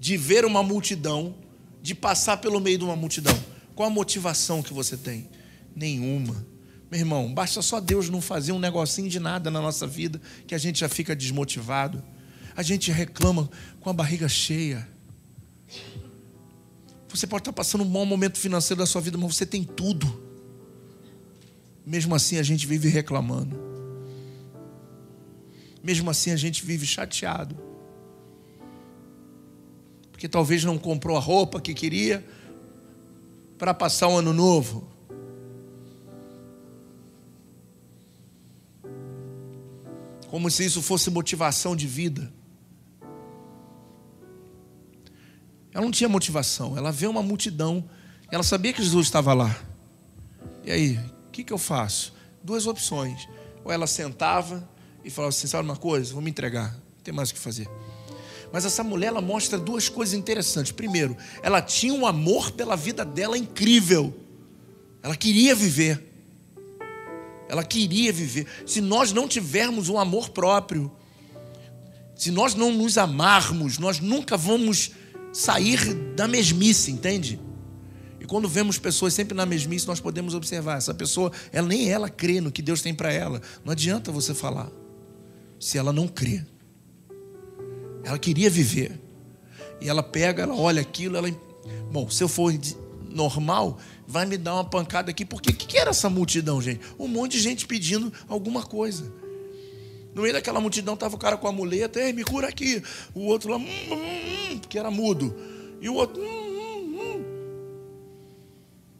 de 0.00 0.16
ver 0.16 0.44
uma 0.44 0.62
multidão, 0.62 1.34
de 1.82 1.94
passar 1.94 2.38
pelo 2.38 2.60
meio 2.60 2.78
de 2.78 2.84
uma 2.84 2.96
multidão? 2.96 3.38
Qual 3.74 3.88
a 3.88 3.92
motivação 3.92 4.62
que 4.62 4.72
você 4.72 4.96
tem? 4.96 5.28
Nenhuma. 5.74 6.46
Meu 6.90 7.00
irmão, 7.00 7.32
basta 7.32 7.62
só 7.62 7.80
Deus 7.80 8.10
não 8.10 8.20
fazer 8.20 8.52
um 8.52 8.58
negocinho 8.58 9.08
de 9.08 9.18
nada 9.18 9.50
na 9.50 9.60
nossa 9.60 9.86
vida 9.86 10.20
que 10.46 10.54
a 10.54 10.58
gente 10.58 10.80
já 10.80 10.88
fica 10.88 11.16
desmotivado. 11.16 12.02
A 12.54 12.62
gente 12.62 12.92
reclama 12.92 13.48
com 13.80 13.88
a 13.88 13.92
barriga 13.92 14.28
cheia. 14.28 14.86
Você 17.08 17.26
pode 17.26 17.42
estar 17.42 17.52
passando 17.52 17.82
um 17.82 17.88
bom 17.88 18.04
momento 18.04 18.38
financeiro 18.38 18.78
da 18.78 18.86
sua 18.86 19.00
vida, 19.00 19.16
mas 19.16 19.36
você 19.36 19.46
tem 19.46 19.64
tudo. 19.64 20.22
Mesmo 21.84 22.14
assim 22.14 22.38
a 22.38 22.42
gente 22.42 22.66
vive 22.66 22.88
reclamando. 22.88 23.58
Mesmo 25.82 26.10
assim 26.10 26.30
a 26.30 26.36
gente 26.36 26.64
vive 26.64 26.86
chateado. 26.86 27.56
Porque 30.10 30.28
talvez 30.28 30.62
não 30.62 30.78
comprou 30.78 31.16
a 31.16 31.20
roupa 31.20 31.60
que 31.60 31.74
queria 31.74 32.24
para 33.58 33.74
passar 33.74 34.08
o 34.08 34.12
um 34.12 34.18
ano 34.18 34.32
novo. 34.32 34.91
Como 40.32 40.50
se 40.50 40.64
isso 40.64 40.80
fosse 40.80 41.10
motivação 41.10 41.76
de 41.76 41.86
vida. 41.86 42.32
Ela 45.74 45.84
não 45.84 45.90
tinha 45.90 46.08
motivação, 46.08 46.74
ela 46.74 46.90
vê 46.90 47.06
uma 47.06 47.22
multidão, 47.22 47.84
ela 48.30 48.42
sabia 48.42 48.72
que 48.72 48.82
Jesus 48.82 49.08
estava 49.08 49.34
lá. 49.34 49.54
E 50.64 50.70
aí, 50.70 50.96
o 51.28 51.30
que, 51.30 51.44
que 51.44 51.52
eu 51.52 51.58
faço? 51.58 52.14
Duas 52.42 52.66
opções. 52.66 53.28
Ou 53.62 53.70
ela 53.70 53.86
sentava 53.86 54.66
e 55.04 55.10
falava 55.10 55.28
assim: 55.28 55.46
sabe 55.46 55.68
uma 55.68 55.76
coisa, 55.76 56.14
vou 56.14 56.22
me 56.22 56.30
entregar, 56.30 56.72
não 56.72 57.02
tem 57.04 57.12
mais 57.12 57.28
o 57.28 57.34
que 57.34 57.38
fazer. 57.38 57.68
Mas 58.50 58.64
essa 58.64 58.82
mulher 58.82 59.08
ela 59.08 59.20
mostra 59.20 59.58
duas 59.58 59.90
coisas 59.90 60.14
interessantes. 60.14 60.72
Primeiro, 60.72 61.14
ela 61.42 61.60
tinha 61.60 61.92
um 61.92 62.06
amor 62.06 62.52
pela 62.52 62.74
vida 62.74 63.04
dela 63.04 63.36
incrível. 63.36 64.18
Ela 65.02 65.14
queria 65.14 65.54
viver. 65.54 66.10
Ela 67.52 67.62
queria 67.62 68.10
viver. 68.10 68.46
Se 68.64 68.80
nós 68.80 69.12
não 69.12 69.28
tivermos 69.28 69.90
um 69.90 69.98
amor 69.98 70.30
próprio, 70.30 70.90
se 72.16 72.30
nós 72.30 72.54
não 72.54 72.72
nos 72.72 72.96
amarmos, 72.96 73.76
nós 73.76 74.00
nunca 74.00 74.38
vamos 74.38 74.92
sair 75.34 75.92
da 76.16 76.26
mesmice, 76.26 76.90
entende? 76.90 77.38
E 78.18 78.24
quando 78.24 78.48
vemos 78.48 78.78
pessoas 78.78 79.12
sempre 79.12 79.36
na 79.36 79.44
mesmice, 79.44 79.86
nós 79.86 80.00
podemos 80.00 80.32
observar, 80.32 80.78
essa 80.78 80.94
pessoa, 80.94 81.30
ela 81.52 81.68
nem 81.68 81.90
ela 81.90 82.08
crê 82.08 82.40
no 82.40 82.50
que 82.50 82.62
Deus 82.62 82.80
tem 82.80 82.94
para 82.94 83.12
ela. 83.12 83.42
Não 83.62 83.72
adianta 83.72 84.10
você 84.10 84.32
falar 84.32 84.72
se 85.60 85.76
ela 85.76 85.92
não 85.92 86.08
crê. 86.08 86.42
Ela 88.02 88.18
queria 88.18 88.48
viver. 88.48 88.98
E 89.78 89.90
ela 89.90 90.02
pega, 90.02 90.44
ela 90.44 90.54
olha 90.54 90.80
aquilo, 90.80 91.18
ela 91.18 91.28
Bom, 91.92 92.08
se 92.08 92.24
eu 92.24 92.28
for 92.28 92.50
normal, 93.10 93.78
vai 94.12 94.26
me 94.26 94.36
dar 94.36 94.54
uma 94.54 94.64
pancada 94.64 95.10
aqui. 95.10 95.24
Porque 95.24 95.50
o 95.50 95.54
que, 95.54 95.66
que 95.66 95.78
era 95.78 95.90
essa 95.90 96.10
multidão, 96.10 96.60
gente? 96.60 96.80
Um 96.98 97.08
monte 97.08 97.32
de 97.32 97.40
gente 97.40 97.66
pedindo 97.66 98.12
alguma 98.28 98.62
coisa. 98.62 99.10
No 100.14 100.20
meio 100.20 100.34
daquela 100.34 100.60
multidão 100.60 100.92
estava 100.92 101.16
o 101.16 101.18
cara 101.18 101.38
com 101.38 101.48
a 101.48 101.52
muleta, 101.52 101.98
Ei, 101.98 102.12
me 102.12 102.22
cura 102.22 102.48
aqui. 102.48 102.82
O 103.14 103.20
outro 103.20 103.50
lá, 103.50 103.56
hum, 103.56 103.66
hum, 103.90 104.52
hum, 104.52 104.58
porque 104.58 104.78
era 104.78 104.90
mudo. 104.90 105.34
E 105.80 105.88
o 105.88 105.94
outro, 105.94 106.22
hum, 106.22 106.26
hum, 106.26 107.00
hum. 107.00 107.24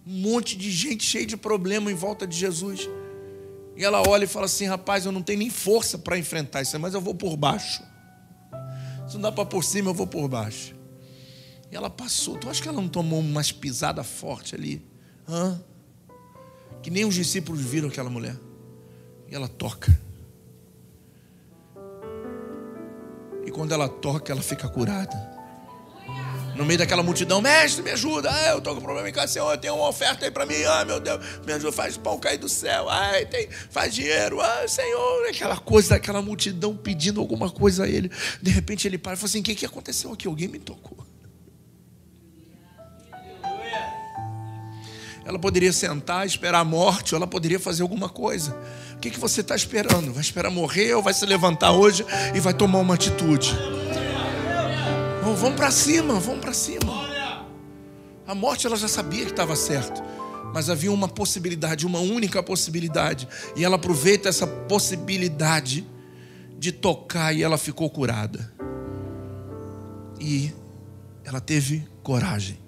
um 0.07 0.21
monte 0.23 0.57
de 0.57 0.71
gente 0.71 1.05
cheia 1.05 1.27
de 1.27 1.37
problema 1.37 1.93
em 1.93 1.95
volta 1.95 2.27
de 2.27 2.35
Jesus. 2.35 2.89
E 3.77 3.85
ela 3.85 4.03
olha 4.09 4.25
e 4.25 4.29
fala 4.29 4.47
assim: 4.47 4.65
rapaz, 4.65 5.05
eu 5.05 5.13
não 5.13 5.23
tenho 5.23 5.41
nem 5.41 5.51
força 5.51 5.99
para 5.99 6.19
enfrentar 6.19 6.63
isso, 6.63 6.79
mas 6.81 6.95
eu 6.95 7.01
vou 7.01 7.15
por 7.15 7.37
baixo. 7.37 7.83
Se 9.07 9.15
não 9.15 9.23
dá 9.23 9.33
para 9.33 9.45
por 9.45 9.63
cima, 9.63 9.91
eu 9.91 9.95
vou 9.95 10.07
por 10.07 10.27
baixo. 10.29 10.75
E 11.71 11.77
ela 11.77 11.91
passou. 11.91 12.39
Tu 12.39 12.49
acha 12.49 12.63
que 12.63 12.69
ela 12.69 12.81
não 12.81 12.89
tomou 12.89 13.21
umas 13.21 13.53
pisadas 13.53 14.07
fortes 14.07 14.55
ali? 14.55 14.92
Hã? 15.29 15.63
Que 16.83 16.91
nem 16.91 17.05
os 17.05 17.15
discípulos 17.15 17.61
viram 17.61 17.89
aquela 17.89 18.11
mulher. 18.11 18.37
E 19.29 19.35
ela 19.35 19.49
toca. 19.49 19.99
E 23.47 23.51
quando 23.51 23.73
ela 23.73 23.89
toca, 23.89 24.33
ela 24.33 24.43
fica 24.43 24.69
curada. 24.69 25.33
No 26.55 26.67
meio 26.67 26.79
daquela 26.79 27.03
multidão, 27.03 27.41
mestre, 27.41 27.83
me 27.83 27.91
ajuda. 27.91 28.31
Ah, 28.31 28.51
eu 28.51 28.59
estou 28.59 28.75
com 28.75 28.81
problema 28.83 29.09
em 29.09 29.13
casa, 29.13 29.33
Senhor, 29.33 29.57
tem 29.57 29.71
uma 29.71 29.89
oferta 29.89 30.27
aí 30.27 30.31
para 30.31 30.45
mim. 30.45 30.63
Ah, 30.65 30.85
meu 30.85 31.01
Deus, 31.01 31.19
me 31.47 31.53
ajuda, 31.53 31.73
faz 31.73 31.97
pão 31.97 32.19
cair 32.19 32.37
do 32.37 32.49
céu. 32.49 32.89
Ai, 32.91 33.25
tem, 33.25 33.49
faz 33.71 33.95
dinheiro. 33.95 34.41
Ah, 34.41 34.69
Senhor, 34.69 35.29
aquela 35.29 35.57
coisa 35.57 35.91
daquela 35.91 36.21
multidão 36.21 36.77
pedindo 36.77 37.21
alguma 37.21 37.51
coisa 37.51 37.85
a 37.85 37.89
ele. 37.89 38.11
De 38.41 38.51
repente 38.51 38.87
ele 38.87 38.99
para 38.99 39.15
e 39.15 39.17
fala 39.17 39.29
assim: 39.29 39.41
o 39.41 39.43
que, 39.43 39.55
que 39.55 39.65
aconteceu 39.65 40.13
aqui? 40.13 40.27
Alguém 40.27 40.49
me 40.49 40.59
tocou. 40.59 40.99
Ela 45.25 45.39
poderia 45.39 45.73
sentar, 45.73 46.27
esperar 46.27 46.61
a 46.61 46.65
morte, 46.65 47.15
ou 47.15 47.17
ela 47.17 47.27
poderia 47.27 47.61
fazer 47.61 47.83
alguma 47.83 48.09
coisa. 48.09 48.57
O 48.95 48.99
que, 48.99 49.11
que 49.11 49.19
você 49.19 49.41
está 49.41 49.55
esperando? 49.55 50.13
Vai 50.13 50.21
esperar 50.21 50.51
morrer 50.51 50.95
ou 50.95 51.03
vai 51.03 51.15
se 51.15 51.25
levantar 51.25 51.73
hoje 51.73 52.05
e 52.35 52.41
vai 52.41 52.53
tomar 52.53 52.79
uma 52.79 52.95
atitude? 52.95 53.57
Oh, 55.25 55.35
vamos 55.35 55.57
para 55.57 55.71
cima, 55.71 56.19
vamos 56.19 56.41
para 56.41 56.53
cima. 56.53 56.93
A 58.27 58.35
morte 58.35 58.67
ela 58.67 58.77
já 58.77 58.89
sabia 58.89 59.25
que 59.25 59.31
estava 59.31 59.55
certo, 59.55 60.03
mas 60.53 60.69
havia 60.69 60.91
uma 60.91 61.09
possibilidade, 61.09 61.87
uma 61.87 62.01
única 62.01 62.43
possibilidade, 62.43 63.29
e 63.57 63.65
ela 63.65 63.77
aproveita 63.77 64.29
essa 64.29 64.47
possibilidade 64.47 65.87
de 66.59 66.73
tocar 66.73 67.33
e 67.33 67.43
ela 67.43 67.59
ficou 67.59 67.89
curada. 67.91 68.53
E 70.21 70.53
ela 71.25 71.41
teve 71.41 71.87
coragem 72.03 72.63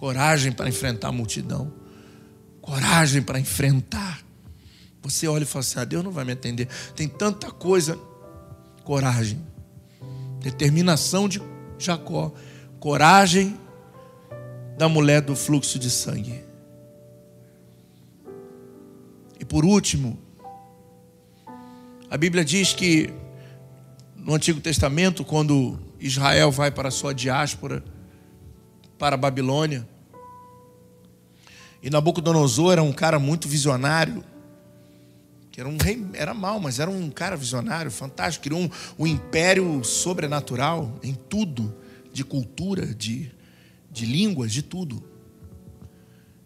coragem 0.00 0.50
para 0.50 0.66
enfrentar 0.66 1.08
a 1.08 1.12
multidão 1.12 1.70
coragem 2.70 3.20
para 3.20 3.40
enfrentar. 3.40 4.22
Você 5.02 5.26
olha 5.26 5.42
e 5.42 5.46
fala 5.46 5.60
assim: 5.60 5.80
ah, 5.80 5.84
Deus 5.84 6.04
não 6.04 6.12
vai 6.12 6.24
me 6.24 6.32
atender. 6.32 6.68
Tem 6.94 7.08
tanta 7.08 7.50
coisa. 7.50 7.98
Coragem. 8.84 9.44
Determinação 10.40 11.28
de 11.28 11.42
Jacó. 11.78 12.32
Coragem 12.78 13.58
da 14.78 14.88
mulher 14.88 15.20
do 15.20 15.34
fluxo 15.34 15.80
de 15.80 15.90
sangue. 15.90 16.44
E 19.40 19.44
por 19.44 19.64
último, 19.64 20.16
a 22.08 22.16
Bíblia 22.16 22.44
diz 22.44 22.72
que 22.72 23.12
no 24.14 24.34
Antigo 24.34 24.60
Testamento, 24.60 25.24
quando 25.24 25.76
Israel 25.98 26.52
vai 26.52 26.70
para 26.70 26.88
a 26.88 26.92
sua 26.92 27.12
diáspora, 27.12 27.82
para 28.96 29.16
a 29.16 29.18
Babilônia, 29.18 29.88
e 31.82 31.88
Nabucodonosor 31.88 32.72
era 32.72 32.82
um 32.82 32.92
cara 32.92 33.18
muito 33.18 33.48
visionário, 33.48 34.22
que 35.50 35.60
era 35.60 35.68
um 35.68 35.76
rei, 35.76 36.04
era 36.12 36.34
mal, 36.34 36.60
mas 36.60 36.78
era 36.78 36.90
um 36.90 37.10
cara 37.10 37.36
visionário, 37.36 37.90
fantástico, 37.90 38.44
criou 38.44 38.60
um, 38.60 38.70
um 38.98 39.06
império 39.06 39.82
sobrenatural 39.82 40.98
em 41.02 41.14
tudo, 41.14 41.74
de 42.12 42.24
cultura, 42.24 42.86
de, 42.86 43.30
de 43.90 44.04
línguas, 44.04 44.52
de 44.52 44.62
tudo. 44.62 45.02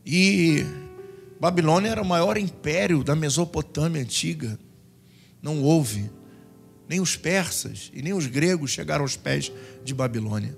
E 0.06 0.64
Babilônia 1.40 1.90
era 1.90 2.02
o 2.02 2.06
maior 2.06 2.36
império 2.36 3.02
da 3.02 3.14
Mesopotâmia 3.14 4.02
antiga. 4.02 4.58
Não 5.42 5.62
houve. 5.62 6.10
Nem 6.88 7.00
os 7.00 7.16
persas 7.16 7.90
e 7.94 8.02
nem 8.02 8.12
os 8.12 8.26
gregos 8.26 8.70
chegaram 8.70 9.02
aos 9.02 9.16
pés 9.16 9.50
de 9.82 9.94
Babilônia. 9.94 10.56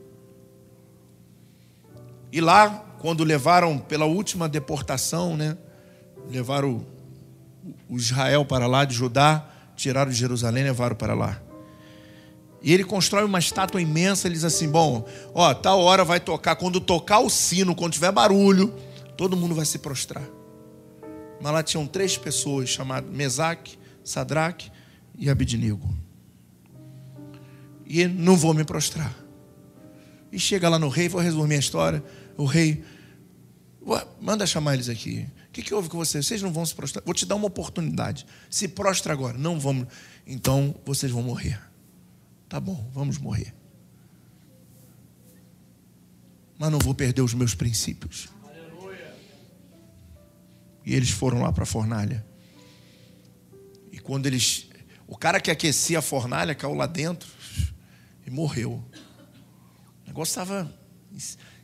E 2.33 2.41
lá, 2.41 2.86
quando 3.07 3.23
levaram 3.23 3.79
pela 3.79 4.05
última 4.05 4.49
deportação, 4.49 5.37
né, 5.37 5.57
levaram 6.29 6.85
o 7.89 7.97
Israel 7.97 8.45
para 8.45 8.67
lá 8.67 8.85
de 8.85 8.97
Judá, 8.97 9.49
tiraram 9.77 10.11
de 10.11 10.17
Jerusalém 10.17 10.65
levaram 10.65 10.97
para 10.97 11.15
lá. 11.15 11.41
E 12.61 12.73
ele 12.73 12.83
constrói 12.83 13.23
uma 13.23 13.39
estátua 13.39 13.81
imensa, 13.81 14.27
ele 14.27 14.35
diz 14.35 14.43
assim: 14.43 14.69
"Bom, 14.69 15.07
ó, 15.33 15.55
tal 15.55 15.83
hora 15.83 16.05
vai 16.05 16.19
tocar, 16.19 16.57
quando 16.57 16.81
tocar 16.81 17.21
o 17.21 17.31
sino, 17.31 17.77
quando 17.77 17.93
tiver 17.93 18.11
barulho, 18.11 18.75
todo 19.17 19.37
mundo 19.37 19.55
vai 19.55 19.65
se 19.65 19.79
prostrar". 19.79 20.25
Mas 21.41 21.53
lá 21.53 21.63
tinham 21.63 21.87
três 21.87 22.19
pessoas 22.19 22.69
chamadas 22.69 23.09
Mesaque, 23.09 23.79
Sadraque 24.03 24.69
e 25.17 25.31
Abidnego. 25.31 25.89
E 27.87 28.05
não 28.09 28.37
vou 28.37 28.53
me 28.53 28.65
prostrar. 28.65 29.15
E 30.33 30.41
chega 30.41 30.69
lá 30.69 30.77
no 30.77 30.89
rei, 30.89 31.09
vou 31.09 31.21
resumir 31.21 31.55
a 31.55 31.61
história. 31.61 32.03
O 32.37 32.45
rei, 32.45 32.83
manda 34.21 34.47
chamar 34.47 34.75
eles 34.75 34.89
aqui. 34.89 35.29
O 35.49 35.53
que, 35.53 35.63
que 35.63 35.73
houve 35.73 35.89
com 35.89 35.97
vocês? 35.97 36.27
Vocês 36.27 36.43
não 36.43 36.53
vão 36.53 36.67
se 36.67 36.75
prostrar. 36.75 37.05
Vou 37.05 37.15
te 37.15 37.25
dar 37.25 37.37
uma 37.37 37.47
oportunidade. 37.47 38.27
Se 38.51 38.67
prostra 38.67 39.13
agora. 39.13 39.39
Não 39.39 39.61
vamos. 39.61 39.87
Então 40.27 40.75
vocês 40.85 41.13
vão 41.13 41.23
morrer. 41.23 41.61
Tá 42.49 42.59
bom, 42.59 42.91
vamos 42.93 43.19
morrer. 43.19 43.55
Mas 46.59 46.71
não 46.71 46.79
vou 46.79 46.95
perder 46.95 47.23
os 47.23 47.35
meus 47.35 47.55
princípios. 47.55 48.29
E 50.85 50.95
eles 50.95 51.11
foram 51.11 51.43
lá 51.43 51.53
para 51.53 51.65
a 51.65 51.67
fornalha. 51.67 52.25
E 53.93 53.99
quando 53.99 54.27
eles. 54.27 54.69
O 55.07 55.17
cara 55.17 55.41
que 55.41 55.51
aquecia 55.51 56.01
a 56.01 56.03
fornalha 56.03 56.55
caiu 56.55 56.75
lá 56.75 56.87
dentro 56.87 57.29
e 58.27 58.31
morreu. 58.31 58.85
O 60.05 60.07
negócio 60.07 60.31
estava 60.31 60.73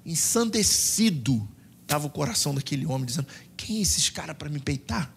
ensandecido. 0.04 1.48
Estava 1.92 2.06
o 2.06 2.10
coração 2.10 2.54
daquele 2.54 2.86
homem 2.86 3.04
dizendo: 3.04 3.26
Quem 3.54 3.76
é 3.76 3.80
esses 3.82 4.08
caras 4.08 4.34
para 4.34 4.48
me 4.48 4.58
peitar? 4.58 5.14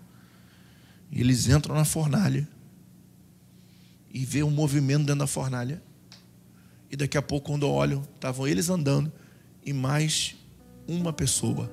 E 1.10 1.22
eles 1.22 1.48
entram 1.48 1.74
na 1.74 1.86
fornalha 1.86 2.46
e 4.14 4.26
vê 4.26 4.44
um 4.44 4.52
movimento 4.52 5.06
dentro 5.06 5.20
da 5.20 5.28
fornalha. 5.28 5.82
E 6.92 6.98
daqui 6.98 7.18
a 7.18 7.22
pouco, 7.22 7.50
quando 7.50 7.66
olho, 7.66 8.06
estavam 8.16 8.46
eles 8.46 8.70
andando 8.70 9.10
e 9.66 9.72
mais 9.72 10.36
uma 10.86 11.14
pessoa. 11.14 11.72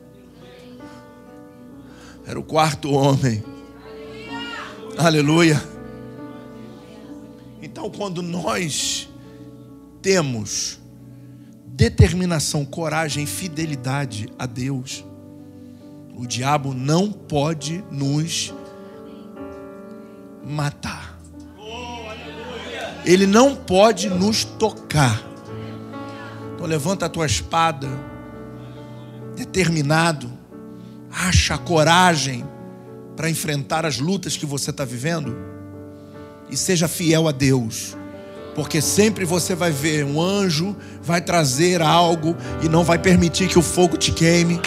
Era 2.24 2.38
o 2.38 2.44
quarto 2.44 2.88
homem. 2.92 3.42
Aleluia. 4.96 5.60
Então, 7.60 7.90
quando 7.90 8.22
nós 8.22 9.08
temos 10.00 10.78
determinação, 11.82 12.64
coragem 12.64 13.26
fidelidade 13.26 14.28
a 14.38 14.46
Deus, 14.46 15.04
o 16.14 16.24
diabo 16.24 16.72
não 16.72 17.10
pode 17.10 17.82
nos 17.90 18.54
matar. 20.44 21.18
Ele 23.04 23.26
não 23.26 23.56
pode 23.56 24.08
nos 24.08 24.44
tocar. 24.44 25.20
Então 26.54 26.68
levanta 26.68 27.06
a 27.06 27.08
tua 27.08 27.26
espada, 27.26 27.88
determinado, 29.34 30.30
acha 31.10 31.58
coragem 31.58 32.44
para 33.16 33.28
enfrentar 33.28 33.84
as 33.84 33.98
lutas 33.98 34.36
que 34.36 34.46
você 34.46 34.70
está 34.70 34.84
vivendo 34.84 35.36
e 36.48 36.56
seja 36.56 36.86
fiel 36.86 37.26
a 37.26 37.32
Deus. 37.32 37.96
Porque 38.54 38.80
sempre 38.82 39.24
você 39.24 39.54
vai 39.54 39.70
ver 39.70 40.04
um 40.04 40.20
anjo 40.20 40.76
vai 41.02 41.20
trazer 41.20 41.82
algo 41.82 42.36
e 42.62 42.68
não 42.68 42.84
vai 42.84 42.98
permitir 42.98 43.48
que 43.48 43.58
o 43.58 43.62
fogo 43.62 43.96
te 43.96 44.12
queime, 44.12 44.60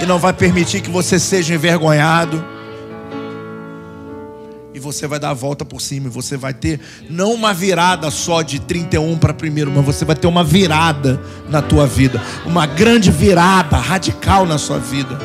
e 0.00 0.06
não 0.06 0.18
vai 0.18 0.32
permitir 0.32 0.80
que 0.80 0.90
você 0.90 1.18
seja 1.18 1.54
envergonhado. 1.54 2.42
E 4.72 4.78
você 4.78 5.08
vai 5.08 5.18
dar 5.18 5.30
a 5.30 5.34
volta 5.34 5.64
por 5.64 5.80
cima, 5.80 6.06
e 6.06 6.10
você 6.10 6.36
vai 6.36 6.54
ter 6.54 6.80
não 7.10 7.32
uma 7.34 7.52
virada 7.52 8.10
só 8.12 8.42
de 8.42 8.60
31 8.60 9.18
para 9.18 9.34
primeiro, 9.34 9.72
mas 9.72 9.84
você 9.84 10.04
vai 10.04 10.14
ter 10.14 10.28
uma 10.28 10.44
virada 10.44 11.20
na 11.48 11.60
tua 11.60 11.86
vida, 11.86 12.22
uma 12.46 12.64
grande 12.64 13.10
virada 13.10 13.76
radical 13.76 14.46
na 14.46 14.56
sua 14.56 14.78
vida. 14.78 15.18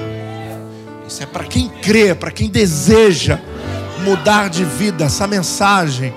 Isso 1.08 1.22
é 1.22 1.28
para 1.28 1.44
quem 1.44 1.70
crê, 1.70 2.16
para 2.16 2.32
quem 2.32 2.50
deseja 2.50 3.40
mudar 4.04 4.50
de 4.50 4.66
vida, 4.66 5.06
essa 5.06 5.28
mensagem 5.28 6.14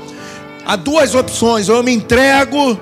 há 0.67 0.77
duas 0.77 1.15
opções: 1.15 1.69
ou 1.69 1.77
eu 1.77 1.83
me 1.83 1.93
entrego, 1.93 2.79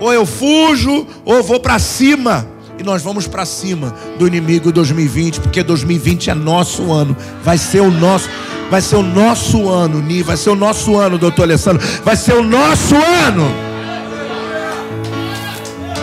ou 0.00 0.12
eu 0.12 0.26
fujo, 0.26 1.06
ou 1.24 1.36
eu 1.36 1.42
vou 1.42 1.60
para 1.60 1.78
cima. 1.78 2.46
E 2.78 2.82
nós 2.82 3.02
vamos 3.02 3.26
para 3.26 3.44
cima 3.44 3.94
do 4.18 4.26
inimigo 4.26 4.70
2020, 4.70 5.40
porque 5.40 5.62
2020 5.64 6.30
é 6.30 6.34
nosso 6.34 6.92
ano, 6.92 7.16
vai 7.42 7.58
ser 7.58 7.80
o 7.80 7.90
nosso, 7.90 8.28
vai 8.70 8.80
ser 8.80 8.94
o 8.94 9.02
nosso 9.02 9.68
ano, 9.68 10.00
Ni, 10.00 10.22
vai 10.22 10.36
ser 10.36 10.50
o 10.50 10.54
nosso 10.54 10.96
ano, 10.96 11.18
doutor 11.18 11.42
Alessandro, 11.42 11.84
vai 12.04 12.14
ser 12.14 12.34
o 12.34 12.42
nosso 12.42 12.94
ano. 12.94 13.68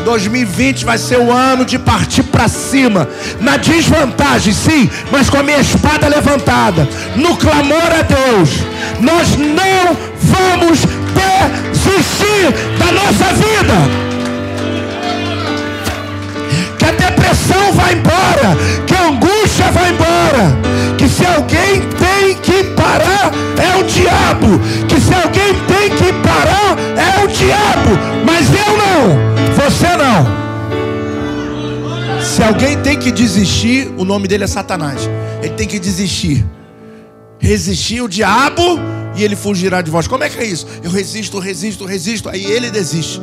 2020 0.03 0.85
vai 0.85 0.97
ser 0.97 1.17
o 1.17 1.31
ano 1.31 1.65
de 1.65 1.79
partir 1.79 2.23
para 2.23 2.47
cima, 2.47 3.09
na 3.41 3.57
desvantagem, 3.57 4.53
sim, 4.53 4.89
mas 5.11 5.29
com 5.29 5.37
a 5.37 5.43
minha 5.43 5.59
espada 5.59 6.07
levantada, 6.07 6.87
no 7.15 7.35
clamor 7.37 7.91
a 7.91 8.03
Deus. 8.03 8.49
Nós 8.99 9.35
não 9.35 9.97
vamos 10.15 10.79
desistir 11.71 12.51
da 12.77 12.91
nossa 12.91 13.33
vida. 13.33 14.05
Que 16.77 16.85
a 16.85 16.91
depressão 16.91 17.73
vai 17.73 17.93
embora, 17.93 18.57
que 18.85 18.93
a 18.93 19.07
angústia 19.07 19.71
vai 19.71 19.89
embora, 19.89 20.57
que 20.97 21.07
se 21.07 21.25
alguém 21.25 21.81
tem 21.81 22.35
que 22.35 22.63
parar 22.75 23.31
é 23.57 23.79
o 23.79 23.83
diabo, 23.83 24.59
que 24.87 24.99
se 24.99 25.13
alguém 25.13 25.53
tem 25.67 25.89
que 25.89 26.13
parar 26.27 26.77
é 26.95 27.23
o 27.23 27.27
diabo, 27.27 27.97
mas 28.25 28.47
eu 28.49 28.77
não, 28.77 29.53
você 29.55 29.95
não. 29.95 30.45
Se 32.21 32.43
alguém 32.43 32.77
tem 32.81 32.97
que 32.97 33.11
desistir, 33.11 33.93
o 33.97 34.03
nome 34.03 34.27
dele 34.27 34.43
é 34.43 34.47
Satanás. 34.47 35.09
Ele 35.41 35.53
tem 35.53 35.67
que 35.67 35.79
desistir. 35.79 36.45
Resistir 37.39 38.01
o 38.01 38.09
diabo 38.09 38.79
e 39.15 39.23
ele 39.23 39.35
fugirá 39.35 39.81
de 39.81 39.89
vós. 39.89 40.07
Como 40.07 40.23
é 40.23 40.29
que 40.29 40.39
é 40.39 40.45
isso? 40.45 40.67
Eu 40.83 40.91
resisto, 40.91 41.39
resisto, 41.39 41.85
resisto, 41.85 42.29
aí 42.29 42.45
ele 42.45 42.69
desiste. 42.69 43.21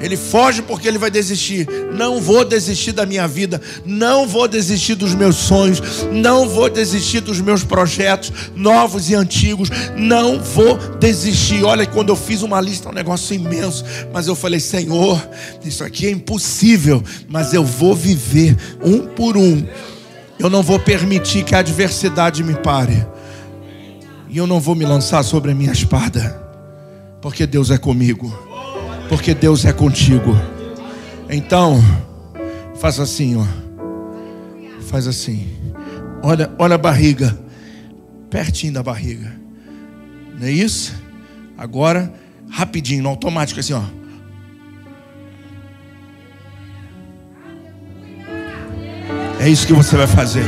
Ele 0.00 0.16
foge 0.16 0.62
porque 0.62 0.88
ele 0.88 0.96
vai 0.96 1.10
desistir. 1.10 1.68
Não 1.92 2.20
vou 2.20 2.44
desistir 2.44 2.92
da 2.92 3.04
minha 3.04 3.28
vida, 3.28 3.60
não 3.84 4.26
vou 4.26 4.48
desistir 4.48 4.94
dos 4.94 5.14
meus 5.14 5.36
sonhos, 5.36 5.82
não 6.10 6.48
vou 6.48 6.70
desistir 6.70 7.20
dos 7.20 7.40
meus 7.40 7.62
projetos 7.62 8.32
novos 8.56 9.10
e 9.10 9.14
antigos, 9.14 9.68
não 9.96 10.40
vou 10.40 10.78
desistir. 10.98 11.62
Olha, 11.64 11.84
quando 11.84 12.08
eu 12.08 12.16
fiz 12.16 12.42
uma 12.42 12.60
lista, 12.60 12.88
é 12.88 12.92
um 12.92 12.94
negócio 12.94 13.34
imenso, 13.34 13.84
mas 14.12 14.26
eu 14.26 14.34
falei: 14.34 14.58
Senhor, 14.58 15.22
isso 15.62 15.84
aqui 15.84 16.06
é 16.06 16.10
impossível, 16.10 17.02
mas 17.28 17.52
eu 17.52 17.64
vou 17.64 17.94
viver 17.94 18.56
um 18.82 19.00
por 19.00 19.36
um. 19.36 19.66
Eu 20.38 20.48
não 20.48 20.62
vou 20.62 20.80
permitir 20.80 21.44
que 21.44 21.54
a 21.54 21.58
adversidade 21.58 22.42
me 22.42 22.54
pare. 22.54 23.06
E 24.30 24.38
eu 24.38 24.46
não 24.46 24.60
vou 24.60 24.76
me 24.76 24.84
lançar 24.84 25.24
sobre 25.24 25.50
a 25.50 25.54
minha 25.54 25.72
espada, 25.72 26.40
porque 27.20 27.46
Deus 27.46 27.68
é 27.68 27.76
comigo, 27.76 28.32
porque 29.08 29.34
Deus 29.34 29.64
é 29.64 29.72
contigo. 29.72 30.36
Então, 31.28 31.82
faz 32.76 33.00
assim, 33.00 33.36
ó. 33.36 33.44
Faz 34.82 35.08
assim. 35.08 35.48
Olha, 36.22 36.48
olha 36.58 36.76
a 36.76 36.78
barriga. 36.78 37.36
pertinho 38.30 38.72
da 38.72 38.82
barriga. 38.84 39.32
Não 40.38 40.46
é 40.46 40.52
isso? 40.52 40.94
Agora, 41.58 42.12
rapidinho, 42.48 43.02
no 43.02 43.08
automático, 43.08 43.58
assim, 43.58 43.72
ó. 43.72 43.82
É 49.40 49.48
isso 49.48 49.66
que 49.66 49.72
você 49.72 49.96
vai 49.96 50.06
fazer. 50.06 50.44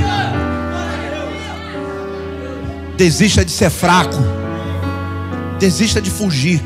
Desista 2.96 3.44
de 3.44 3.50
ser 3.50 3.70
fraco. 3.70 4.16
Desista 5.58 6.00
de 6.00 6.10
fugir. 6.10 6.60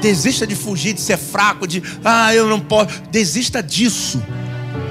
Desista 0.00 0.46
de 0.46 0.54
fugir, 0.56 0.94
de 0.94 1.00
ser 1.00 1.18
fraco, 1.18 1.66
de 1.66 1.82
ah, 2.04 2.34
eu 2.34 2.48
não 2.48 2.60
posso. 2.60 3.02
Desista 3.10 3.62
disso. 3.62 4.22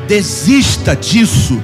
Desista 0.07 0.95
disso. 0.95 1.61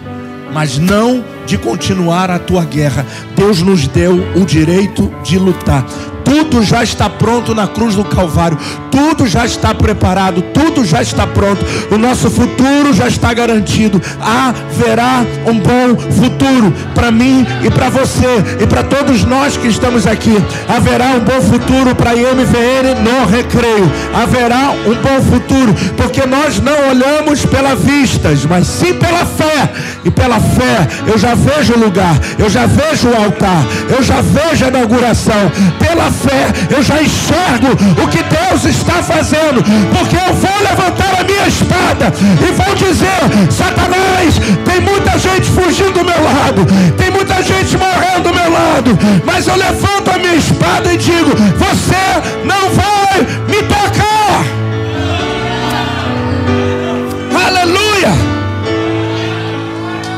Mas 0.52 0.78
não 0.78 1.24
de 1.46 1.58
continuar 1.58 2.32
a 2.32 2.40
tua 2.40 2.64
guerra. 2.64 3.06
Deus 3.36 3.62
nos 3.62 3.88
deu 3.88 4.16
o 4.36 4.46
direito 4.46 5.14
de 5.24 5.38
lutar. 5.38 5.86
Tudo 6.26 6.64
já 6.64 6.84
está 6.84 7.10
pronto 7.10 7.54
na 7.56 7.68
cruz 7.68 7.96
do 7.96 8.04
Calvário. 8.04 8.58
Tudo 8.92 9.28
já 9.28 9.46
está 9.46 9.74
preparado. 9.74 10.42
Tudo 10.42 10.84
já 10.84 11.02
está 11.02 11.26
pronto. 11.28 11.64
O 11.92 11.98
nosso 11.98 12.30
futuro 12.30 12.94
já 12.94 13.08
está 13.08 13.34
garantido. 13.34 14.02
Haverá 14.20 15.24
um 15.46 15.60
bom 15.60 15.96
futuro 16.12 16.74
para 16.94 17.12
mim 17.12 17.46
e 17.64 17.70
para 17.70 17.90
você 17.90 18.26
e 18.60 18.66
para 18.66 18.84
todos 18.84 19.24
nós 19.24 19.56
que 19.56 19.68
estamos 19.68 20.08
aqui. 20.08 20.36
Haverá 20.68 21.12
um 21.12 21.20
bom 21.20 21.42
futuro 21.42 21.96
para 21.96 22.12
a 22.12 22.16
no 22.16 23.26
recreio. 23.26 23.92
Haverá 24.14 24.72
um 24.72 24.96
bom 24.96 25.22
futuro 25.32 25.74
porque 25.96 26.26
nós 26.26 26.60
não 26.60 26.90
olhamos 26.90 27.46
pelas 27.46 27.80
vistas, 27.80 28.46
mas 28.46 28.66
sim 28.68 28.94
pela 28.94 29.26
fé. 29.26 29.72
E 30.04 30.12
pela 30.12 30.40
fé 30.40 30.88
eu 31.08 31.18
já 31.18 31.36
vejo 31.36 31.74
o 31.74 31.80
lugar, 31.80 32.18
eu 32.40 32.50
já 32.50 32.66
vejo 32.66 33.10
o 33.10 33.16
altar, 33.16 33.66
eu 33.90 34.02
já 34.02 34.22
vejo 34.22 34.66
a 34.66 34.68
inauguração. 34.68 35.52
Pela 35.80 36.12
fé, 36.16 36.48
eu 36.70 36.82
já 36.82 37.02
enxergo 37.02 37.72
o 38.02 38.08
que 38.08 38.24
Deus 38.24 38.66
está 38.66 39.04
fazendo, 39.04 39.64
porque 39.96 40.16
eu 40.16 40.34
vou 40.34 40.58
levantar 40.62 41.20
a 41.20 41.24
minha 41.24 41.48
espada 41.48 42.12
e 42.42 42.52
vou 42.52 42.76
dizer: 42.76 43.52
Satanás, 43.52 44.40
tem 44.64 44.82
muita 44.82 45.18
gente 45.20 45.50
fugindo 45.52 45.94
do 45.94 46.06
meu 46.06 46.24
lado, 46.24 46.66
tem 46.98 47.12
muita 47.12 47.42
gente 47.44 47.78
morrendo 47.78 48.30
do 48.30 48.34
meu 48.34 48.52
lado, 48.52 48.98
mas 49.26 49.48
eu 49.48 49.56
levanto 49.56 50.12
a 50.14 50.18
minha 50.18 50.36
espada 50.36 50.94
e 50.94 50.98
digo: 50.98 51.32
Você 51.58 52.06
não 52.44 52.70
vai 52.72 53.22
me 53.48 53.62
tocar. 53.64 54.46
Aleluia! 57.46 58.12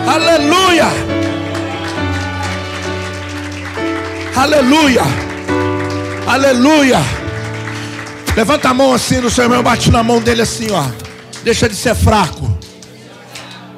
Aleluia! 0.07 0.87
Aleluia! 4.35 5.26
Aleluia. 6.27 6.99
Levanta 8.35 8.67
a 8.67 8.73
mão 8.73 8.93
assim 8.93 9.21
no 9.21 9.29
seu 9.29 9.45
irmão, 9.45 9.63
bate 9.63 9.89
na 9.89 10.03
mão 10.03 10.21
dele 10.21 10.41
assim, 10.41 10.69
ó. 10.71 10.83
Deixa 11.41 11.69
de 11.69 11.75
ser 11.75 11.95
fraco. 11.95 12.45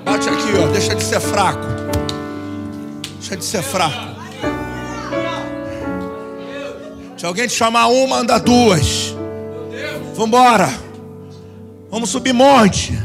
Bate 0.03 0.27
aqui, 0.27 0.51
ó. 0.57 0.67
Deixa 0.71 0.95
de 0.95 1.03
ser 1.03 1.19
fraco. 1.19 1.67
Deixa 3.19 3.37
de 3.37 3.45
ser 3.45 3.61
fraco. 3.61 4.15
Se 7.15 7.23
alguém 7.23 7.47
te 7.47 7.53
chamar 7.53 7.85
uma, 7.85 8.17
anda 8.17 8.39
duas. 8.39 9.15
Vambora. 10.15 10.73
Vamos 11.91 12.09
subir 12.09 12.33
monte. 12.33 12.97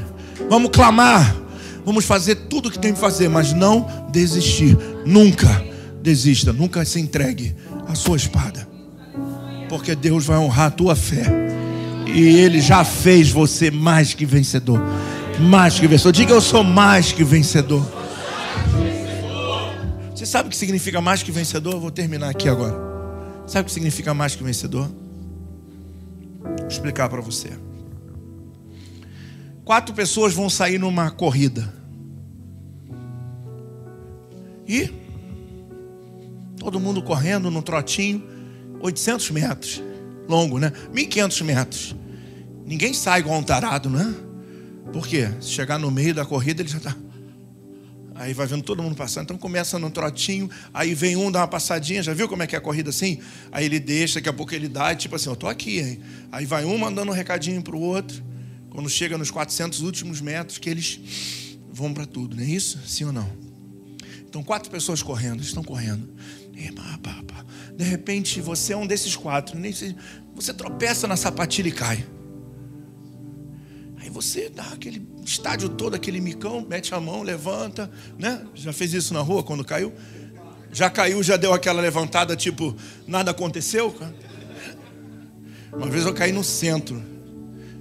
Vamos 0.49 0.71
clamar. 0.71 1.37
Vamos 1.85 2.07
fazer 2.07 2.35
tudo 2.49 2.71
o 2.71 2.73
que 2.73 2.79
tem 2.79 2.95
que 2.95 2.99
fazer, 2.99 3.29
mas 3.29 3.53
não 3.53 4.09
desistir. 4.11 4.75
Nunca 5.05 5.63
desista. 6.01 6.51
Nunca 6.51 6.83
se 6.87 6.99
entregue 6.99 7.55
à 7.87 7.95
sua 7.95 8.17
espada 8.17 8.74
porque 9.69 9.95
Deus 9.95 10.25
vai 10.25 10.39
honrar 10.39 10.67
a 10.67 10.71
tua 10.71 10.97
fé. 10.97 11.25
E 12.07 12.21
Ele 12.41 12.61
já 12.61 12.85
fez 12.85 13.31
você 13.31 13.71
mais 13.71 14.15
que 14.15 14.25
vencedor. 14.25 14.81
Mais 15.41 15.79
que 15.79 15.87
vencedor. 15.87 16.13
Diga 16.13 16.33
eu 16.33 16.41
sou 16.41 16.63
mais 16.63 17.13
que 17.13 17.25
vencedor. 17.25 17.85
Você 20.15 20.27
sabe 20.27 20.47
o 20.47 20.51
que 20.51 20.57
significa 20.57 21.01
mais 21.01 21.23
que 21.23 21.33
vencedor? 21.33 21.79
Vou 21.81 21.91
terminar 21.91 22.31
aqui 22.31 22.49
agora. 22.49 22.77
Sabe 23.47 23.63
o 23.63 23.65
que 23.67 23.73
significa 23.73 24.15
mais 24.15 24.35
que 24.35 24.43
vencedor? 24.43 24.91
Vou 26.41 26.69
explicar 26.69 27.09
para 27.09 27.21
você. 27.21 27.51
Quatro 29.65 29.95
pessoas 29.95 30.35
vão 30.35 30.49
sair 30.49 30.79
numa 30.79 31.11
corrida. 31.11 31.73
E 34.67 34.91
todo 36.59 36.81
mundo 36.81 37.03
correndo 37.03 37.51
no 37.51 37.63
trotinho. 37.63 38.34
800 38.85 39.31
metros. 39.31 39.83
Longo, 40.29 40.59
né? 40.59 40.71
1.500 40.93 41.43
metros. 41.43 41.97
Ninguém 42.67 42.93
sai 42.93 43.21
igual 43.21 43.39
um 43.39 43.43
tarado, 43.43 43.89
né? 43.89 44.15
Por 44.93 45.07
quê? 45.07 45.31
Se 45.41 45.49
chegar 45.49 45.79
no 45.79 45.91
meio 45.91 46.15
da 46.15 46.27
corrida, 46.27 46.61
ele 46.61 46.69
já 46.69 46.77
está. 46.77 46.95
Aí 48.15 48.35
vai 48.35 48.47
vendo 48.47 48.63
todo 48.63 48.83
mundo 48.83 48.95
passando. 48.95 49.25
Então 49.25 49.39
começa 49.39 49.79
no 49.79 49.91
trotinho, 49.91 50.51
aí 50.73 50.95
vem 50.95 51.17
um, 51.17 51.33
dá 51.33 51.41
uma 51.41 51.49
passadinha. 51.49 52.03
Já 52.03 52.13
viu 52.13 52.29
como 52.29 52.43
é 52.43 52.47
que 52.47 52.55
é 52.55 52.59
a 52.59 52.61
corrida 52.61 52.91
assim? 52.91 53.19
Aí 53.51 53.65
ele 53.65 53.81
deixa, 53.81 54.17
daqui 54.17 54.29
a 54.29 54.33
pouco 54.35 54.55
ele 54.55 54.69
dá, 54.69 54.93
e 54.93 54.97
tipo 54.97 55.17
assim, 55.17 55.31
eu 55.31 55.37
tô 55.37 55.49
aqui, 55.49 55.81
hein? 55.81 56.01
Aí 56.31 56.45
vai 56.45 56.67
um 56.67 56.77
mandando 56.77 57.11
um 57.11 57.15
recadinho 57.15 57.63
para 57.63 57.75
o 57.75 57.81
outro. 57.81 58.23
Quando 58.69 58.89
chega 58.91 59.17
nos 59.17 59.31
400 59.31 59.81
últimos 59.81 60.21
metros, 60.21 60.59
que 60.59 60.69
eles 60.69 61.01
vão 61.73 61.95
para 61.95 62.05
tudo, 62.05 62.37
não 62.37 62.43
é 62.43 62.47
isso? 62.47 62.79
Sim 62.87 63.07
ou 63.07 63.13
não? 63.13 63.31
Então, 64.29 64.43
quatro 64.43 64.71
pessoas 64.71 65.03
correndo, 65.03 65.43
estão 65.43 65.63
correndo. 65.63 66.13
De 67.77 67.85
repente, 67.85 68.41
você 68.41 68.73
é 68.73 68.77
um 68.77 68.87
desses 68.87 69.17
quatro. 69.17 69.57
Você 70.35 70.55
tropeça 70.55 71.07
na 71.07 71.17
sapatilha 71.17 71.69
e 71.69 71.73
cai. 71.73 72.07
Aí 73.99 74.11
você 74.11 74.49
dá 74.49 74.65
aquele 74.65 75.07
estádio 75.25 75.69
todo, 75.69 75.95
aquele 75.95 76.21
micão, 76.21 76.65
mete 76.69 76.95
a 76.95 77.01
mão, 77.01 77.23
levanta, 77.23 77.91
né? 78.19 78.45
Já 78.55 78.73
fez 78.73 78.93
isso 78.93 79.15
na 79.15 79.21
rua 79.21 79.43
quando 79.43 79.65
caiu? 79.65 79.93
Já 80.71 80.91
caiu, 80.91 81.23
já 81.23 81.37
deu 81.37 81.53
aquela 81.53 81.81
levantada, 81.81 82.37
tipo, 82.37 82.77
nada 83.07 83.31
aconteceu? 83.31 83.95
Uma 85.73 85.89
vez 85.89 86.05
eu 86.05 86.13
caí 86.13 86.33
no 86.33 86.45
centro. 86.45 87.03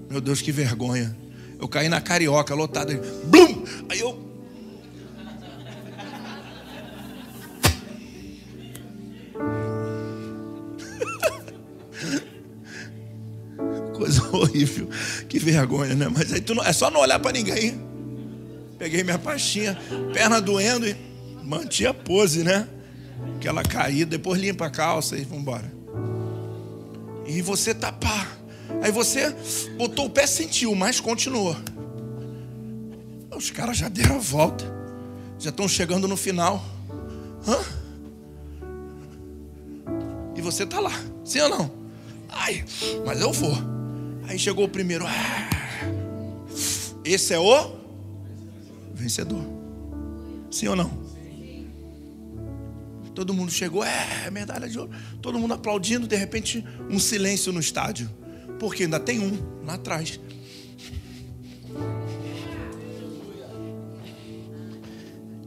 Meu 0.10 0.22
Deus, 0.22 0.42
que 0.42 0.52
vergonha. 0.52 1.16
Eu 1.60 1.68
caí 1.68 1.90
na 1.90 2.00
carioca, 2.00 2.54
lotada. 2.56 2.94
Blum! 3.26 3.64
Aí 3.90 4.00
eu 4.00 4.33
Coisa 13.96 14.24
horrível. 14.36 14.90
Que 15.28 15.40
vergonha, 15.40 15.96
né? 15.96 16.08
Mas 16.10 16.34
aí 16.34 16.42
tu 16.42 16.56
não, 16.56 16.64
é 16.64 16.74
só 16.74 16.90
não 16.90 17.00
olhar 17.00 17.20
para 17.20 17.32
ninguém. 17.32 17.80
Peguei 18.78 19.04
minha 19.04 19.20
pastinha, 19.20 19.80
perna 20.14 20.42
doendo 20.42 20.88
e 20.88 20.96
mantinha 21.44 21.92
a 21.92 21.94
pose, 21.94 22.44
né? 22.44 22.68
Aquela 23.38 23.64
caída, 23.64 24.12
depois 24.12 24.40
limpa 24.40 24.66
a 24.66 24.70
calça 24.70 25.18
e 25.18 25.24
vambora. 25.24 25.72
E 27.26 27.42
você 27.42 27.74
tá 27.74 27.92
pá. 27.92 28.28
Aí 28.82 28.92
você 28.92 29.34
botou 29.78 30.06
o 30.06 30.10
pé, 30.10 30.28
sentiu, 30.28 30.76
mas 30.76 31.00
continuou. 31.00 31.56
Os 33.36 33.50
caras 33.50 33.78
já 33.78 33.90
deram 33.90 34.18
a 34.18 34.20
volta. 34.20 34.66
Já 35.40 35.50
estão 35.50 35.68
chegando 35.68 36.08
no 36.08 36.18
final. 36.18 36.64
Hã? 37.48 37.60
E 40.36 40.42
você 40.42 40.66
tá 40.66 40.80
lá. 40.80 40.92
Sim 41.24 41.42
ou 41.42 41.50
não? 41.50 41.72
Ai, 42.30 42.66
mas 43.06 43.22
eu 43.22 43.32
vou. 43.32 43.73
Aí 44.28 44.40
chegou 44.40 44.66
o 44.66 44.70
primeiro. 44.70 45.06
Ah, 45.06 45.50
esse 47.04 47.34
é 47.34 47.40
o 47.40 47.76
vencedor. 48.94 49.44
Sim 50.50 50.68
ou 50.68 50.76
não? 50.76 51.04
Todo 53.14 53.34
mundo 53.34 53.52
chegou, 53.52 53.84
é, 53.84 54.30
medalha 54.32 54.68
de 54.68 54.80
ouro. 54.80 54.92
Todo 55.22 55.38
mundo 55.38 55.54
aplaudindo, 55.54 56.08
de 56.08 56.16
repente, 56.16 56.66
um 56.90 57.00
silêncio 57.00 57.52
no 57.52 57.60
estádio. 57.60 58.10
Porque 58.60 58.84
ainda 58.84 59.00
tem 59.00 59.20
um 59.20 59.64
lá 59.66 59.76
atrás. 59.76 60.20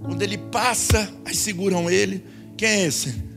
Quando 0.00 0.22
ele 0.22 0.38
passa, 0.38 1.12
aí 1.24 1.34
seguram 1.34 1.90
ele. 1.90 2.24
Quem 2.56 2.68
é 2.68 2.86
esse? 2.86 3.35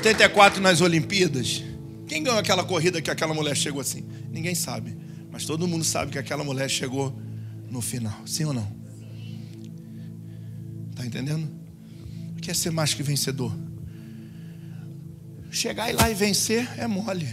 84 0.00 0.62
nas 0.62 0.80
Olimpíadas, 0.80 1.62
quem 2.08 2.22
ganhou 2.22 2.38
aquela 2.38 2.64
corrida 2.64 3.02
que 3.02 3.10
aquela 3.10 3.34
mulher 3.34 3.54
chegou 3.54 3.82
assim? 3.82 4.02
Ninguém 4.30 4.54
sabe, 4.54 4.96
mas 5.30 5.44
todo 5.44 5.68
mundo 5.68 5.84
sabe 5.84 6.10
que 6.10 6.18
aquela 6.18 6.42
mulher 6.42 6.70
chegou 6.70 7.14
no 7.70 7.82
final, 7.82 8.26
sim 8.26 8.44
ou 8.44 8.54
não? 8.54 8.66
Tá 10.96 11.04
entendendo? 11.04 11.46
O 12.34 12.40
que 12.40 12.50
é 12.50 12.54
ser 12.54 12.70
mais 12.70 12.94
que 12.94 13.02
vencedor? 13.02 13.54
Chegar 15.50 15.94
lá 15.94 16.10
e 16.10 16.14
vencer 16.14 16.66
é 16.78 16.86
mole. 16.86 17.28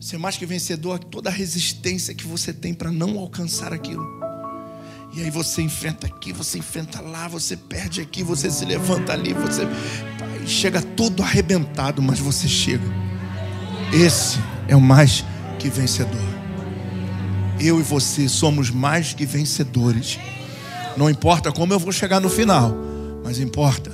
Ser 0.00 0.16
mais 0.16 0.38
que 0.38 0.46
vencedor, 0.46 0.98
toda 0.98 1.28
a 1.28 1.32
resistência 1.32 2.14
que 2.14 2.26
você 2.26 2.54
tem 2.54 2.72
para 2.72 2.90
não 2.90 3.18
alcançar 3.18 3.70
aquilo. 3.70 4.23
E 5.16 5.22
aí 5.22 5.30
você 5.30 5.62
enfrenta 5.62 6.08
aqui, 6.08 6.32
você 6.32 6.58
enfrenta 6.58 7.00
lá, 7.00 7.28
você 7.28 7.56
perde 7.56 8.00
aqui, 8.00 8.24
você 8.24 8.50
se 8.50 8.64
levanta 8.64 9.12
ali, 9.12 9.32
você 9.32 9.62
chega 10.44 10.82
todo 10.82 11.22
arrebentado, 11.22 12.02
mas 12.02 12.18
você 12.18 12.48
chega. 12.48 12.84
Esse 13.92 14.40
é 14.66 14.74
o 14.74 14.80
mais 14.80 15.24
que 15.56 15.68
vencedor. 15.68 16.20
Eu 17.60 17.78
e 17.78 17.82
você 17.84 18.28
somos 18.28 18.70
mais 18.70 19.14
que 19.14 19.24
vencedores. 19.24 20.18
Não 20.96 21.08
importa 21.08 21.52
como 21.52 21.72
eu 21.72 21.78
vou 21.78 21.92
chegar 21.92 22.20
no 22.20 22.28
final, 22.28 22.74
mas 23.24 23.38
importa 23.38 23.92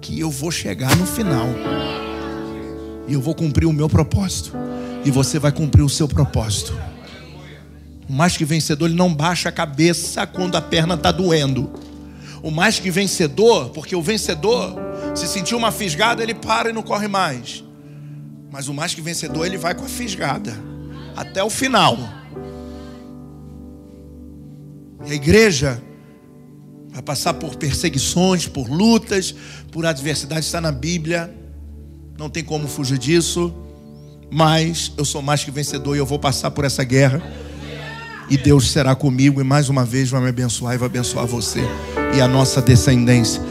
que 0.00 0.18
eu 0.18 0.30
vou 0.30 0.50
chegar 0.50 0.96
no 0.96 1.06
final. 1.06 1.48
E 3.06 3.12
eu 3.12 3.20
vou 3.20 3.34
cumprir 3.34 3.66
o 3.66 3.72
meu 3.74 3.90
propósito. 3.90 4.52
E 5.04 5.10
você 5.10 5.38
vai 5.38 5.52
cumprir 5.52 5.82
o 5.82 5.88
seu 5.88 6.08
propósito. 6.08 6.74
O 8.08 8.12
mais 8.12 8.36
que 8.36 8.44
vencedor, 8.44 8.86
ele 8.86 8.96
não 8.96 9.12
baixa 9.14 9.48
a 9.48 9.52
cabeça 9.52 10.26
quando 10.26 10.56
a 10.56 10.60
perna 10.60 10.94
está 10.94 11.10
doendo. 11.12 11.70
O 12.42 12.50
mais 12.50 12.78
que 12.78 12.90
vencedor, 12.90 13.70
porque 13.70 13.94
o 13.94 14.02
vencedor, 14.02 14.74
se 15.14 15.28
sentir 15.28 15.54
uma 15.54 15.70
fisgada, 15.70 16.22
ele 16.22 16.34
para 16.34 16.70
e 16.70 16.72
não 16.72 16.82
corre 16.82 17.08
mais. 17.08 17.64
Mas 18.50 18.68
o 18.68 18.74
mais 18.74 18.94
que 18.94 19.00
vencedor, 19.00 19.46
ele 19.46 19.56
vai 19.56 19.74
com 19.74 19.84
a 19.84 19.88
fisgada 19.88 20.54
até 21.16 21.42
o 21.42 21.48
final. 21.48 21.96
E 25.06 25.12
a 25.12 25.14
igreja 25.14 25.82
vai 26.90 27.02
passar 27.02 27.34
por 27.34 27.56
perseguições, 27.56 28.46
por 28.46 28.68
lutas, 28.68 29.34
por 29.70 29.86
adversidades, 29.86 30.46
está 30.46 30.60
na 30.60 30.70
Bíblia, 30.70 31.34
não 32.18 32.28
tem 32.28 32.44
como 32.44 32.68
fugir 32.68 32.98
disso, 32.98 33.54
mas 34.30 34.92
eu 34.96 35.04
sou 35.04 35.22
mais 35.22 35.42
que 35.42 35.50
vencedor 35.50 35.96
e 35.96 35.98
eu 35.98 36.06
vou 36.06 36.18
passar 36.18 36.50
por 36.50 36.64
essa 36.64 36.84
guerra. 36.84 37.22
E 38.32 38.38
Deus 38.38 38.70
será 38.70 38.94
comigo 38.94 39.42
e 39.42 39.44
mais 39.44 39.68
uma 39.68 39.84
vez 39.84 40.08
vai 40.08 40.22
me 40.22 40.30
abençoar 40.30 40.74
e 40.74 40.78
vai 40.78 40.86
abençoar 40.86 41.26
você 41.26 41.60
e 42.16 42.20
a 42.22 42.26
nossa 42.26 42.62
descendência. 42.62 43.42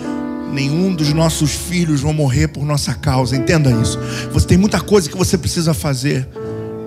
Nenhum 0.51 0.95
dos 0.95 1.13
nossos 1.13 1.51
filhos 1.51 2.01
vão 2.01 2.11
morrer 2.13 2.47
por 2.47 2.65
nossa 2.65 2.95
causa, 2.95 3.38
entenda 3.38 3.69
isso. 3.71 3.99
Você 4.34 4.47
tem 4.47 4.57
muita 4.57 4.82
coisa 4.82 5.07
que 5.07 5.15
você 5.15 5.38
precisa 5.38 5.75
fazer 5.75 6.27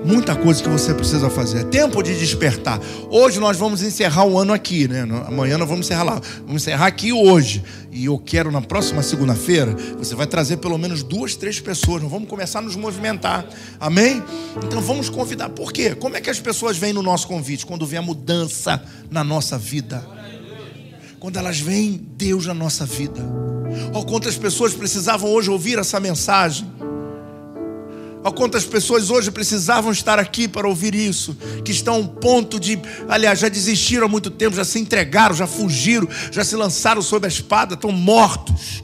muita 0.05 0.37
coisa 0.37 0.63
que 0.63 0.69
você 0.69 0.93
precisa 0.93 1.31
fazer. 1.31 1.61
É 1.61 1.65
tempo 1.65 2.03
de 2.03 2.17
despertar. 2.19 2.79
Hoje 3.09 3.41
nós 3.41 3.57
vamos 3.57 3.83
encerrar 3.83 4.25
o 4.25 4.39
ano 4.39 4.53
aqui, 4.53 4.87
né? 4.87 5.03
Amanhã 5.27 5.57
nós 5.57 5.69
vamos 5.69 5.87
encerrar 5.87 6.03
lá. 6.03 6.21
Vamos 6.47 6.63
encerrar 6.63 6.87
aqui 6.87 7.13
hoje. 7.13 7.65
E 7.91 8.05
eu 8.05 8.19
quero 8.19 8.51
na 8.51 8.61
próxima 8.61 9.03
segunda-feira, 9.03 9.75
você 9.97 10.15
vai 10.15 10.27
trazer 10.27 10.59
pelo 10.59 10.77
menos 10.77 11.03
duas, 11.03 11.35
três 11.37 11.61
pessoas. 11.61 12.03
Nós 12.03 12.11
vamos 12.11 12.29
começar 12.29 12.59
a 12.59 12.63
nos 12.63 12.77
movimentar. 12.77 13.47
Amém? 13.81 14.23
Então 14.65 14.81
vamos 14.81 15.09
convidar. 15.09 15.49
Por 15.49 15.73
quê? 15.73 15.95
Como 15.95 16.17
é 16.17 16.21
que 16.21 16.29
as 16.29 16.41
pessoas 16.41 16.77
vêm 16.77 16.93
no 16.93 17.03
nosso 17.03 17.27
convite? 17.27 17.65
Quando 17.65 17.87
vem 17.87 17.99
a 17.99 18.03
mudança 18.03 18.83
na 19.11 19.25
nossa 19.25 19.57
vida. 19.57 20.07
Quando 21.19 21.39
elas 21.39 21.59
veem 21.59 22.01
Deus 22.17 22.47
na 22.47 22.55
nossa 22.55 22.85
vida. 22.85 23.23
Ou 23.93 24.05
quantas 24.05 24.37
pessoas 24.37 24.75
precisavam 24.75 25.31
hoje 25.31 25.51
ouvir 25.51 25.79
essa 25.79 25.99
mensagem 25.99 26.71
Olha 28.25 28.33
quantas 28.33 28.65
pessoas 28.65 29.11
hoje 29.11 29.31
precisavam 29.31 29.93
estar 29.93 30.19
aqui 30.19 30.49
para 30.49 30.67
ouvir 30.67 30.95
isso, 30.95 31.37
que 31.63 31.71
estão 31.71 31.97
a 31.97 31.99
um 31.99 32.07
ponto 32.07 32.59
de, 32.59 32.81
aliás, 33.07 33.39
já 33.39 33.51
desistiram 33.51 34.07
há 34.07 34.09
muito 34.09 34.31
tempo, 34.31 34.57
já 34.57 34.65
se 34.65 34.79
entregaram, 34.79 35.35
já 35.35 35.47
fugiram, 35.47 36.09
já 36.33 36.43
se 36.43 36.57
lançaram 36.57 37.03
sob 37.03 37.27
a 37.27 37.29
espada, 37.29 37.75
estão 37.75 37.93
mortos. 37.93 38.83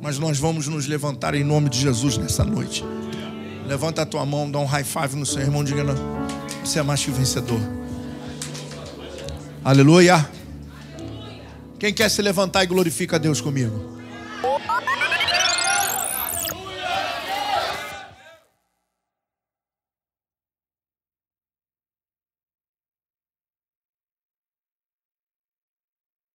Mas 0.00 0.18
nós 0.18 0.38
vamos 0.38 0.66
nos 0.66 0.86
levantar 0.86 1.34
em 1.34 1.44
nome 1.44 1.68
de 1.68 1.78
Jesus 1.78 2.16
nessa 2.16 2.42
noite. 2.42 2.82
Levanta 3.66 4.00
a 4.00 4.06
tua 4.06 4.24
mão, 4.24 4.50
dá 4.50 4.58
um 4.58 4.64
high 4.64 4.82
five 4.82 5.14
no 5.14 5.26
seu 5.26 5.42
irmão, 5.42 5.62
diga: 5.62 5.84
não, 5.84 5.94
você 6.64 6.78
é 6.78 6.82
mais 6.82 7.04
que 7.04 7.10
vencedor. 7.10 7.60
Aleluia. 9.62 10.26
Quem 11.78 11.92
quer 11.92 12.08
se 12.08 12.22
levantar 12.22 12.64
e 12.64 12.66
glorifica 12.66 13.16
a 13.16 13.18
Deus 13.18 13.42
comigo? 13.42 13.92